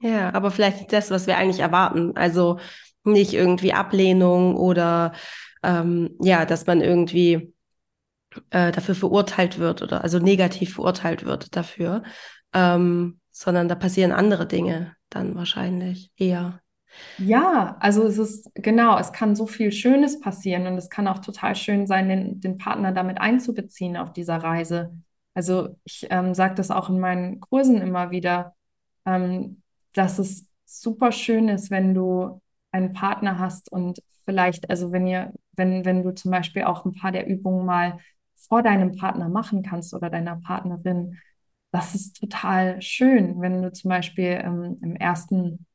ja, 0.00 0.32
aber 0.32 0.50
vielleicht 0.50 0.78
nicht 0.78 0.92
das, 0.92 1.10
was 1.10 1.26
wir 1.26 1.36
eigentlich 1.36 1.60
erwarten. 1.60 2.16
Also 2.16 2.58
nicht 3.04 3.32
irgendwie 3.32 3.72
Ablehnung 3.72 4.56
oder 4.56 5.12
ähm, 5.62 6.10
ja, 6.20 6.44
dass 6.44 6.66
man 6.66 6.80
irgendwie 6.80 7.52
äh, 8.50 8.72
dafür 8.72 8.94
verurteilt 8.94 9.58
wird 9.58 9.82
oder 9.82 10.02
also 10.04 10.18
negativ 10.18 10.74
verurteilt 10.74 11.24
wird 11.24 11.56
dafür, 11.56 12.02
ähm, 12.52 13.20
sondern 13.30 13.68
da 13.68 13.74
passieren 13.74 14.12
andere 14.12 14.46
Dinge 14.46 14.94
dann 15.10 15.34
wahrscheinlich 15.34 16.10
eher. 16.16 16.60
Ja, 17.18 17.76
also 17.80 18.04
es 18.04 18.18
ist 18.18 18.50
genau, 18.54 18.98
es 18.98 19.12
kann 19.12 19.36
so 19.36 19.46
viel 19.46 19.72
Schönes 19.72 20.20
passieren 20.20 20.66
und 20.66 20.76
es 20.76 20.90
kann 20.90 21.06
auch 21.06 21.18
total 21.18 21.54
schön 21.54 21.86
sein, 21.86 22.08
den, 22.08 22.40
den 22.40 22.58
Partner 22.58 22.92
damit 22.92 23.20
einzubeziehen 23.20 23.96
auf 23.96 24.12
dieser 24.12 24.38
Reise. 24.38 24.92
Also 25.38 25.76
ich 25.84 26.04
ähm, 26.10 26.34
sage 26.34 26.56
das 26.56 26.72
auch 26.72 26.88
in 26.88 26.98
meinen 26.98 27.38
Kursen 27.38 27.80
immer 27.80 28.10
wieder, 28.10 28.56
ähm, 29.06 29.62
dass 29.94 30.18
es 30.18 30.48
super 30.64 31.12
schön 31.12 31.48
ist, 31.48 31.70
wenn 31.70 31.94
du 31.94 32.40
einen 32.72 32.92
Partner 32.92 33.38
hast 33.38 33.70
und 33.70 34.02
vielleicht, 34.24 34.68
also 34.68 34.90
wenn 34.90 35.06
ihr, 35.06 35.32
wenn, 35.52 35.84
wenn 35.84 36.02
du 36.02 36.12
zum 36.12 36.32
Beispiel 36.32 36.64
auch 36.64 36.84
ein 36.84 36.92
paar 36.92 37.12
der 37.12 37.28
Übungen 37.28 37.64
mal 37.64 38.00
vor 38.34 38.64
deinem 38.64 38.96
Partner 38.96 39.28
machen 39.28 39.62
kannst 39.62 39.94
oder 39.94 40.10
deiner 40.10 40.40
Partnerin, 40.40 41.20
das 41.70 41.94
ist 41.94 42.16
total 42.16 42.82
schön, 42.82 43.40
wenn 43.40 43.62
du 43.62 43.72
zum 43.72 43.90
Beispiel 43.90 44.40
ähm, 44.42 44.76
im 44.82 44.96
ersten 44.96 45.66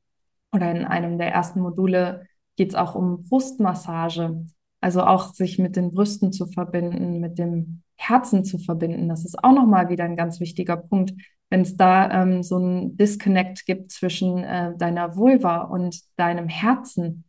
oder 0.51 0.72
in 0.72 0.84
einem 0.84 1.18
der 1.18 1.32
ersten 1.32 1.61
Module 1.61 2.28
geht 2.57 2.72
es 2.72 2.76
auch 2.76 2.95
um 2.95 3.24
Brustmassage, 3.24 4.43
also 4.84 5.01
auch 5.03 5.34
sich 5.34 5.59
mit 5.59 5.75
den 5.75 5.91
Brüsten 5.91 6.31
zu 6.31 6.47
verbinden, 6.47 7.19
mit 7.19 7.38
dem 7.39 7.81
Herzen 7.95 8.43
zu 8.43 8.57
verbinden. 8.59 9.09
Das 9.09 9.25
ist 9.25 9.43
auch 9.43 9.53
nochmal 9.53 9.89
wieder 9.89 10.03
ein 10.03 10.17
ganz 10.17 10.39
wichtiger 10.39 10.77
Punkt, 10.77 11.13
wenn 11.49 11.61
es 11.61 11.77
da 11.77 12.23
ähm, 12.23 12.43
so 12.43 12.57
ein 12.57 12.97
Disconnect 12.97 13.65
gibt 13.65 13.91
zwischen 13.91 14.43
äh, 14.43 14.75
deiner 14.77 15.15
Vulva 15.15 15.61
und 15.61 15.99
deinem 16.17 16.47
Herzen 16.47 17.23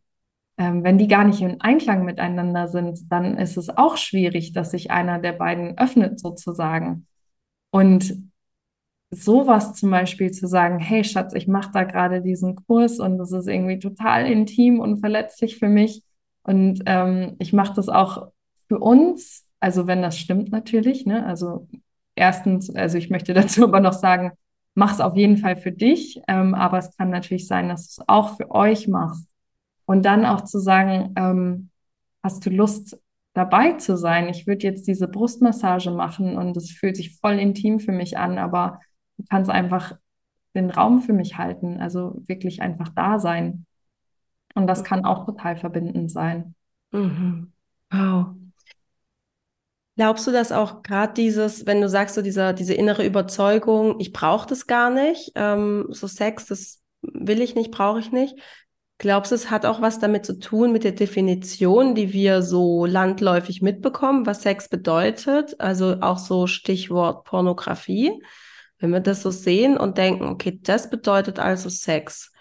ähm, 0.57 0.83
wenn 0.83 0.97
die 0.97 1.07
gar 1.07 1.25
nicht 1.25 1.41
in 1.41 1.59
Einklang 1.61 2.05
miteinander 2.05 2.67
sind, 2.67 3.11
dann 3.11 3.37
ist 3.37 3.57
es 3.57 3.69
auch 3.69 3.97
schwierig, 3.97 4.53
dass 4.53 4.71
sich 4.71 4.91
einer 4.91 5.19
der 5.19 5.33
beiden 5.33 5.77
öffnet 5.77 6.19
sozusagen. 6.19 7.07
Und 7.71 8.31
sowas 9.11 9.73
zum 9.73 9.91
Beispiel 9.91 10.31
zu 10.31 10.47
sagen, 10.47 10.79
hey 10.79 11.03
Schatz, 11.03 11.33
ich 11.33 11.47
mache 11.47 11.71
da 11.73 11.83
gerade 11.83 12.21
diesen 12.21 12.55
Kurs 12.55 12.99
und 12.99 13.17
das 13.17 13.31
ist 13.31 13.47
irgendwie 13.47 13.79
total 13.79 14.25
intim 14.27 14.79
und 14.79 14.99
verletzlich 14.99 15.57
für 15.57 15.69
mich 15.69 16.03
und 16.45 16.83
ähm, 16.85 17.35
ich 17.39 17.53
mache 17.53 17.73
das 17.75 17.89
auch 17.89 18.31
für 18.67 18.79
uns, 18.79 19.45
also 19.59 19.87
wenn 19.87 20.01
das 20.01 20.17
stimmt 20.17 20.51
natürlich, 20.51 21.05
ne? 21.05 21.25
Also 21.25 21.67
erstens, 22.15 22.73
also 22.75 22.97
ich 22.97 23.09
möchte 23.09 23.33
dazu 23.35 23.65
aber 23.65 23.79
noch 23.79 23.93
sagen, 23.93 24.31
mach 24.75 24.93
es 24.93 25.01
auf 25.01 25.15
jeden 25.15 25.37
Fall 25.37 25.57
für 25.57 25.71
dich, 25.71 26.21
ähm, 26.27 26.53
aber 26.55 26.77
es 26.79 26.95
kann 26.97 27.09
natürlich 27.09 27.47
sein, 27.47 27.69
dass 27.69 27.95
du 27.95 28.01
es 28.01 28.09
auch 28.09 28.37
für 28.37 28.51
euch 28.51 28.87
machst 28.87 29.27
Und 29.85 30.05
dann 30.05 30.25
auch 30.25 30.41
zu 30.41 30.59
sagen, 30.59 31.13
ähm, 31.17 31.69
hast 32.23 32.45
du 32.45 32.49
Lust 32.49 32.99
dabei 33.33 33.73
zu 33.73 33.97
sein? 33.97 34.29
Ich 34.29 34.47
würde 34.47 34.63
jetzt 34.67 34.87
diese 34.87 35.07
Brustmassage 35.07 35.91
machen 35.91 36.37
und 36.37 36.57
es 36.57 36.71
fühlt 36.71 36.97
sich 36.97 37.17
voll 37.19 37.39
intim 37.39 37.79
für 37.79 37.91
mich 37.91 38.17
an, 38.17 38.37
aber 38.39 38.79
du 39.17 39.25
kannst 39.29 39.49
einfach 39.51 39.97
den 40.55 40.69
Raum 40.71 41.01
für 41.01 41.13
mich 41.13 41.37
halten, 41.37 41.79
also 41.81 42.21
wirklich 42.27 42.61
einfach 42.61 42.89
da 42.89 43.19
sein. 43.19 43.64
Und 44.55 44.67
das 44.67 44.83
kann 44.83 45.05
auch 45.05 45.25
total 45.25 45.57
verbindend 45.57 46.09
sein. 46.11 46.55
Mhm. 46.91 47.51
Wow. 47.91 48.27
Glaubst 49.97 50.27
du, 50.27 50.31
dass 50.31 50.51
auch 50.51 50.81
gerade 50.81 51.13
dieses, 51.13 51.65
wenn 51.65 51.79
du 51.79 51.87
sagst, 51.87 52.15
so 52.15 52.21
dieser, 52.21 52.51
diese 52.51 52.73
innere 52.73 53.05
Überzeugung, 53.05 53.99
ich 53.99 54.11
brauche 54.11 54.47
das 54.47 54.67
gar 54.67 54.89
nicht, 54.89 55.31
ähm, 55.35 55.87
so 55.89 56.07
Sex, 56.07 56.47
das 56.47 56.81
will 57.01 57.41
ich 57.41 57.55
nicht, 57.55 57.71
brauche 57.71 57.99
ich 57.99 58.11
nicht. 58.11 58.35
Glaubst 58.97 59.31
du, 59.31 59.35
es 59.35 59.51
hat 59.51 59.65
auch 59.65 59.81
was 59.81 59.99
damit 59.99 60.25
zu 60.25 60.39
tun 60.39 60.71
mit 60.71 60.85
der 60.85 60.93
Definition, 60.93 61.95
die 61.95 62.13
wir 62.13 62.41
so 62.41 62.85
landläufig 62.85 63.61
mitbekommen, 63.61 64.25
was 64.25 64.41
Sex 64.41 64.69
bedeutet? 64.69 65.59
Also 65.59 65.97
auch 66.01 66.17
so 66.17 66.47
Stichwort 66.47 67.25
Pornografie. 67.25 68.11
Wenn 68.79 68.91
wir 68.91 69.01
das 69.01 69.21
so 69.21 69.31
sehen 69.31 69.77
und 69.77 69.97
denken, 69.97 70.25
okay, 70.25 70.59
das 70.61 70.89
bedeutet 70.89 71.39
also 71.39 71.69
Sex. 71.69 72.31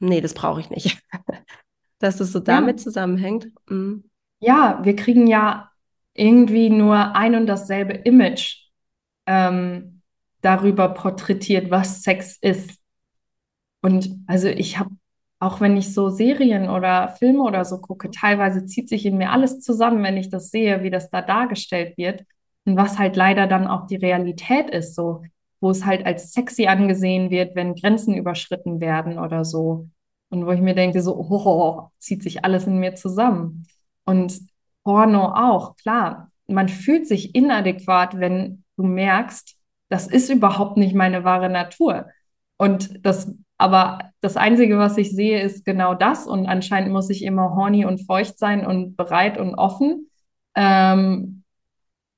Nee, 0.00 0.20
das 0.20 0.34
brauche 0.34 0.60
ich 0.60 0.70
nicht. 0.70 1.00
Dass 1.98 2.20
es 2.20 2.32
so 2.32 2.40
damit 2.40 2.78
ja. 2.78 2.84
zusammenhängt. 2.84 3.48
Mhm. 3.68 4.04
Ja, 4.40 4.80
wir 4.82 4.94
kriegen 4.94 5.26
ja 5.26 5.70
irgendwie 6.14 6.70
nur 6.70 7.16
ein 7.16 7.34
und 7.34 7.46
dasselbe 7.46 7.92
Image 7.92 8.68
ähm, 9.26 10.02
darüber 10.40 10.88
porträtiert, 10.90 11.70
was 11.70 12.02
Sex 12.02 12.38
ist. 12.40 12.78
Und 13.82 14.24
also 14.26 14.48
ich 14.48 14.78
habe, 14.78 14.90
auch 15.38 15.60
wenn 15.60 15.76
ich 15.76 15.94
so 15.94 16.08
Serien 16.10 16.68
oder 16.68 17.08
Filme 17.18 17.42
oder 17.42 17.64
so 17.64 17.80
gucke, 17.80 18.10
teilweise 18.10 18.66
zieht 18.66 18.88
sich 18.88 19.06
in 19.06 19.18
mir 19.18 19.30
alles 19.30 19.60
zusammen, 19.60 20.02
wenn 20.02 20.16
ich 20.16 20.30
das 20.30 20.50
sehe, 20.50 20.82
wie 20.82 20.90
das 20.90 21.10
da 21.10 21.22
dargestellt 21.22 21.96
wird. 21.96 22.24
Und 22.64 22.76
was 22.76 22.98
halt 22.98 23.16
leider 23.16 23.46
dann 23.46 23.66
auch 23.66 23.86
die 23.86 23.96
Realität 23.96 24.70
ist, 24.70 24.94
so, 24.94 25.22
wo 25.60 25.70
es 25.70 25.84
halt 25.84 26.06
als 26.06 26.32
sexy 26.32 26.66
angesehen 26.66 27.30
wird, 27.30 27.54
wenn 27.56 27.74
Grenzen 27.74 28.14
überschritten 28.14 28.80
werden 28.80 29.18
oder 29.18 29.44
so. 29.44 29.88
Und 30.30 30.46
wo 30.46 30.50
ich 30.50 30.60
mir 30.60 30.74
denke, 30.74 31.02
so, 31.02 31.16
oh, 31.16 31.90
zieht 31.98 32.22
sich 32.22 32.44
alles 32.44 32.66
in 32.66 32.78
mir 32.78 32.94
zusammen. 32.94 33.66
Und 34.04 34.40
Porno 34.84 35.34
auch, 35.34 35.76
klar. 35.76 36.28
Man 36.46 36.68
fühlt 36.68 37.06
sich 37.06 37.34
inadäquat, 37.34 38.18
wenn 38.18 38.64
du 38.76 38.84
merkst, 38.84 39.56
das 39.88 40.06
ist 40.06 40.30
überhaupt 40.30 40.76
nicht 40.76 40.94
meine 40.94 41.24
wahre 41.24 41.48
Natur. 41.48 42.06
Und 42.56 43.04
das, 43.04 43.34
aber 43.56 43.98
das 44.20 44.36
Einzige, 44.36 44.78
was 44.78 44.98
ich 44.98 45.10
sehe, 45.10 45.40
ist 45.42 45.64
genau 45.64 45.94
das. 45.94 46.26
Und 46.26 46.46
anscheinend 46.46 46.92
muss 46.92 47.10
ich 47.10 47.22
immer 47.22 47.54
horny 47.54 47.84
und 47.84 48.06
feucht 48.06 48.38
sein 48.38 48.66
und 48.66 48.96
bereit 48.96 49.38
und 49.38 49.54
offen. 49.54 50.10
Ähm, 50.54 51.44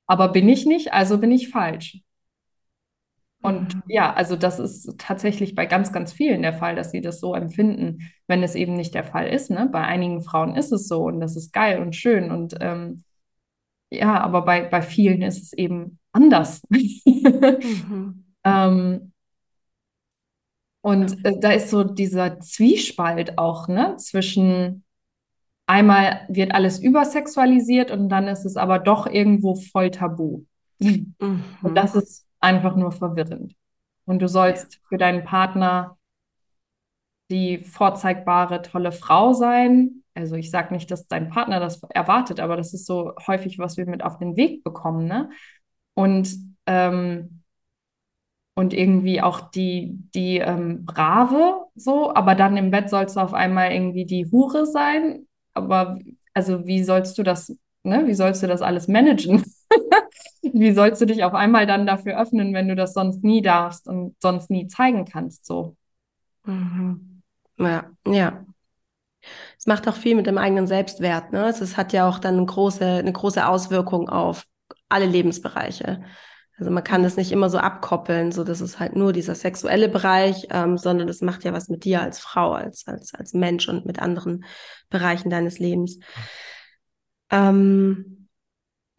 aber 0.07 0.29
bin 0.29 0.49
ich 0.49 0.67
nicht, 0.67 0.93
also 0.93 1.19
bin 1.19 1.31
ich 1.31 1.51
falsch. 1.51 2.01
Und 3.43 3.75
mhm. 3.75 3.83
ja, 3.89 4.13
also 4.13 4.37
das 4.37 4.59
ist 4.59 4.99
tatsächlich 4.99 5.55
bei 5.55 5.67
ganz, 5.67 5.93
ganz 5.93 6.13
vielen 6.13 6.43
der 6.43 6.53
Fall, 6.53 6.75
dass 6.75 6.91
sie 6.91 7.01
das 7.01 7.21
so 7.21 7.35
empfinden, 7.35 8.11
wenn 8.27 8.43
es 8.43 8.55
eben 8.55 8.75
nicht 8.75 8.95
der 8.95 9.05
Fall 9.05 9.29
ist. 9.29 9.51
Ne? 9.51 9.69
Bei 9.73 9.83
einigen 9.83 10.23
Frauen 10.23 10.57
ist 10.57 10.73
es 10.73 10.89
so 10.89 11.05
und 11.05 11.21
das 11.21 11.37
ist 11.37 11.53
geil 11.53 11.81
und 11.81 11.97
schön 11.97 12.31
und 12.31 12.55
ähm, 12.61 13.05
ja, 13.91 14.21
aber 14.21 14.43
bei, 14.43 14.63
bei 14.63 14.83
vielen 14.83 15.23
ist 15.23 15.43
es 15.43 15.53
eben 15.53 15.99
anders. 16.13 16.63
mhm. 16.69 18.25
ähm, 18.45 19.13
und 20.83 21.25
äh, 21.25 21.39
da 21.39 21.53
ist 21.53 21.71
so 21.71 21.85
dieser 21.85 22.41
Zwiespalt 22.41 23.37
auch, 23.39 23.69
ne, 23.69 23.97
zwischen 23.97 24.85
einmal 25.67 26.23
wird 26.29 26.53
alles 26.53 26.79
übersexualisiert 26.79 27.91
und 27.91 28.09
dann 28.09 28.29
ist 28.29 28.45
es 28.45 28.57
aber 28.57 28.79
doch 28.79 29.07
irgendwo 29.07 29.55
voll 29.55 29.91
tabu. 29.91 30.45
Mhm. 30.79 31.15
Und 31.63 31.75
das 31.75 31.95
ist 31.95 32.27
einfach 32.41 32.77
nur 32.77 32.93
verwirrend. 32.93 33.55
Und 34.07 34.21
du 34.21 34.29
sollst 34.29 34.81
für 34.89 34.99
deinen 34.99 35.25
Partner 35.25 35.97
die 37.31 37.59
vorzeigbare, 37.59 38.63
tolle 38.63 38.93
Frau 38.93 39.33
sein. 39.33 40.03
Also 40.15 40.35
ich 40.35 40.51
sage 40.51 40.75
nicht, 40.75 40.91
dass 40.91 41.07
dein 41.07 41.31
Partner 41.31 41.61
das 41.61 41.83
erwartet, 41.91 42.41
aber 42.41 42.57
das 42.57 42.75
ist 42.75 42.87
so 42.87 43.13
häufig, 43.27 43.59
was 43.59 43.77
wir 43.77 43.87
mit 43.87 44.03
auf 44.03 44.19
den 44.19 44.37
Weg 44.37 44.65
bekommen. 44.65 45.07
Ne? 45.07 45.31
Und, 45.95 46.29
ähm, 46.67 47.43
und 48.55 48.75
irgendwie 48.75 49.23
auch 49.23 49.41
die, 49.51 49.97
die 50.15 50.39
ähm, 50.39 50.85
Brave 50.85 51.67
so, 51.77 52.15
aber 52.15 52.35
dann 52.35 52.57
im 52.57 52.71
Bett 52.71 52.91
sollst 52.91 53.17
du 53.17 53.21
auf 53.21 53.33
einmal 53.33 53.73
irgendwie 53.73 54.05
die 54.05 54.31
Hure 54.31 54.67
sein. 54.67 55.27
Aber 55.55 55.99
also 56.35 56.67
wie 56.67 56.83
sollst 56.83 57.17
du 57.17 57.23
das, 57.23 57.57
ne? 57.85 58.07
Wie 58.07 58.15
sollst 58.15 58.43
du 58.43 58.47
das 58.47 58.63
alles 58.63 58.89
managen? 58.89 59.45
Wie 60.43 60.73
sollst 60.73 61.01
du 61.01 61.07
dich 61.07 61.25
auf 61.25 61.35
einmal 61.35 61.67
dann 61.67 61.87
dafür 61.87 62.21
öffnen, 62.21 62.55
wenn 62.55 62.69
du 62.69 62.77
das 62.77 62.95
sonst 62.95 63.23
nie 63.23 63.43
darfst 63.43 63.87
und 63.87 64.17
sonst 64.21 64.51
nie 64.51 64.67
zeigen 64.67 65.05
kannst, 65.05 65.47
so? 65.47 65.77
Mhm. 66.45 67.23
Ja, 67.59 67.91
ja. 68.07 68.45
Es 69.59 69.67
macht 69.67 69.87
auch 69.87 69.97
viel 69.97 70.15
mit 70.15 70.27
dem 70.27 70.39
eigenen 70.39 70.67
Selbstwert. 70.67 71.33
Ne? 71.33 71.47
Es 71.49 71.77
hat 71.77 71.93
ja 71.93 72.09
auch 72.09 72.19
dann 72.19 72.37
eine 72.37 72.47
große, 72.47 72.85
eine 72.85 73.13
große 73.13 73.47
Auswirkung 73.47 74.09
auf 74.09 74.45
alle 74.89 75.07
Lebensbereiche. 75.07 76.03
Also 76.59 76.71
man 76.71 76.85
kann 76.85 77.03
das 77.03 77.17
nicht 77.17 77.33
immer 77.33 77.49
so 77.49 77.59
abkoppeln, 77.59 78.33
so 78.33 78.45
dass 78.45 78.61
es 78.61 78.79
halt 78.79 78.95
nur 78.95 79.13
dieser 79.15 79.35
sexuelle 79.35 79.89
Bereich, 79.89 80.47
ähm, 80.51 80.77
sondern 80.77 81.07
das 81.07 81.23
macht 81.23 81.45
ja 81.45 81.55
was 81.55 81.69
mit 81.69 81.85
dir 81.85 82.03
als 82.03 82.19
Frau, 82.19 82.53
als, 82.53 82.87
als, 82.87 83.15
als 83.15 83.33
Mensch 83.33 83.69
und 83.69 83.87
mit 83.87 83.99
anderen 83.99 84.45
Bereichen 84.91 85.31
deines 85.31 85.59
Lebens. 85.59 85.99
Ähm, 87.31 88.20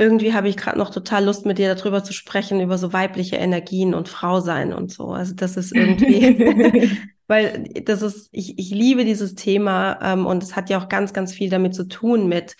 irgendwie 0.01 0.33
habe 0.33 0.49
ich 0.49 0.57
gerade 0.57 0.79
noch 0.79 0.89
total 0.89 1.25
Lust, 1.25 1.45
mit 1.45 1.59
dir 1.59 1.75
darüber 1.75 2.03
zu 2.03 2.11
sprechen, 2.11 2.59
über 2.59 2.79
so 2.79 2.91
weibliche 2.91 3.35
Energien 3.35 3.93
und 3.93 4.09
Frau 4.09 4.39
sein 4.39 4.73
und 4.73 4.91
so. 4.91 5.11
Also 5.11 5.35
das 5.35 5.57
ist 5.57 5.75
irgendwie, 5.75 6.97
weil 7.27 7.69
das 7.85 8.01
ist, 8.01 8.27
ich, 8.31 8.57
ich 8.57 8.71
liebe 8.71 9.05
dieses 9.05 9.35
Thema 9.35 9.99
ähm, 10.01 10.25
und 10.25 10.41
es 10.41 10.55
hat 10.55 10.71
ja 10.71 10.79
auch 10.79 10.89
ganz, 10.89 11.13
ganz 11.13 11.33
viel 11.33 11.51
damit 11.51 11.75
zu 11.75 11.87
tun 11.87 12.27
mit, 12.27 12.55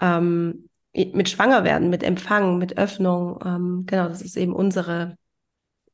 ähm, 0.00 0.68
mit 0.92 1.28
Schwangerwerden, 1.28 1.90
mit 1.90 2.02
Empfangen, 2.02 2.58
mit 2.58 2.76
Öffnung. 2.76 3.38
Ähm, 3.44 3.84
genau, 3.86 4.08
das 4.08 4.20
ist 4.20 4.36
eben 4.36 4.52
unsere, 4.52 5.16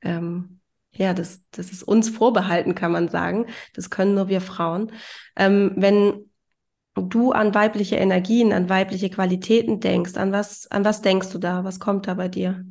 ähm, 0.00 0.60
ja, 0.92 1.12
das, 1.12 1.42
das 1.50 1.72
ist 1.72 1.82
uns 1.82 2.08
vorbehalten, 2.08 2.74
kann 2.74 2.90
man 2.90 3.08
sagen. 3.08 3.48
Das 3.74 3.90
können 3.90 4.14
nur 4.14 4.28
wir 4.28 4.40
Frauen. 4.40 4.92
Ähm, 5.36 5.74
wenn 5.76 6.30
du 7.02 7.32
an 7.32 7.54
weibliche 7.54 7.96
Energien, 7.96 8.52
an 8.52 8.68
weibliche 8.68 9.10
Qualitäten 9.10 9.80
denkst, 9.80 10.16
an 10.16 10.32
was, 10.32 10.66
an 10.70 10.84
was 10.84 11.02
denkst 11.02 11.30
du 11.30 11.38
da? 11.38 11.64
Was 11.64 11.80
kommt 11.80 12.06
da 12.06 12.14
bei 12.14 12.28
dir? 12.28 12.64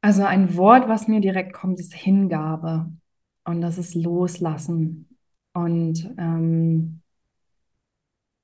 Also 0.00 0.22
ein 0.22 0.56
Wort, 0.56 0.88
was 0.88 1.08
mir 1.08 1.20
direkt 1.20 1.52
kommt, 1.52 1.80
ist 1.80 1.92
Hingabe. 1.92 2.92
Und 3.44 3.60
das 3.60 3.78
ist 3.78 3.94
Loslassen. 3.94 5.08
Und 5.52 6.14
ähm, 6.18 7.02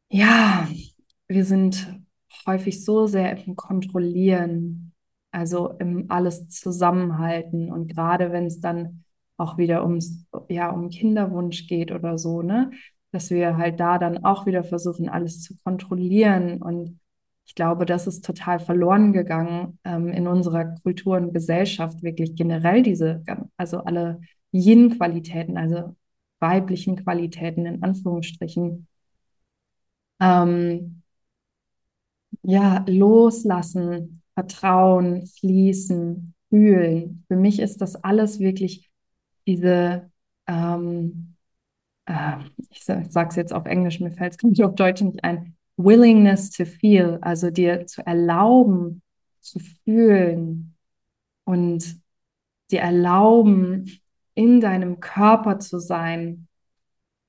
ja, 0.09 0.69
wir 1.29 1.45
sind 1.45 2.01
häufig 2.47 2.85
so 2.85 3.07
sehr 3.07 3.45
im 3.47 3.57
Kontrollieren, 3.57 4.93
also 5.31 5.71
im 5.79 6.11
alles 6.11 6.49
zusammenhalten. 6.49 7.71
Und 7.71 7.89
gerade 7.89 8.33
wenn 8.33 8.47
es 8.47 8.61
dann 8.61 9.05
auch 9.37 9.59
wieder 9.59 9.85
ums, 9.85 10.27
ja, 10.49 10.71
um 10.71 10.91
Kinderwunsch 10.91 11.67
geht 11.67 11.93
oder 11.93 12.19
so, 12.19 12.43
ne? 12.43 12.71
Dass 13.15 13.31
wir 13.31 13.57
halt 13.57 13.79
da 13.79 13.99
dann 13.99 14.25
auch 14.25 14.45
wieder 14.45 14.65
versuchen, 14.65 15.09
alles 15.09 15.41
zu 15.41 15.55
kontrollieren. 15.62 16.61
Und 16.61 16.99
ich 17.47 17.55
glaube, 17.55 17.87
das 17.87 18.09
ist 18.09 18.25
total 18.25 18.59
verloren 18.59 19.12
gegangen 19.12 19.79
ähm, 19.85 20.09
in 20.09 20.27
unserer 20.27 20.75
Kultur 20.83 21.17
und 21.19 21.33
Gesellschaft, 21.33 22.03
wirklich 22.03 22.35
generell 22.35 22.83
diese, 22.83 23.23
also 23.57 23.79
alle 23.79 24.21
Yin-Qualitäten, 24.53 25.57
also 25.57 25.95
weiblichen 26.41 26.97
Qualitäten 26.97 27.67
in 27.67 27.83
Anführungsstrichen. 27.85 28.89
Ähm, 30.21 31.03
ja, 32.43 32.85
loslassen, 32.89 34.23
vertrauen, 34.35 35.27
fließen, 35.27 36.35
fühlen. 36.49 37.25
Für 37.29 37.37
mich 37.37 37.61
ist 37.61 37.81
das 37.81 37.95
alles 37.95 38.41
wirklich 38.41 38.91
diese 39.47 40.11
ähm, 40.49 41.34
äh, 42.07 42.37
ich 42.71 42.85
sage 42.85 43.29
es 43.29 43.37
jetzt 43.37 43.53
auf 43.53 43.67
Englisch, 43.67 44.01
mir 44.01 44.13
fällt 44.13 44.35
es 44.35 44.43
nicht 44.43 44.63
auf 44.63 44.75
Deutsch 44.75 45.03
nicht 45.03 45.25
ein, 45.25 45.57
Willingness 45.77 46.51
to 46.51 46.65
feel, 46.65 47.19
also 47.21 47.51
dir 47.51 47.87
zu 47.87 48.07
erlauben, 48.07 49.03
zu 49.41 49.59
fühlen 49.59 50.77
und 51.45 52.01
dir 52.71 52.81
erlauben, 52.81 53.91
in 54.35 54.61
deinem 54.61 55.01
Körper 55.01 55.59
zu 55.59 55.79
sein. 55.79 56.49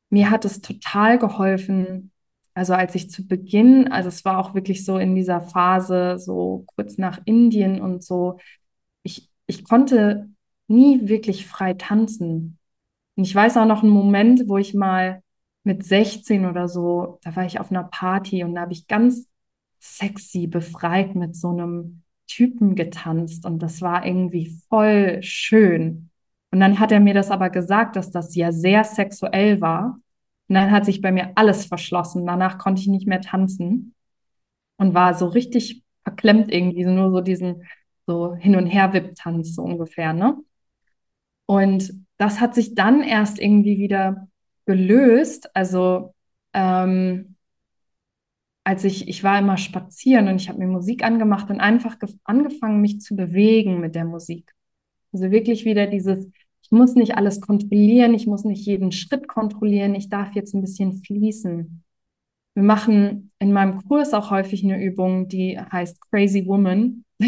Mir 0.09 0.29
hat 0.29 0.45
es 0.45 0.61
total 0.61 1.19
geholfen, 1.19 2.11
also 2.53 2.73
als 2.73 2.95
ich 2.95 3.09
zu 3.09 3.27
Beginn, 3.27 3.91
also 3.91 4.09
es 4.09 4.23
war 4.23 4.39
auch 4.39 4.53
wirklich 4.53 4.85
so 4.85 4.97
in 4.97 5.15
dieser 5.15 5.41
Phase, 5.41 6.17
so 6.17 6.65
kurz 6.75 6.97
nach 6.97 7.19
Indien 7.25 7.81
und 7.81 8.03
so, 8.03 8.39
ich, 9.03 9.29
ich 9.45 9.63
konnte 9.65 10.29
nie 10.67 11.07
wirklich 11.07 11.47
frei 11.47 11.73
tanzen. 11.73 12.57
Und 13.15 13.23
ich 13.23 13.33
weiß 13.33 13.57
auch 13.57 13.65
noch 13.65 13.83
einen 13.83 13.91
Moment, 13.91 14.43
wo 14.47 14.57
ich 14.57 14.73
mal 14.73 15.21
mit 15.63 15.83
16 15.83 16.45
oder 16.45 16.67
so, 16.67 17.19
da 17.23 17.35
war 17.35 17.45
ich 17.45 17.59
auf 17.59 17.71
einer 17.71 17.83
Party 17.83 18.43
und 18.43 18.55
da 18.55 18.61
habe 18.61 18.73
ich 18.73 18.87
ganz 18.87 19.27
sexy, 19.79 20.47
befreit 20.47 21.15
mit 21.15 21.35
so 21.35 21.49
einem 21.49 22.03
Typen 22.27 22.75
getanzt 22.75 23.45
und 23.45 23.59
das 23.59 23.81
war 23.81 24.05
irgendwie 24.05 24.59
voll 24.69 25.21
schön. 25.21 26.09
Und 26.51 26.59
dann 26.59 26.79
hat 26.79 26.91
er 26.91 26.99
mir 26.99 27.13
das 27.13 27.31
aber 27.31 27.49
gesagt, 27.49 27.95
dass 27.95 28.11
das 28.11 28.35
ja 28.35 28.51
sehr 28.51 28.83
sexuell 28.83 29.61
war. 29.61 29.99
Und 30.47 30.55
dann 30.55 30.71
hat 30.71 30.85
sich 30.85 31.01
bei 31.01 31.11
mir 31.11 31.31
alles 31.35 31.65
verschlossen. 31.65 32.25
Danach 32.25 32.57
konnte 32.57 32.81
ich 32.81 32.87
nicht 32.87 33.07
mehr 33.07 33.21
tanzen 33.21 33.93
und 34.77 34.93
war 34.93 35.13
so 35.15 35.27
richtig 35.27 35.83
verklemmt 36.03 36.51
irgendwie, 36.51 36.85
nur 36.85 37.11
so 37.11 37.21
diesen 37.21 37.63
so 38.07 38.35
hin 38.35 38.55
und 38.55 38.67
her 38.67 38.93
Wipptanz 38.93 39.55
so 39.55 39.63
ungefähr, 39.63 40.13
ne? 40.13 40.37
Und 41.47 42.04
das 42.17 42.39
hat 42.39 42.55
sich 42.55 42.75
dann 42.75 43.01
erst 43.01 43.39
irgendwie 43.39 43.77
wieder 43.77 44.27
gelöst. 44.65 45.55
Also 45.55 46.13
ähm, 46.53 47.35
als 48.63 48.83
ich, 48.83 49.07
ich 49.07 49.23
war 49.23 49.37
immer 49.37 49.57
spazieren 49.57 50.27
und 50.27 50.41
ich 50.41 50.49
habe 50.49 50.59
mir 50.59 50.67
Musik 50.67 51.03
angemacht 51.03 51.49
und 51.49 51.59
einfach 51.59 51.97
angefangen, 52.23 52.81
mich 52.81 52.99
zu 52.99 53.15
bewegen 53.15 53.79
mit 53.79 53.93
der 53.95 54.05
Musik. 54.05 54.53
Also 55.13 55.29
wirklich 55.29 55.65
wieder 55.65 55.85
dieses, 55.85 56.27
ich 56.63 56.71
muss 56.71 56.95
nicht 56.95 57.15
alles 57.15 57.41
kontrollieren, 57.41 58.15
ich 58.15 58.25
muss 58.25 58.43
nicht 58.43 58.65
jeden 58.65 58.91
Schritt 58.91 59.27
kontrollieren, 59.27 59.93
ich 59.93 60.09
darf 60.09 60.33
jetzt 60.33 60.55
ein 60.55 60.61
bisschen 60.61 61.03
fließen. 61.03 61.83
Wir 62.55 62.63
machen 62.63 63.31
in 63.37 63.53
meinem 63.53 63.83
Kurs 63.87 64.13
auch 64.13 64.31
häufig 64.31 64.63
eine 64.63 64.83
Übung, 64.83 65.27
die 65.27 65.59
heißt 65.59 66.01
Crazy 66.09 66.47
Woman, 66.47 67.05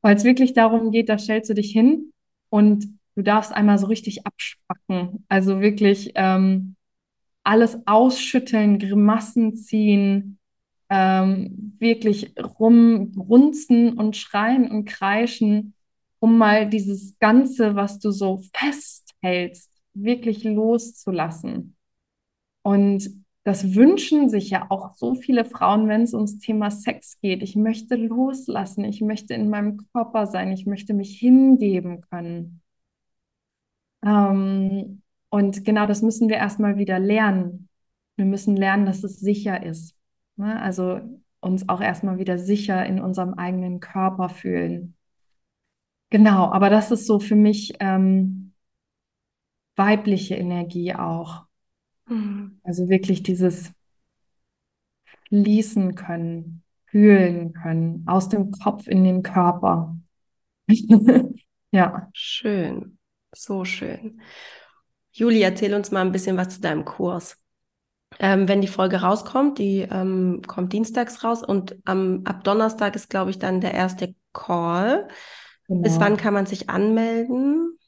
weil 0.00 0.16
es 0.16 0.24
wirklich 0.24 0.52
darum 0.52 0.92
geht, 0.92 1.08
da 1.08 1.18
stellst 1.18 1.50
du 1.50 1.54
dich 1.54 1.72
hin 1.72 2.12
und 2.50 2.95
du 3.16 3.22
darfst 3.22 3.52
einmal 3.52 3.78
so 3.78 3.86
richtig 3.86 4.26
abspacken. 4.26 5.24
Also 5.28 5.60
wirklich 5.60 6.12
ähm, 6.14 6.76
alles 7.42 7.78
ausschütteln, 7.86 8.78
Grimassen 8.78 9.56
ziehen, 9.56 10.38
ähm, 10.90 11.74
wirklich 11.78 12.34
rumbrunzen 12.38 13.94
und 13.98 14.16
schreien 14.16 14.70
und 14.70 14.84
kreischen, 14.84 15.74
um 16.18 16.38
mal 16.38 16.68
dieses 16.68 17.18
Ganze, 17.18 17.74
was 17.74 17.98
du 17.98 18.10
so 18.10 18.42
festhältst, 18.54 19.72
wirklich 19.94 20.44
loszulassen. 20.44 21.76
Und 22.62 23.08
das 23.44 23.76
wünschen 23.76 24.28
sich 24.28 24.50
ja 24.50 24.66
auch 24.70 24.96
so 24.96 25.14
viele 25.14 25.44
Frauen, 25.44 25.88
wenn 25.88 26.02
es 26.02 26.14
ums 26.14 26.38
Thema 26.38 26.70
Sex 26.72 27.20
geht. 27.20 27.44
Ich 27.44 27.54
möchte 27.54 27.94
loslassen, 27.94 28.84
ich 28.84 29.00
möchte 29.00 29.34
in 29.34 29.48
meinem 29.48 29.86
Körper 29.92 30.26
sein, 30.26 30.50
ich 30.50 30.66
möchte 30.66 30.94
mich 30.94 31.16
hingeben 31.18 32.00
können. 32.00 32.60
Ähm, 34.06 35.02
und 35.28 35.64
genau 35.64 35.86
das 35.86 36.00
müssen 36.00 36.28
wir 36.28 36.36
erstmal 36.36 36.78
wieder 36.78 36.98
lernen. 36.98 37.68
Wir 38.16 38.24
müssen 38.24 38.56
lernen, 38.56 38.86
dass 38.86 39.04
es 39.04 39.18
sicher 39.18 39.62
ist. 39.62 39.94
Ne? 40.36 40.60
Also 40.62 41.00
uns 41.40 41.68
auch 41.68 41.80
erstmal 41.80 42.18
wieder 42.18 42.38
sicher 42.38 42.86
in 42.86 43.00
unserem 43.00 43.34
eigenen 43.34 43.80
Körper 43.80 44.28
fühlen. 44.28 44.94
Genau, 46.10 46.50
aber 46.50 46.70
das 46.70 46.92
ist 46.92 47.06
so 47.06 47.18
für 47.18 47.34
mich 47.34 47.74
ähm, 47.80 48.52
weibliche 49.74 50.36
Energie 50.36 50.94
auch. 50.94 51.44
Mhm. 52.06 52.60
Also 52.62 52.88
wirklich 52.88 53.22
dieses 53.24 53.72
fließen 55.28 55.96
können, 55.96 56.62
fühlen 56.86 57.52
können, 57.52 58.04
aus 58.06 58.28
dem 58.28 58.52
Kopf 58.52 58.86
in 58.86 59.02
den 59.02 59.22
Körper. 59.24 59.96
ja. 61.72 62.08
Schön, 62.12 62.95
so 63.42 63.64
schön. 63.64 64.20
Juli, 65.12 65.40
erzähl 65.40 65.74
uns 65.74 65.90
mal 65.90 66.02
ein 66.02 66.12
bisschen 66.12 66.36
was 66.36 66.50
zu 66.50 66.60
deinem 66.60 66.84
Kurs. 66.84 67.38
Ähm, 68.18 68.48
wenn 68.48 68.60
die 68.60 68.68
Folge 68.68 69.00
rauskommt, 69.00 69.58
die 69.58 69.80
ähm, 69.80 70.42
kommt 70.46 70.72
dienstags 70.72 71.24
raus 71.24 71.42
und 71.42 71.76
ähm, 71.88 72.22
ab 72.24 72.44
Donnerstag 72.44 72.96
ist, 72.96 73.10
glaube 73.10 73.30
ich, 73.30 73.38
dann 73.38 73.60
der 73.60 73.74
erste 73.74 74.14
Call. 74.32 75.08
Genau. 75.68 75.82
Bis 75.82 75.98
wann 75.98 76.16
kann 76.16 76.34
man 76.34 76.46
sich 76.46 76.70
anmelden? 76.70 77.78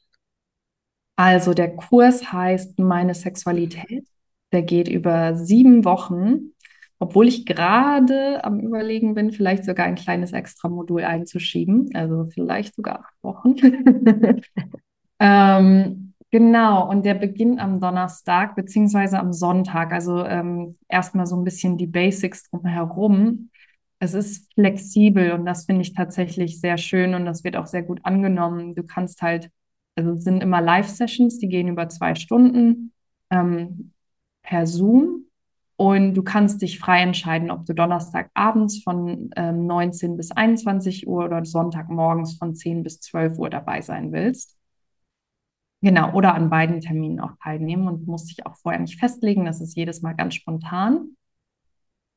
Also 1.15 1.53
der 1.53 1.75
Kurs 1.75 2.31
heißt 2.31 2.79
Meine 2.79 3.13
Sexualität. 3.13 4.07
Der 4.51 4.63
geht 4.63 4.87
über 4.87 5.35
sieben 5.35 5.85
Wochen, 5.85 6.53
obwohl 6.97 7.27
ich 7.27 7.45
gerade 7.45 8.43
am 8.43 8.59
Überlegen 8.59 9.13
bin, 9.13 9.31
vielleicht 9.31 9.63
sogar 9.63 9.85
ein 9.85 9.95
kleines 9.95 10.33
Extra-Modul 10.33 11.03
einzuschieben. 11.03 11.89
Also 11.93 12.25
vielleicht 12.25 12.75
sogar 12.75 13.01
acht 13.01 13.13
Wochen. 13.21 13.55
ähm, 15.19 16.13
genau, 16.31 16.89
und 16.89 17.05
der 17.05 17.15
beginnt 17.15 17.59
am 17.59 17.79
Donnerstag 17.79 18.55
beziehungsweise 18.55 19.19
am 19.19 19.33
Sonntag. 19.33 19.91
Also 19.91 20.25
ähm, 20.25 20.75
erstmal 20.87 21.27
so 21.27 21.35
ein 21.35 21.43
bisschen 21.43 21.77
die 21.77 21.87
Basics 21.87 22.49
drumherum. 22.49 23.49
Es 23.99 24.13
ist 24.13 24.53
flexibel 24.53 25.33
und 25.33 25.45
das 25.45 25.65
finde 25.65 25.81
ich 25.81 25.93
tatsächlich 25.93 26.61
sehr 26.61 26.77
schön 26.77 27.15
und 27.15 27.25
das 27.25 27.43
wird 27.43 27.57
auch 27.57 27.67
sehr 27.67 27.83
gut 27.83 27.99
angenommen. 28.03 28.73
Du 28.73 28.83
kannst 28.83 29.21
halt 29.21 29.51
also 29.99 30.13
es 30.13 30.23
sind 30.23 30.41
immer 30.41 30.61
Live-Sessions, 30.61 31.39
die 31.39 31.49
gehen 31.49 31.67
über 31.67 31.89
zwei 31.89 32.15
Stunden 32.15 32.93
ähm, 33.29 33.91
per 34.43 34.65
Zoom. 34.65 35.25
Und 35.75 36.13
du 36.13 36.23
kannst 36.23 36.61
dich 36.61 36.79
frei 36.79 37.01
entscheiden, 37.01 37.51
ob 37.51 37.65
du 37.65 37.73
Donnerstagabends 37.73 38.83
von 38.83 39.29
ähm, 39.35 39.65
19 39.65 40.17
bis 40.17 40.31
21 40.31 41.07
Uhr 41.07 41.25
oder 41.25 41.43
Sonntagmorgens 41.45 42.37
von 42.37 42.55
10 42.55 42.83
bis 42.83 42.99
12 42.99 43.37
Uhr 43.37 43.49
dabei 43.49 43.81
sein 43.81 44.11
willst. 44.11 44.58
Genau, 45.81 46.13
oder 46.13 46.35
an 46.35 46.49
beiden 46.49 46.81
Terminen 46.81 47.21
auch 47.21 47.31
teilnehmen 47.41 47.87
und 47.87 48.05
du 48.05 48.11
musst 48.11 48.29
dich 48.29 48.45
auch 48.45 48.55
vorher 48.57 48.81
nicht 48.81 48.99
festlegen. 48.99 49.45
Das 49.45 49.61
ist 49.61 49.77
jedes 49.77 50.01
Mal 50.01 50.13
ganz 50.13 50.35
spontan. 50.35 51.15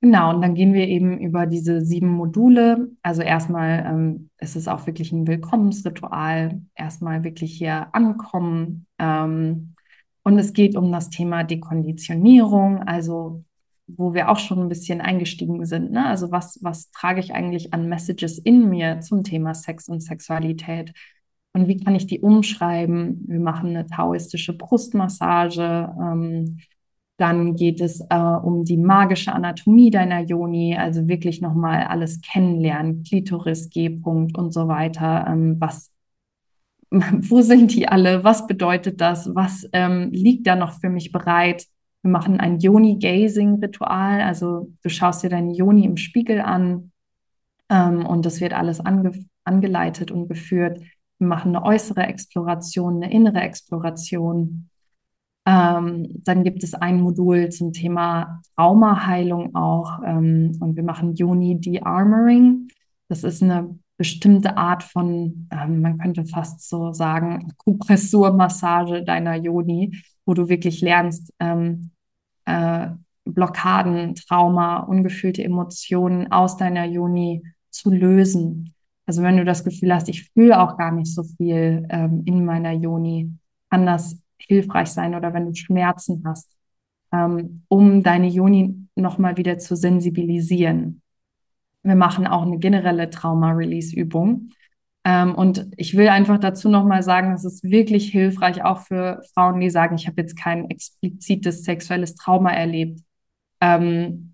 Genau, 0.01 0.35
und 0.35 0.43
dann 0.43 0.57
gehen 0.57 0.75
wir 0.75 0.89
eben 0.89 1.19
über 1.21 1.47
diese 1.47 1.81
sieben 1.81 2.09
Module. 2.09 2.91
Also 3.03 3.23
erstmal 3.23 3.87
ähm, 3.87 4.31
ist 4.39 4.57
es 4.57 4.67
auch 4.67 4.87
wirklich 4.89 5.13
ein 5.13 5.29
Willkommensritual, 5.29 6.61
erstmal 6.75 7.23
wirklich 7.23 7.57
hier 7.57 7.95
ankommen. 7.95 8.87
Ähm, 8.99 9.77
und 10.25 10.39
es 10.41 10.53
geht 10.55 10.77
um 10.77 10.91
das 10.91 11.09
Thema 11.09 11.45
Dekonditionierung, 11.45 12.83
also 12.83 13.45
wo 13.87 14.13
wir 14.13 14.29
auch 14.29 14.39
schon 14.39 14.59
ein 14.61 14.69
bisschen 14.69 15.01
eingestiegen 15.01 15.65
sind. 15.67 15.93
Ne? 15.93 16.05
Also 16.05 16.33
was, 16.33 16.59
was 16.63 16.91
trage 16.91 17.21
ich 17.21 17.33
eigentlich 17.33 17.73
an 17.73 17.89
Messages 17.89 18.39
in 18.39 18.69
mir 18.69 19.01
zum 19.01 19.23
Thema 19.23 19.55
Sex 19.55 19.89
und 19.89 20.01
Sexualität? 20.01 20.93
Und 21.55 21.69
wie 21.69 21.79
kann 21.79 21.95
ich 21.95 22.07
die 22.07 22.21
umschreiben? 22.21 23.25
Wir 23.29 23.41
machen 23.41 23.71
eine 23.71 23.87
taoistische 23.87 24.57
Brustmassage. 24.57 25.95
Ähm, 26.01 26.59
dann 27.19 27.57
geht 27.57 27.81
es 27.81 28.01
äh, 28.09 28.17
um 28.17 28.65
die 28.65 28.79
magische 28.79 29.33
Anatomie 29.33 29.91
deiner 29.91 30.21
Yoni, 30.21 30.77
also 30.77 31.09
wirklich 31.09 31.41
nochmal 31.41 31.85
alles 31.85 32.21
kennenlernen, 32.21 33.03
Klitoris, 33.05 33.71
G-Punkt 33.71 34.37
und 34.37 34.53
so 34.53 34.67
weiter. 34.67 35.27
Ähm, 35.29 35.61
was, 35.61 35.93
wo 36.91 37.43
sind 37.43 37.75
die 37.75 37.87
alle? 37.87 38.25
Was 38.25 38.47
bedeutet 38.47 39.01
das? 39.01 39.35
Was 39.35 39.69
ähm, 39.73 40.11
liegt 40.11 40.47
da 40.47 40.57
noch 40.57 40.81
für 40.81 40.89
mich 40.89 41.13
bereit? 41.13 41.67
Wir 42.03 42.11
machen 42.11 42.41
ein 42.41 42.59
Yoni-Gazing-Ritual, 42.59 44.23
also 44.23 44.73
du 44.83 44.89
schaust 44.89 45.23
dir 45.23 45.31
deine 45.31 45.53
Yoni 45.53 45.85
im 45.85 45.97
Spiegel 45.97 46.41
an 46.41 46.91
ähm, 47.69 48.05
und 48.05 48.27
das 48.27 48.41
wird 48.41 48.53
alles 48.55 48.81
ange 48.81 49.13
angeleitet 49.45 50.11
und 50.11 50.29
geführt. 50.29 50.81
Wir 51.23 51.29
machen 51.29 51.55
eine 51.55 51.65
äußere 51.65 52.03
Exploration, 52.03 52.97
eine 52.97 53.13
innere 53.13 53.43
Exploration. 53.43 54.69
Ähm, 55.47 56.09
dann 56.25 56.43
gibt 56.43 56.65
es 56.65 56.75
ein 56.75 57.01
Modul 57.01 57.49
zum 57.51 57.73
Thema 57.73 58.43
Traumaheilung 58.57 59.55
auch 59.55 60.01
ähm, 60.05 60.59
und 60.59 60.75
wir 60.75 60.83
machen 60.83 61.15
Yoni 61.15 61.61
De-Armoring. 61.61 62.67
Das 63.09 63.23
ist 63.23 63.41
eine 63.41 63.79
bestimmte 63.97 64.57
Art 64.57 64.83
von, 64.83 65.49
ähm, 65.53 65.81
man 65.81 65.99
könnte 65.99 66.25
fast 66.25 66.69
so 66.69 66.93
sagen, 66.93 67.53
Akupressurmassage 67.53 69.05
deiner 69.05 69.37
Yoni, 69.37 70.03
wo 70.27 70.35
du 70.35 70.49
wirklich 70.49 70.81
lernst, 70.81 71.33
ähm, 71.39 71.93
äh, 72.47 72.89
Blockaden, 73.25 74.17
Trauma, 74.17 74.79
ungefühlte 74.79 75.45
Emotionen 75.45 76.33
aus 76.33 76.57
deiner 76.57 76.85
Yoni 76.85 77.45
zu 77.71 77.93
lösen. 77.93 78.75
Also 79.07 79.23
wenn 79.23 79.37
du 79.37 79.45
das 79.45 79.65
Gefühl 79.65 79.93
hast, 79.93 80.09
ich 80.09 80.31
fühle 80.31 80.61
auch 80.61 80.77
gar 80.77 80.93
nicht 80.93 81.13
so 81.13 81.25
viel 81.25 81.87
ähm, 81.91 82.23
in 82.25 82.45
meiner 82.45 82.73
Yoni, 82.73 83.33
kann 83.71 83.87
das 83.87 84.23
hilfreich 84.39 84.89
sein 84.89 85.15
oder 85.15 85.35
wenn 85.35 85.47
du 85.47 85.55
Schmerzen 85.55 86.23
hast, 86.27 86.51
ähm, 87.13 87.65
um 87.69 88.03
deine 88.03 88.29
Juni 88.29 88.87
nochmal 88.95 89.37
wieder 89.37 89.59
zu 89.59 89.77
sensibilisieren. 89.77 91.03
Wir 91.83 91.97
machen 91.97 92.27
auch 92.27 92.43
eine 92.43 92.59
generelle 92.59 93.11
Trauma-Release-Übung. 93.11 94.51
Ähm, 95.05 95.35
und 95.35 95.67
ich 95.77 95.97
will 95.97 96.09
einfach 96.09 96.39
dazu 96.39 96.69
nochmal 96.69 97.03
sagen, 97.03 97.33
es 97.33 97.45
ist 97.45 97.65
wirklich 97.65 98.11
hilfreich, 98.11 98.63
auch 98.65 98.81
für 98.81 99.23
Frauen, 99.35 99.59
die 99.59 99.71
sagen, 99.71 99.97
ich 99.97 100.07
habe 100.07 100.21
jetzt 100.21 100.37
kein 100.37 100.71
explizites 100.71 101.65
sexuelles 101.65 102.15
Trauma 102.15 102.53
erlebt. 102.53 103.01
Ähm, 103.61 104.32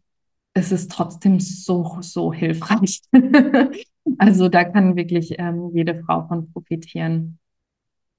es 0.59 0.73
ist 0.73 0.91
trotzdem 0.91 1.41
so, 1.41 1.99
so 2.01 2.33
hilfreich. 2.33 3.01
also 4.19 4.49
da 4.49 4.65
kann 4.65 4.97
wirklich 4.97 5.39
ähm, 5.39 5.71
jede 5.73 5.95
Frau 6.03 6.27
von 6.27 6.53
profitieren. 6.53 7.39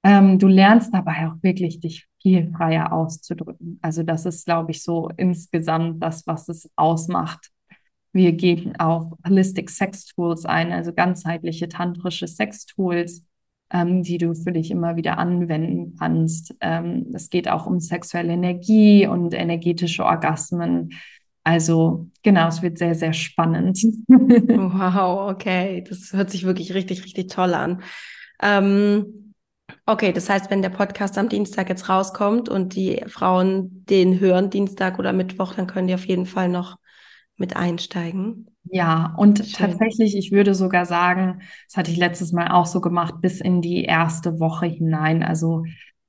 Ähm, 0.02 0.38
du 0.38 0.48
lernst 0.48 0.94
dabei 0.94 1.28
auch 1.28 1.42
wirklich 1.42 1.80
dich 1.80 2.06
viel 2.22 2.50
freier 2.52 2.92
auszudrücken. 2.92 3.78
Also 3.82 4.02
das 4.02 4.24
ist, 4.24 4.46
glaube 4.46 4.70
ich, 4.70 4.82
so 4.82 5.10
insgesamt 5.16 6.02
das, 6.02 6.26
was 6.26 6.48
es 6.48 6.70
ausmacht. 6.76 7.50
Wir 8.12 8.32
gehen 8.32 8.74
auf 8.80 9.12
Holistic 9.26 9.70
Sex 9.70 10.06
Tools 10.06 10.44
ein, 10.46 10.72
also 10.72 10.92
ganzheitliche 10.92 11.68
tantrische 11.68 12.26
Sex 12.26 12.64
Tools, 12.66 13.24
ähm, 13.70 14.02
die 14.02 14.18
du 14.18 14.34
für 14.34 14.52
dich 14.52 14.70
immer 14.70 14.96
wieder 14.96 15.18
anwenden 15.18 15.94
kannst. 15.98 16.54
Ähm, 16.60 17.06
es 17.12 17.28
geht 17.28 17.48
auch 17.48 17.66
um 17.66 17.78
sexuelle 17.78 18.32
Energie 18.32 19.06
und 19.06 19.34
energetische 19.34 20.04
Orgasmen. 20.04 20.90
Also 21.42 22.08
genau, 22.22 22.48
es 22.48 22.62
wird 22.62 22.78
sehr, 22.78 22.94
sehr 22.94 23.12
spannend. 23.12 23.78
wow, 24.08 25.30
okay, 25.30 25.82
das 25.88 26.12
hört 26.12 26.30
sich 26.30 26.44
wirklich 26.44 26.74
richtig, 26.74 27.04
richtig 27.04 27.30
toll 27.30 27.54
an. 27.54 27.82
Ähm, 28.42 29.34
okay, 29.86 30.12
das 30.12 30.28
heißt, 30.28 30.50
wenn 30.50 30.62
der 30.62 30.70
Podcast 30.70 31.16
am 31.18 31.28
Dienstag 31.28 31.68
jetzt 31.68 31.88
rauskommt 31.88 32.48
und 32.48 32.74
die 32.74 33.02
Frauen 33.06 33.84
den 33.86 34.20
hören, 34.20 34.50
Dienstag 34.50 34.98
oder 34.98 35.12
Mittwoch, 35.12 35.54
dann 35.54 35.66
können 35.66 35.88
die 35.88 35.94
auf 35.94 36.06
jeden 36.06 36.26
Fall 36.26 36.48
noch 36.48 36.76
mit 37.36 37.56
einsteigen. 37.56 38.46
Ja, 38.64 39.14
und 39.16 39.38
Schön. 39.38 39.70
tatsächlich, 39.70 40.16
ich 40.16 40.30
würde 40.30 40.54
sogar 40.54 40.84
sagen, 40.84 41.40
das 41.66 41.76
hatte 41.78 41.90
ich 41.90 41.96
letztes 41.96 42.32
Mal 42.32 42.48
auch 42.48 42.66
so 42.66 42.80
gemacht, 42.80 43.14
bis 43.20 43.40
in 43.40 43.62
die 43.62 43.84
erste 43.84 44.38
Woche 44.38 44.66
hinein, 44.66 45.22
also 45.22 45.64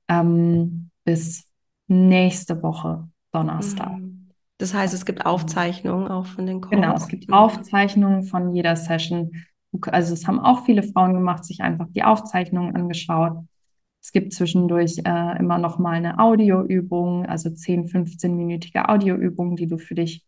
ähm, 0.09 0.89
bis 1.05 1.47
nächste 1.87 2.61
Woche 2.61 3.07
Donnerstag. 3.31 3.97
Mhm. 3.97 4.20
Das 4.61 4.73
heißt, 4.73 4.93
es 4.93 5.05
gibt 5.05 5.25
Aufzeichnungen 5.25 6.07
auch 6.07 6.25
von 6.25 6.45
den 6.45 6.61
Calls. 6.61 6.71
Genau, 6.71 6.93
es 6.95 7.07
gibt. 7.07 7.31
Aufzeichnungen 7.31 8.23
von 8.23 8.53
jeder 8.53 8.75
Session. 8.75 9.31
Also 9.87 10.13
es 10.13 10.27
haben 10.27 10.39
auch 10.39 10.65
viele 10.65 10.83
Frauen 10.83 11.13
gemacht, 11.13 11.45
sich 11.45 11.61
einfach 11.61 11.87
die 11.89 12.03
Aufzeichnungen 12.03 12.75
angeschaut. 12.75 13.37
Es 14.01 14.11
gibt 14.11 14.33
zwischendurch 14.33 14.99
äh, 15.05 15.39
immer 15.39 15.57
noch 15.57 15.79
mal 15.79 15.93
eine 15.93 16.19
Audioübung, 16.19 17.25
also 17.25 17.49
10, 17.49 17.87
15-minütige 17.87 18.89
Audioübungen, 18.89 19.55
die 19.55 19.67
du 19.67 19.77
für 19.77 19.95
dich 19.95 20.25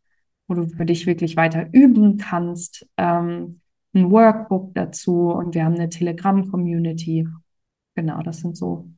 wo 0.47 0.55
du 0.55 0.67
für 0.67 0.85
dich 0.85 1.05
wirklich 1.05 1.35
weiter 1.35 1.67
üben 1.71 2.17
kannst. 2.17 2.87
Ähm, 2.97 3.61
ein 3.93 4.11
Workbook 4.11 4.73
dazu 4.73 5.29
und 5.29 5.55
wir 5.55 5.65
haben 5.65 5.75
eine 5.75 5.89
Telegram-Community. 5.89 7.27
Genau, 7.95 8.21
das 8.23 8.39
sind 8.39 8.57
so 8.57 8.89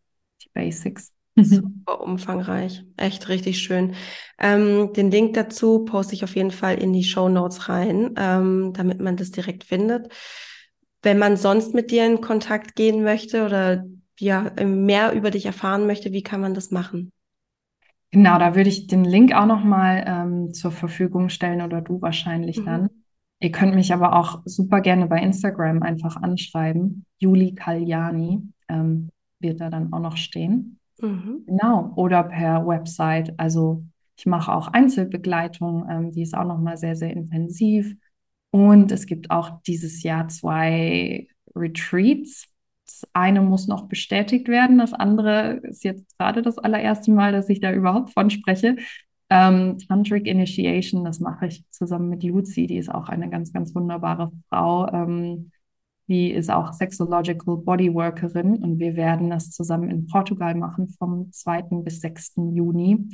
die 0.41 0.49
Basics. 0.53 1.14
Super 1.38 2.01
umfangreich, 2.01 2.86
echt 2.95 3.27
richtig 3.27 3.59
schön. 3.59 3.95
Ähm, 4.39 4.93
den 4.93 5.11
Link 5.11 5.33
dazu 5.33 5.83
poste 5.83 6.15
ich 6.15 6.23
auf 6.23 6.36
jeden 6.36 6.51
Fall 6.51 6.75
in 6.75 6.93
die 6.93 7.03
Show 7.03 7.27
Notes 7.27 7.67
rein, 7.67 8.13
ähm, 8.17 8.71
damit 8.73 9.01
man 9.01 9.17
das 9.17 9.31
direkt 9.31 9.65
findet. 9.65 10.13
Wenn 11.01 11.19
man 11.19 11.36
sonst 11.36 11.73
mit 11.73 11.91
dir 11.91 12.05
in 12.05 12.21
Kontakt 12.21 12.75
gehen 12.75 13.03
möchte 13.03 13.45
oder 13.45 13.86
ja 14.17 14.51
mehr 14.63 15.11
über 15.13 15.29
dich 15.29 15.45
erfahren 15.45 15.88
möchte, 15.88 16.13
wie 16.13 16.23
kann 16.23 16.39
man 16.39 16.53
das 16.53 16.71
machen? 16.71 17.11
Genau, 18.11 18.39
da 18.39 18.55
würde 18.55 18.69
ich 18.69 18.88
den 18.88 19.03
Link 19.03 19.33
auch 19.33 19.45
nochmal 19.45 20.05
ähm, 20.07 20.53
zur 20.53 20.71
Verfügung 20.71 21.27
stellen 21.27 21.61
oder 21.61 21.81
du 21.81 22.01
wahrscheinlich 22.01 22.59
mhm. 22.59 22.65
dann. 22.65 22.89
Ihr 23.41 23.51
könnt 23.51 23.75
mich 23.75 23.93
aber 23.93 24.15
auch 24.15 24.41
super 24.45 24.79
gerne 24.79 25.07
bei 25.07 25.21
Instagram 25.21 25.83
einfach 25.83 26.15
anschreiben. 26.15 27.05
Juli 27.17 27.53
Kaljani 27.53 28.41
ähm, 28.69 29.09
wird 29.39 29.59
da 29.59 29.69
dann 29.69 29.91
auch 29.91 29.99
noch 29.99 30.15
stehen. 30.15 30.79
Mhm. 30.99 31.43
Genau, 31.45 31.93
oder 31.95 32.23
per 32.23 32.65
Website. 32.65 33.33
Also 33.37 33.83
ich 34.17 34.25
mache 34.25 34.53
auch 34.53 34.67
Einzelbegleitung, 34.69 35.87
ähm, 35.89 36.11
die 36.11 36.21
ist 36.21 36.35
auch 36.35 36.45
nochmal 36.45 36.77
sehr, 36.77 36.95
sehr 36.95 37.11
intensiv. 37.11 37.95
Und 38.51 38.91
es 38.91 39.05
gibt 39.05 39.31
auch 39.31 39.61
dieses 39.63 40.03
Jahr 40.03 40.27
zwei 40.29 41.27
Retreats 41.55 42.47
das 42.85 43.07
eine 43.13 43.41
muss 43.41 43.67
noch 43.67 43.87
bestätigt 43.87 44.47
werden. 44.47 44.77
Das 44.77 44.93
andere 44.93 45.59
ist 45.63 45.83
jetzt 45.83 46.17
gerade 46.17 46.41
das 46.41 46.57
allererste 46.57 47.11
Mal, 47.11 47.31
dass 47.31 47.49
ich 47.49 47.59
da 47.59 47.73
überhaupt 47.73 48.11
von 48.11 48.29
spreche. 48.29 48.77
Ähm, 49.29 49.77
Tantric 49.79 50.27
Initiation, 50.27 51.03
das 51.03 51.19
mache 51.19 51.47
ich 51.47 51.67
zusammen 51.71 52.09
mit 52.09 52.23
Lucy. 52.23 52.67
Die 52.67 52.77
ist 52.77 52.93
auch 52.93 53.09
eine 53.09 53.29
ganz, 53.29 53.51
ganz 53.51 53.73
wunderbare 53.73 54.31
Frau. 54.49 54.87
Ähm, 54.91 55.51
die 56.08 56.32
ist 56.32 56.51
auch 56.51 56.74
Sexological 56.74 57.58
Bodyworkerin 57.58 58.58
und 58.58 58.80
wir 58.80 58.95
werden 58.95 59.30
das 59.30 59.51
zusammen 59.51 59.89
in 59.89 60.08
Portugal 60.08 60.56
machen 60.56 60.89
vom 60.89 61.32
2. 61.32 61.84
bis 61.84 62.01
6. 62.01 62.34
Juni. 62.53 63.10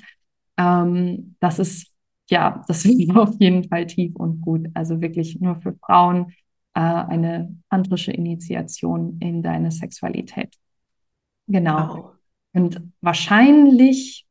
Ähm, 0.58 1.36
das 1.40 1.60
ist, 1.60 1.88
ja, 2.30 2.64
das 2.68 2.86
wird 2.86 3.18
auf 3.18 3.36
jeden 3.40 3.68
Fall 3.68 3.88
tief 3.88 4.16
und 4.16 4.42
gut. 4.42 4.68
Also 4.74 5.02
wirklich 5.02 5.40
nur 5.40 5.56
für 5.62 5.74
Frauen, 5.86 6.34
äh, 6.74 6.80
eine 6.80 7.56
tantrische 7.70 8.12
Initiation 8.12 9.18
in 9.20 9.42
deine 9.42 9.72
Sexualität. 9.72 10.56
Genau. 11.48 11.96
Wow. 11.96 12.12
Und 12.54 12.82
wahrscheinlich 13.00 14.28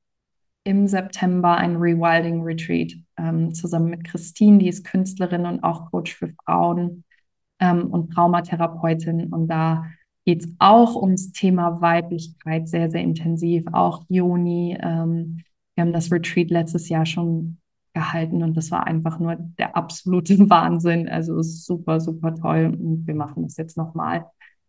im 0.65 0.87
September 0.87 1.57
ein 1.57 1.77
Rewilding 1.77 2.43
Retreat 2.43 2.95
ähm, 3.17 3.55
zusammen 3.55 3.91
mit 3.91 4.05
Christine, 4.05 4.59
die 4.59 4.69
ist 4.69 4.85
Künstlerin 4.85 5.47
und 5.47 5.65
auch 5.65 5.91
Coach 5.91 6.15
für 6.15 6.35
Frauen 6.45 7.05
ähm, 7.61 7.87
und 7.87 8.13
Traumatherapeutin. 8.13 9.33
Und 9.33 9.49
da 9.49 9.85
geht 10.25 10.45
es 10.45 10.55
auch 10.59 10.97
ums 10.97 11.33
Thema 11.33 11.81
Weiblichkeit 11.81 12.69
sehr, 12.69 12.91
sehr 12.91 13.03
intensiv. 13.03 13.65
Auch 13.73 14.05
Juni. 14.09 14.77
Ähm, 14.81 15.43
wir 15.75 15.83
haben 15.83 15.93
das 15.93 16.11
Retreat 16.11 16.51
letztes 16.51 16.89
Jahr 16.89 17.07
schon 17.07 17.59
gehalten 17.93 18.43
und 18.43 18.57
das 18.57 18.71
war 18.71 18.87
einfach 18.87 19.19
nur 19.19 19.37
der 19.37 19.77
absolute 19.77 20.39
Wahnsinn. 20.51 21.09
Also 21.09 21.43
super, 21.43 22.01
super 22.01 22.35
toll 22.35 22.77
und 22.79 23.07
wir 23.07 23.15
machen 23.15 23.45
das 23.45 23.57
jetzt 23.57 23.77
nochmal, 23.77 24.27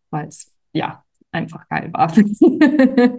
weil 0.10 0.28
es 0.28 0.52
ja 0.74 1.04
einfach 1.32 1.68
geil 1.70 1.92
war. 1.94 2.12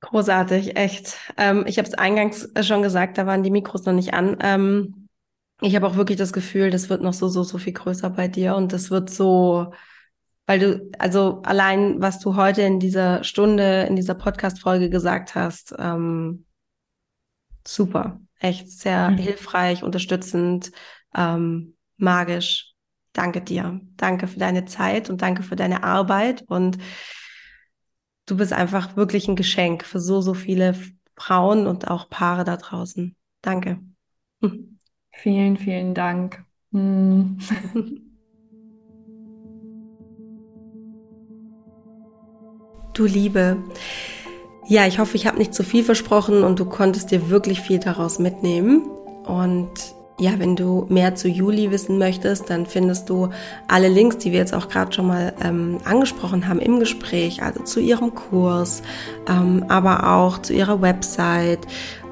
Großartig, 0.00 0.76
echt. 0.76 1.18
Ähm, 1.36 1.64
ich 1.66 1.78
habe 1.78 1.88
es 1.88 1.94
eingangs 1.94 2.48
schon 2.60 2.82
gesagt, 2.82 3.18
da 3.18 3.26
waren 3.26 3.42
die 3.42 3.50
Mikros 3.50 3.84
noch 3.84 3.92
nicht 3.92 4.14
an. 4.14 4.36
Ähm, 4.40 4.97
ich 5.60 5.74
habe 5.74 5.86
auch 5.86 5.96
wirklich 5.96 6.18
das 6.18 6.32
Gefühl, 6.32 6.70
das 6.70 6.88
wird 6.88 7.02
noch 7.02 7.12
so, 7.12 7.28
so, 7.28 7.42
so 7.42 7.58
viel 7.58 7.72
größer 7.72 8.10
bei 8.10 8.28
dir 8.28 8.54
und 8.54 8.72
das 8.72 8.90
wird 8.90 9.10
so, 9.10 9.72
weil 10.46 10.58
du, 10.58 10.90
also 10.98 11.42
allein, 11.42 12.00
was 12.00 12.20
du 12.20 12.36
heute 12.36 12.62
in 12.62 12.80
dieser 12.80 13.24
Stunde, 13.24 13.82
in 13.82 13.96
dieser 13.96 14.14
Podcast-Folge 14.14 14.88
gesagt 14.88 15.34
hast, 15.34 15.74
ähm, 15.78 16.46
super 17.66 18.20
echt 18.38 18.70
sehr 18.70 19.10
mhm. 19.10 19.18
hilfreich, 19.18 19.82
unterstützend, 19.82 20.72
ähm, 21.14 21.76
magisch. 21.96 22.72
Danke 23.12 23.40
dir. 23.40 23.80
Danke 23.96 24.28
für 24.28 24.38
deine 24.38 24.64
Zeit 24.64 25.10
und 25.10 25.22
danke 25.22 25.42
für 25.42 25.56
deine 25.56 25.82
Arbeit. 25.82 26.42
Und 26.46 26.78
du 28.26 28.36
bist 28.36 28.52
einfach 28.52 28.96
wirklich 28.96 29.28
ein 29.28 29.36
Geschenk 29.36 29.84
für 29.84 30.00
so, 30.00 30.20
so 30.20 30.34
viele 30.34 30.76
Frauen 31.16 31.66
und 31.66 31.88
auch 31.88 32.08
Paare 32.08 32.44
da 32.44 32.56
draußen. 32.56 33.16
Danke. 33.42 33.80
Vielen, 35.18 35.56
vielen 35.56 35.94
Dank. 35.94 36.44
Hm. 36.72 37.38
Du 42.94 43.04
Liebe. 43.04 43.58
Ja, 44.66 44.88
ich 44.88 44.98
hoffe, 44.98 45.16
ich 45.16 45.28
habe 45.28 45.38
nicht 45.38 45.54
zu 45.54 45.62
viel 45.62 45.84
versprochen 45.84 46.42
und 46.42 46.58
du 46.58 46.64
konntest 46.64 47.12
dir 47.12 47.30
wirklich 47.30 47.60
viel 47.60 47.78
daraus 47.78 48.18
mitnehmen. 48.18 48.82
Und 49.24 49.70
ja, 50.18 50.32
wenn 50.38 50.56
du 50.56 50.84
mehr 50.88 51.14
zu 51.14 51.28
Juli 51.28 51.70
wissen 51.70 51.98
möchtest, 51.98 52.50
dann 52.50 52.66
findest 52.66 53.08
du 53.08 53.28
alle 53.68 53.86
Links, 53.86 54.18
die 54.18 54.32
wir 54.32 54.40
jetzt 54.40 54.52
auch 54.52 54.68
gerade 54.68 54.92
schon 54.92 55.06
mal 55.06 55.32
ähm, 55.40 55.78
angesprochen 55.84 56.48
haben 56.48 56.58
im 56.58 56.80
Gespräch, 56.80 57.40
also 57.40 57.62
zu 57.62 57.78
ihrem 57.78 58.16
Kurs, 58.16 58.82
ähm, 59.28 59.64
aber 59.68 60.12
auch 60.12 60.38
zu 60.38 60.52
ihrer 60.52 60.82
Website, 60.82 61.68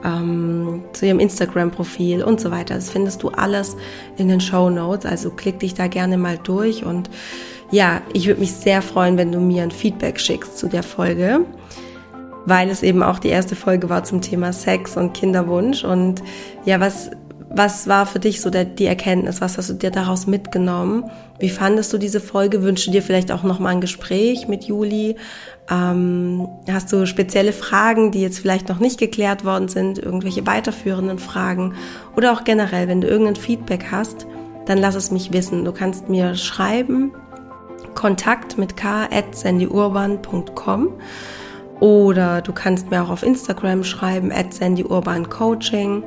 ähm, 0.07 0.85
zu 0.93 1.07
ihrem 1.07 1.19
Instagram-Profil 1.19 2.23
und 2.23 2.41
so 2.41 2.51
weiter. 2.51 2.77
Das 2.77 2.91
findest 2.91 3.23
du 3.23 3.31
alles 3.31 3.77
in 4.17 4.29
den 4.29 4.41
Show 4.41 4.71
Notes. 4.71 5.05
Also 5.05 5.31
klick 5.31 5.59
dich 5.59 5.75
da 5.75 5.89
gerne 5.89 6.17
mal 6.17 6.39
durch 6.43 6.85
und 6.85 7.11
ja, 7.73 8.01
ich 8.13 8.29
würde 8.29 8.41
mich 8.41 8.53
sehr 8.53 8.81
freuen, 8.81 9.19
wenn 9.19 9.33
du 9.33 9.41
mir 9.41 9.65
ein 9.65 9.73
Feedback 9.73 10.21
schickst 10.21 10.57
zu 10.57 10.69
der 10.69 10.85
Folge 10.85 11.45
weil 12.47 12.71
es 12.71 12.83
eben 12.83 13.03
auch 13.03 13.19
die 13.19 13.29
erste 13.29 13.57
Folge 13.57 13.91
war 13.91 14.05
zum 14.05 14.23
Thema 14.23 14.53
Sex 14.53 14.97
und 14.97 15.13
Kinderwunsch. 15.13 15.85
Und 15.85 16.23
ja, 16.65 16.81
was, 16.81 17.11
was 17.51 17.89
war 17.89 18.07
für 18.07 18.21
dich 18.21 18.41
so 18.41 18.51
der, 18.51 18.65
die 18.65 18.87
Erkenntnis? 18.87 19.41
Was 19.41 19.59
hast 19.59 19.69
du 19.69 19.75
dir 19.75 19.91
daraus 19.91 20.27
mitgenommen? 20.27 21.11
Wie 21.41 21.51
fandest 21.51 21.93
du 21.93 21.99
diese 21.99 22.21
Folge? 22.21 22.63
Wünschst 22.63 22.87
du 22.87 22.93
dir 22.93 23.03
vielleicht 23.03 23.33
auch 23.33 23.43
nochmal 23.43 23.75
ein 23.75 23.81
Gespräch 23.81 24.47
mit 24.47 24.65
Juli? 24.65 25.17
Ähm, 25.69 26.49
hast 26.71 26.93
du 26.93 27.07
spezielle 27.07 27.53
Fragen, 27.53 28.13
die 28.13 28.23
jetzt 28.23 28.39
vielleicht 28.39 28.69
noch 28.69 28.79
nicht 28.79 28.99
geklärt 28.99 29.45
worden 29.45 29.69
sind? 29.69 29.99
Irgendwelche 29.99 30.47
weiterführenden 30.47 31.19
Fragen? 31.19 31.75
Oder 32.17 32.33
auch 32.33 32.45
generell, 32.45 32.89
wenn 32.89 33.01
du 33.01 33.09
irgendein 33.09 33.37
Feedback 33.37 33.87
hast, 33.91 34.27
dann 34.67 34.79
lass 34.79 34.95
es 34.95 35.11
mich 35.11 35.33
wissen. 35.33 35.65
Du 35.65 35.73
kannst 35.73 36.09
mir 36.09 36.35
schreiben, 36.35 37.13
kontakt 37.95 38.59
mit 38.59 38.77
k 38.77 39.09
at 39.11 39.35
sandyurban.com 39.35 40.91
oder 41.81 42.41
du 42.41 42.53
kannst 42.53 42.91
mir 42.91 43.03
auch 43.03 43.11
auf 43.11 43.23
Instagram 43.23 43.85
schreiben, 43.85 44.33
at 44.33 44.59
Coaching. 45.31 46.03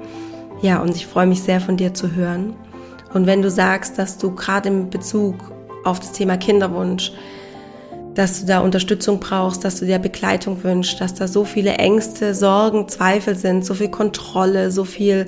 Ja, 0.62 0.82
und 0.82 0.95
ich 0.95 1.07
freue 1.07 1.28
mich 1.28 1.41
sehr 1.41 1.62
von 1.62 1.78
dir 1.78 1.93
zu 1.93 2.16
hören. 2.16 2.55
Und 3.14 3.26
wenn 3.26 3.41
du 3.41 3.49
sagst, 3.49 3.97
dass 3.97 4.18
du 4.18 4.32
gerade 4.34 4.70
in 4.70 4.89
Bezug 4.89 5.36
auf 5.84 5.99
das 5.99 6.12
Thema 6.12 6.38
Kinderwunsch 6.38 7.12
dass 8.16 8.41
du 8.41 8.47
da 8.47 8.60
Unterstützung 8.60 9.20
brauchst, 9.20 9.64
dass 9.64 9.80
du 9.80 9.86
dir 9.86 9.99
Begleitung 9.99 10.64
wünschst, 10.64 10.99
dass 10.99 11.14
da 11.14 11.28
so 11.28 11.45
viele 11.45 11.74
Ängste, 11.74 12.34
Sorgen, 12.34 12.88
Zweifel 12.88 13.36
sind, 13.36 13.66
so 13.66 13.74
viel 13.74 13.89
Kontrolle, 13.89 14.72
so 14.72 14.84
viel 14.84 15.28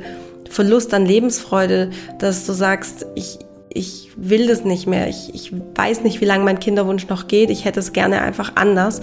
Verlust 0.49 0.93
an 0.93 1.05
Lebensfreude, 1.05 1.91
dass 2.19 2.45
du 2.45 2.53
sagst, 2.53 3.05
ich, 3.15 3.39
ich 3.69 4.11
will 4.17 4.47
das 4.47 4.65
nicht 4.65 4.87
mehr, 4.87 5.07
ich, 5.07 5.33
ich 5.33 5.53
weiß 5.75 6.03
nicht, 6.03 6.19
wie 6.19 6.25
lange 6.25 6.43
mein 6.43 6.59
Kinderwunsch 6.59 7.07
noch 7.07 7.27
geht, 7.27 7.49
ich 7.49 7.63
hätte 7.63 7.79
es 7.79 7.93
gerne 7.93 8.21
einfach 8.21 8.53
anders, 8.55 9.01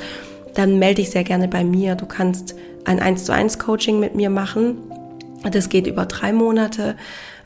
dann 0.55 0.79
melde 0.79 0.97
dich 0.97 1.11
sehr 1.11 1.25
gerne 1.25 1.49
bei 1.49 1.65
mir. 1.65 1.95
Du 1.95 2.07
kannst 2.07 2.55
ein 2.85 3.01
1 3.01 3.25
zu 3.25 3.33
1 3.33 3.59
Coaching 3.59 4.01
mit 4.01 4.15
mir 4.15 4.31
machen. 4.31 4.77
Das 5.51 5.69
geht 5.69 5.87
über 5.87 6.05
drei 6.07 6.33
Monate 6.33 6.97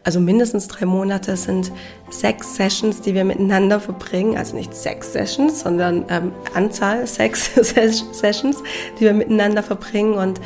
also 0.05 0.21
mindestens 0.21 0.69
drei 0.69 0.85
Monate 0.85 1.37
sind 1.37 1.71
sechs 2.11 2.57
Sessions, 2.57 3.03
die 3.03 3.15
wir 3.15 3.25
miteinander 3.25 3.79
verbringen. 3.79 4.37
Also 4.37 4.57
nicht 4.57 4.75
sechs 4.75 5.13
Sessions, 5.13 5.61
sondern 5.61 6.05
ähm, 6.09 6.33
Anzahl 6.55 7.07
sechs 7.07 7.51
Sessions, 7.55 8.63
die 8.99 9.05
wir 9.05 9.13
miteinander 9.13 9.63
verbringen. 9.63 10.15
Und 10.15 10.41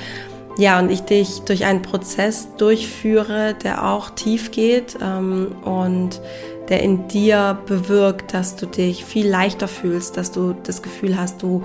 ja, 0.59 0.79
und 0.79 0.91
ich 0.91 1.03
dich 1.03 1.41
durch 1.41 1.65
einen 1.65 1.83
Prozess 1.83 2.49
durchführe, 2.57 3.55
der 3.63 3.87
auch 3.91 4.11
tief 4.11 4.51
geht 4.51 4.97
ähm, 5.03 5.55
und 5.65 6.21
der 6.69 6.83
in 6.83 7.09
dir 7.09 7.59
bewirkt, 7.67 8.35
dass 8.35 8.57
du 8.57 8.67
dich 8.67 9.05
viel 9.05 9.29
leichter 9.29 9.69
fühlst, 9.69 10.17
dass 10.17 10.33
du 10.33 10.55
das 10.65 10.83
Gefühl 10.83 11.19
hast, 11.19 11.43
du 11.43 11.63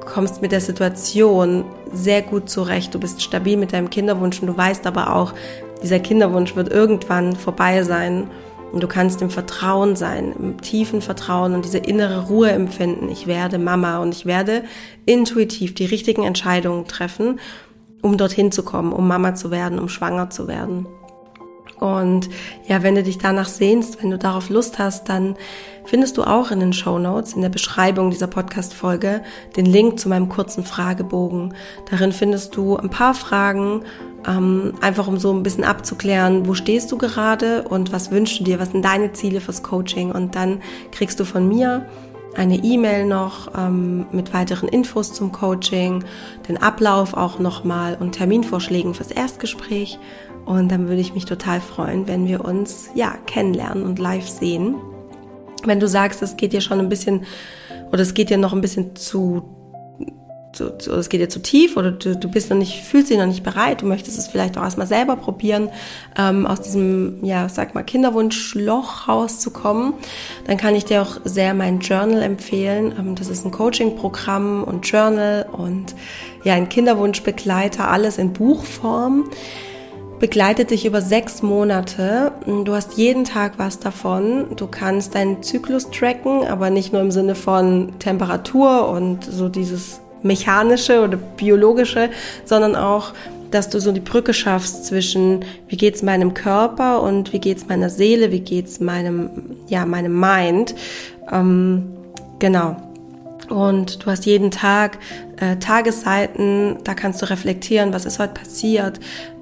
kommst 0.00 0.40
mit 0.40 0.52
der 0.52 0.60
Situation 0.60 1.64
sehr 1.92 2.22
gut 2.22 2.48
zurecht, 2.48 2.94
du 2.94 3.00
bist 3.00 3.22
stabil 3.22 3.56
mit 3.56 3.72
deinem 3.72 3.90
Kinderwunsch 3.90 4.40
und 4.40 4.46
du 4.46 4.56
weißt 4.56 4.86
aber 4.86 5.14
auch, 5.14 5.34
dieser 5.82 6.00
Kinderwunsch 6.00 6.56
wird 6.56 6.68
irgendwann 6.68 7.36
vorbei 7.36 7.82
sein 7.82 8.28
und 8.72 8.82
du 8.82 8.88
kannst 8.88 9.20
im 9.22 9.30
Vertrauen 9.30 9.96
sein, 9.96 10.32
im 10.38 10.60
tiefen 10.60 11.02
Vertrauen 11.02 11.54
und 11.54 11.64
diese 11.64 11.78
innere 11.78 12.28
Ruhe 12.28 12.50
empfinden. 12.50 13.08
Ich 13.08 13.26
werde 13.26 13.58
Mama 13.58 13.98
und 13.98 14.14
ich 14.14 14.26
werde 14.26 14.62
intuitiv 15.06 15.74
die 15.74 15.86
richtigen 15.86 16.24
Entscheidungen 16.24 16.86
treffen, 16.86 17.40
um 18.02 18.16
dorthin 18.16 18.52
zu 18.52 18.62
kommen, 18.62 18.92
um 18.92 19.08
Mama 19.08 19.34
zu 19.34 19.50
werden, 19.50 19.78
um 19.78 19.88
schwanger 19.88 20.30
zu 20.30 20.46
werden. 20.46 20.86
Und 21.80 22.28
ja, 22.66 22.82
wenn 22.82 22.94
du 22.94 23.02
dich 23.02 23.16
danach 23.16 23.48
sehnst, 23.48 24.02
wenn 24.02 24.10
du 24.10 24.18
darauf 24.18 24.50
Lust 24.50 24.78
hast, 24.78 25.08
dann 25.08 25.34
findest 25.86 26.18
du 26.18 26.24
auch 26.24 26.50
in 26.50 26.60
den 26.60 26.74
Show 26.74 26.98
Notes, 26.98 27.32
in 27.32 27.40
der 27.40 27.48
Beschreibung 27.48 28.10
dieser 28.10 28.26
Podcast-Folge, 28.26 29.22
den 29.56 29.64
Link 29.64 29.98
zu 29.98 30.10
meinem 30.10 30.28
kurzen 30.28 30.62
Fragebogen. 30.62 31.54
Darin 31.90 32.12
findest 32.12 32.54
du 32.54 32.76
ein 32.76 32.90
paar 32.90 33.14
Fragen, 33.14 33.82
ähm, 34.26 34.74
einfach 34.80 35.06
um 35.06 35.18
so 35.18 35.32
ein 35.32 35.42
bisschen 35.42 35.64
abzuklären, 35.64 36.46
wo 36.46 36.54
stehst 36.54 36.92
du 36.92 36.98
gerade 36.98 37.62
und 37.62 37.92
was 37.92 38.10
wünschst 38.10 38.40
du 38.40 38.44
dir, 38.44 38.60
was 38.60 38.72
sind 38.72 38.84
deine 38.84 39.12
Ziele 39.12 39.40
fürs 39.40 39.62
Coaching. 39.62 40.10
Und 40.12 40.34
dann 40.34 40.60
kriegst 40.92 41.18
du 41.20 41.24
von 41.24 41.48
mir 41.48 41.86
eine 42.36 42.56
E-Mail 42.56 43.06
noch 43.06 43.50
ähm, 43.56 44.06
mit 44.12 44.32
weiteren 44.32 44.68
Infos 44.68 45.12
zum 45.12 45.32
Coaching, 45.32 46.04
den 46.48 46.62
Ablauf 46.62 47.14
auch 47.14 47.38
nochmal 47.38 47.96
und 47.98 48.12
Terminvorschlägen 48.12 48.94
fürs 48.94 49.10
Erstgespräch. 49.10 49.98
Und 50.44 50.70
dann 50.70 50.88
würde 50.88 51.00
ich 51.00 51.14
mich 51.14 51.24
total 51.24 51.60
freuen, 51.60 52.08
wenn 52.08 52.26
wir 52.26 52.44
uns 52.44 52.90
ja 52.94 53.14
kennenlernen 53.26 53.84
und 53.84 53.98
live 53.98 54.28
sehen. 54.28 54.76
Wenn 55.64 55.80
du 55.80 55.88
sagst, 55.88 56.22
es 56.22 56.36
geht 56.36 56.52
dir 56.52 56.60
schon 56.60 56.78
ein 56.78 56.88
bisschen 56.88 57.24
oder 57.92 58.02
es 58.02 58.14
geht 58.14 58.30
dir 58.30 58.38
noch 58.38 58.52
ein 58.52 58.60
bisschen 58.60 58.96
zu 58.96 59.59
zu, 60.52 60.76
zu, 60.78 60.92
es 60.92 61.08
geht 61.08 61.20
dir 61.20 61.28
zu 61.28 61.40
tief 61.40 61.76
oder 61.76 61.92
du, 61.92 62.16
du 62.16 62.28
bist 62.28 62.50
noch 62.50 62.56
nicht, 62.56 62.82
fühlst 62.82 63.10
dich 63.10 63.18
noch 63.18 63.26
nicht 63.26 63.42
bereit, 63.42 63.82
du 63.82 63.86
möchtest 63.86 64.18
es 64.18 64.26
vielleicht 64.26 64.58
auch 64.58 64.62
erstmal 64.62 64.86
selber 64.86 65.16
probieren, 65.16 65.70
ähm, 66.18 66.46
aus 66.46 66.60
diesem, 66.60 67.24
ja, 67.24 67.48
sag 67.48 67.74
mal, 67.74 67.82
Kinderwunschloch 67.82 69.08
rauszukommen, 69.08 69.94
dann 70.46 70.56
kann 70.56 70.74
ich 70.74 70.84
dir 70.84 71.02
auch 71.02 71.20
sehr 71.24 71.54
mein 71.54 71.80
Journal 71.80 72.22
empfehlen. 72.22 72.92
Ähm, 72.98 73.14
das 73.14 73.28
ist 73.28 73.44
ein 73.44 73.52
Coaching-Programm 73.52 74.64
und 74.64 74.86
Journal 74.86 75.46
und 75.52 75.94
ja, 76.42 76.54
ein 76.54 76.68
Kinderwunschbegleiter, 76.68 77.88
alles 77.88 78.18
in 78.18 78.32
Buchform 78.32 79.30
begleitet 80.18 80.70
dich 80.70 80.84
über 80.84 81.00
sechs 81.00 81.42
Monate. 81.42 82.32
Du 82.44 82.74
hast 82.74 82.98
jeden 82.98 83.24
Tag 83.24 83.54
was 83.56 83.78
davon. 83.78 84.54
Du 84.54 84.66
kannst 84.66 85.14
deinen 85.14 85.42
Zyklus 85.42 85.90
tracken, 85.90 86.46
aber 86.46 86.68
nicht 86.68 86.92
nur 86.92 87.00
im 87.00 87.10
Sinne 87.10 87.34
von 87.34 87.98
Temperatur 87.98 88.90
und 88.90 89.24
so 89.24 89.48
dieses 89.48 90.02
mechanische 90.22 91.02
oder 91.02 91.16
biologische, 91.16 92.10
sondern 92.44 92.76
auch, 92.76 93.12
dass 93.50 93.68
du 93.68 93.80
so 93.80 93.92
die 93.92 94.00
Brücke 94.00 94.32
schaffst 94.32 94.86
zwischen, 94.86 95.44
wie 95.68 95.76
geht's 95.76 96.02
meinem 96.02 96.34
Körper 96.34 97.02
und 97.02 97.32
wie 97.32 97.40
geht's 97.40 97.66
meiner 97.68 97.90
Seele, 97.90 98.30
wie 98.30 98.40
geht's 98.40 98.80
meinem, 98.80 99.30
ja, 99.66 99.84
meinem 99.86 100.18
Mind. 100.18 100.74
Ähm, 101.30 101.88
genau. 102.38 102.76
Und 103.48 104.04
du 104.04 104.10
hast 104.10 104.26
jeden 104.26 104.52
Tag 104.52 104.98
äh, 105.40 105.56
Tagesseiten, 105.56 106.78
da 106.84 106.94
kannst 106.94 107.20
du 107.20 107.28
reflektieren, 107.28 107.92
was 107.92 108.04
ist 108.04 108.20
heute 108.20 108.34
passiert, 108.34 109.00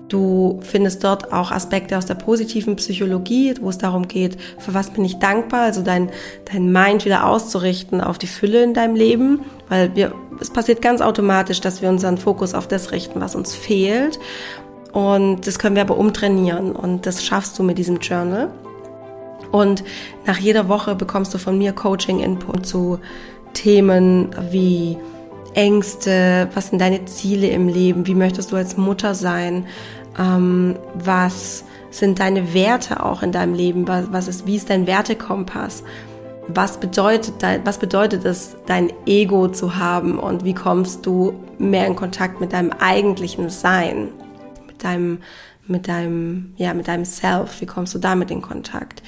Du 0.09 0.59
findest 0.63 1.05
dort 1.05 1.33
auch 1.33 1.51
Aspekte 1.51 1.99
aus 1.99 2.07
der 2.07 2.15
positiven 2.15 2.77
Psychologie, 2.77 3.55
wo 3.61 3.69
es 3.69 3.77
darum 3.77 4.09
geht, 4.09 4.39
für 4.59 4.73
was 4.73 4.91
bin 4.91 5.05
ich 5.05 5.19
dankbar, 5.19 5.63
also 5.63 5.83
dein, 5.83 6.11
dein 6.51 6.73
Mind 6.73 7.05
wieder 7.05 7.27
auszurichten 7.27 8.01
auf 8.01 8.17
die 8.17 8.27
Fülle 8.27 8.63
in 8.63 8.73
deinem 8.73 8.97
Leben, 8.97 9.41
weil 9.69 9.95
wir, 9.95 10.15
es 10.41 10.51
passiert 10.51 10.81
ganz 10.81 11.03
automatisch, 11.03 11.61
dass 11.61 11.83
wir 11.83 11.91
unseren 11.91 12.17
Fokus 12.17 12.55
auf 12.55 12.67
das 12.67 12.91
richten, 12.91 13.21
was 13.21 13.35
uns 13.35 13.55
fehlt. 13.55 14.19
Und 14.93 15.47
das 15.47 15.59
können 15.59 15.77
wir 15.77 15.83
aber 15.83 15.99
umtrainieren. 15.99 16.73
Und 16.73 17.05
das 17.05 17.23
schaffst 17.23 17.59
du 17.59 17.63
mit 17.63 17.77
diesem 17.77 17.99
Journal. 17.99 18.49
Und 19.53 19.85
nach 20.27 20.39
jeder 20.39 20.69
Woche 20.69 20.95
bekommst 20.95 21.35
du 21.35 21.39
von 21.39 21.59
mir 21.59 21.73
Coaching-Input 21.73 22.67
zu 22.67 22.99
Themen 23.53 24.31
wie 24.51 24.97
Ängste, 25.55 26.49
was 26.55 26.69
sind 26.69 26.81
deine 26.81 27.05
Ziele 27.07 27.49
im 27.49 27.69
Leben, 27.69 28.07
wie 28.07 28.15
möchtest 28.15 28.53
du 28.53 28.57
als 28.57 28.77
Mutter 28.77 29.15
sein, 29.15 29.67
ähm, 30.19 30.77
was 30.95 31.65
sind 31.91 32.21
deine 32.21 32.55
Werte 32.55 33.05
auch 33.05 33.23
in 33.23 33.33
deinem 33.33 33.55
Leben, 33.55 33.89
was, 33.89 34.13
was 34.13 34.29
ist, 34.29 34.47
wie 34.47 34.57
ist 34.57 34.71
dein 34.71 34.87
Wertekompass, 34.87 35.83
was 36.49 36.79
bedeutet, 36.79 37.35
was 37.65 37.79
bedeutet 37.79 38.25
es, 38.25 38.57
dein 38.67 38.91
Ego 39.07 39.49
zu 39.49 39.77
haben? 39.77 40.19
Und 40.19 40.45
wie 40.45 40.55
kommst 40.55 41.05
du 41.05 41.35
mehr 41.59 41.87
in 41.87 41.95
Kontakt 41.95 42.41
mit 42.41 42.53
deinem 42.53 42.73
eigentlichen 42.73 43.51
Sein, 43.51 44.09
mit 44.67 44.83
deinem, 44.83 45.19
mit 45.67 45.89
deinem, 45.89 46.55
ja, 46.57 46.73
mit 46.73 46.89
deinem 46.89 47.05
Self, 47.05 47.61
wie 47.61 47.67
kommst 47.67 47.95
du 47.95 47.99
damit 47.99 48.31
in 48.31 48.41
Kontakt? 48.41 49.03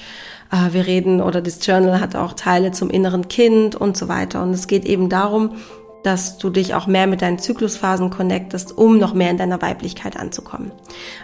Äh, 0.51 0.73
wir 0.73 0.85
reden 0.85 1.21
oder 1.21 1.41
das 1.41 1.65
Journal 1.65 1.99
hat 1.99 2.15
auch 2.15 2.33
Teile 2.33 2.71
zum 2.71 2.91
inneren 2.91 3.27
Kind 3.27 3.75
und 3.75 3.97
so 3.97 4.07
weiter. 4.07 4.43
Und 4.43 4.51
es 4.51 4.67
geht 4.67 4.85
eben 4.85 5.09
darum, 5.09 5.55
dass 6.03 6.37
du 6.37 6.49
dich 6.49 6.73
auch 6.73 6.87
mehr 6.87 7.07
mit 7.07 7.21
deinen 7.21 7.39
Zyklusphasen 7.39 8.09
connectest, 8.09 8.77
um 8.77 8.97
noch 8.97 9.13
mehr 9.13 9.29
in 9.29 9.37
deiner 9.37 9.61
Weiblichkeit 9.61 10.17
anzukommen. 10.17 10.71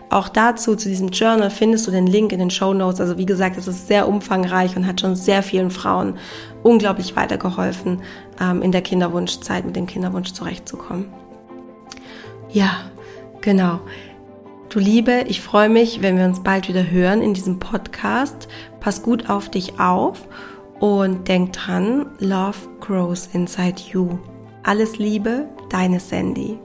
Auch 0.10 0.30
dazu, 0.30 0.76
zu 0.76 0.88
diesem 0.88 1.10
Journal, 1.10 1.50
findest 1.50 1.88
du 1.88 1.92
den 1.92 2.08
Link 2.08 2.32
in 2.32 2.40
den 2.40 2.52
Show 2.52 2.74
Notes. 2.74 3.02
Also 3.02 3.18
wie 3.18 3.26
gesagt, 3.26 3.58
es 3.58 3.68
ist 3.68 3.88
sehr 3.88 4.08
umfangreich 4.08 4.76
und 4.78 4.86
hat 4.86 5.02
schon 5.02 5.16
sehr 5.16 5.42
vielen 5.42 5.72
Frauen 5.72 6.18
unglaublich 6.64 7.16
weitergeholfen, 7.16 8.02
ähm, 8.40 8.62
in 8.62 8.72
der 8.72 8.82
Kinderwunschzeit 8.82 9.66
mit 9.66 9.76
dem 9.76 9.88
Kinderwunsch 9.88 10.34
zurechtzukommen. 10.34 11.06
Ja, 12.50 12.72
genau. 13.42 13.80
Du 14.70 14.80
Liebe, 14.80 15.24
ich 15.28 15.42
freue 15.42 15.70
mich, 15.70 16.02
wenn 16.02 16.18
wir 16.18 16.26
uns 16.26 16.44
bald 16.44 16.68
wieder 16.68 16.90
hören 16.90 17.22
in 17.22 17.34
diesem 17.34 17.60
Podcast. 17.60 18.48
Pass 18.80 19.02
gut 19.02 19.30
auf 19.30 19.50
dich 19.50 19.80
auf 19.80 20.28
und 20.80 21.28
denk 21.28 21.54
dran, 21.54 22.08
Love 22.20 22.58
grows 22.80 23.30
inside 23.34 23.82
you. 23.92 24.20
Alles 24.68 24.98
Liebe, 24.98 25.48
deine 25.70 26.02
Sandy. 26.02 26.60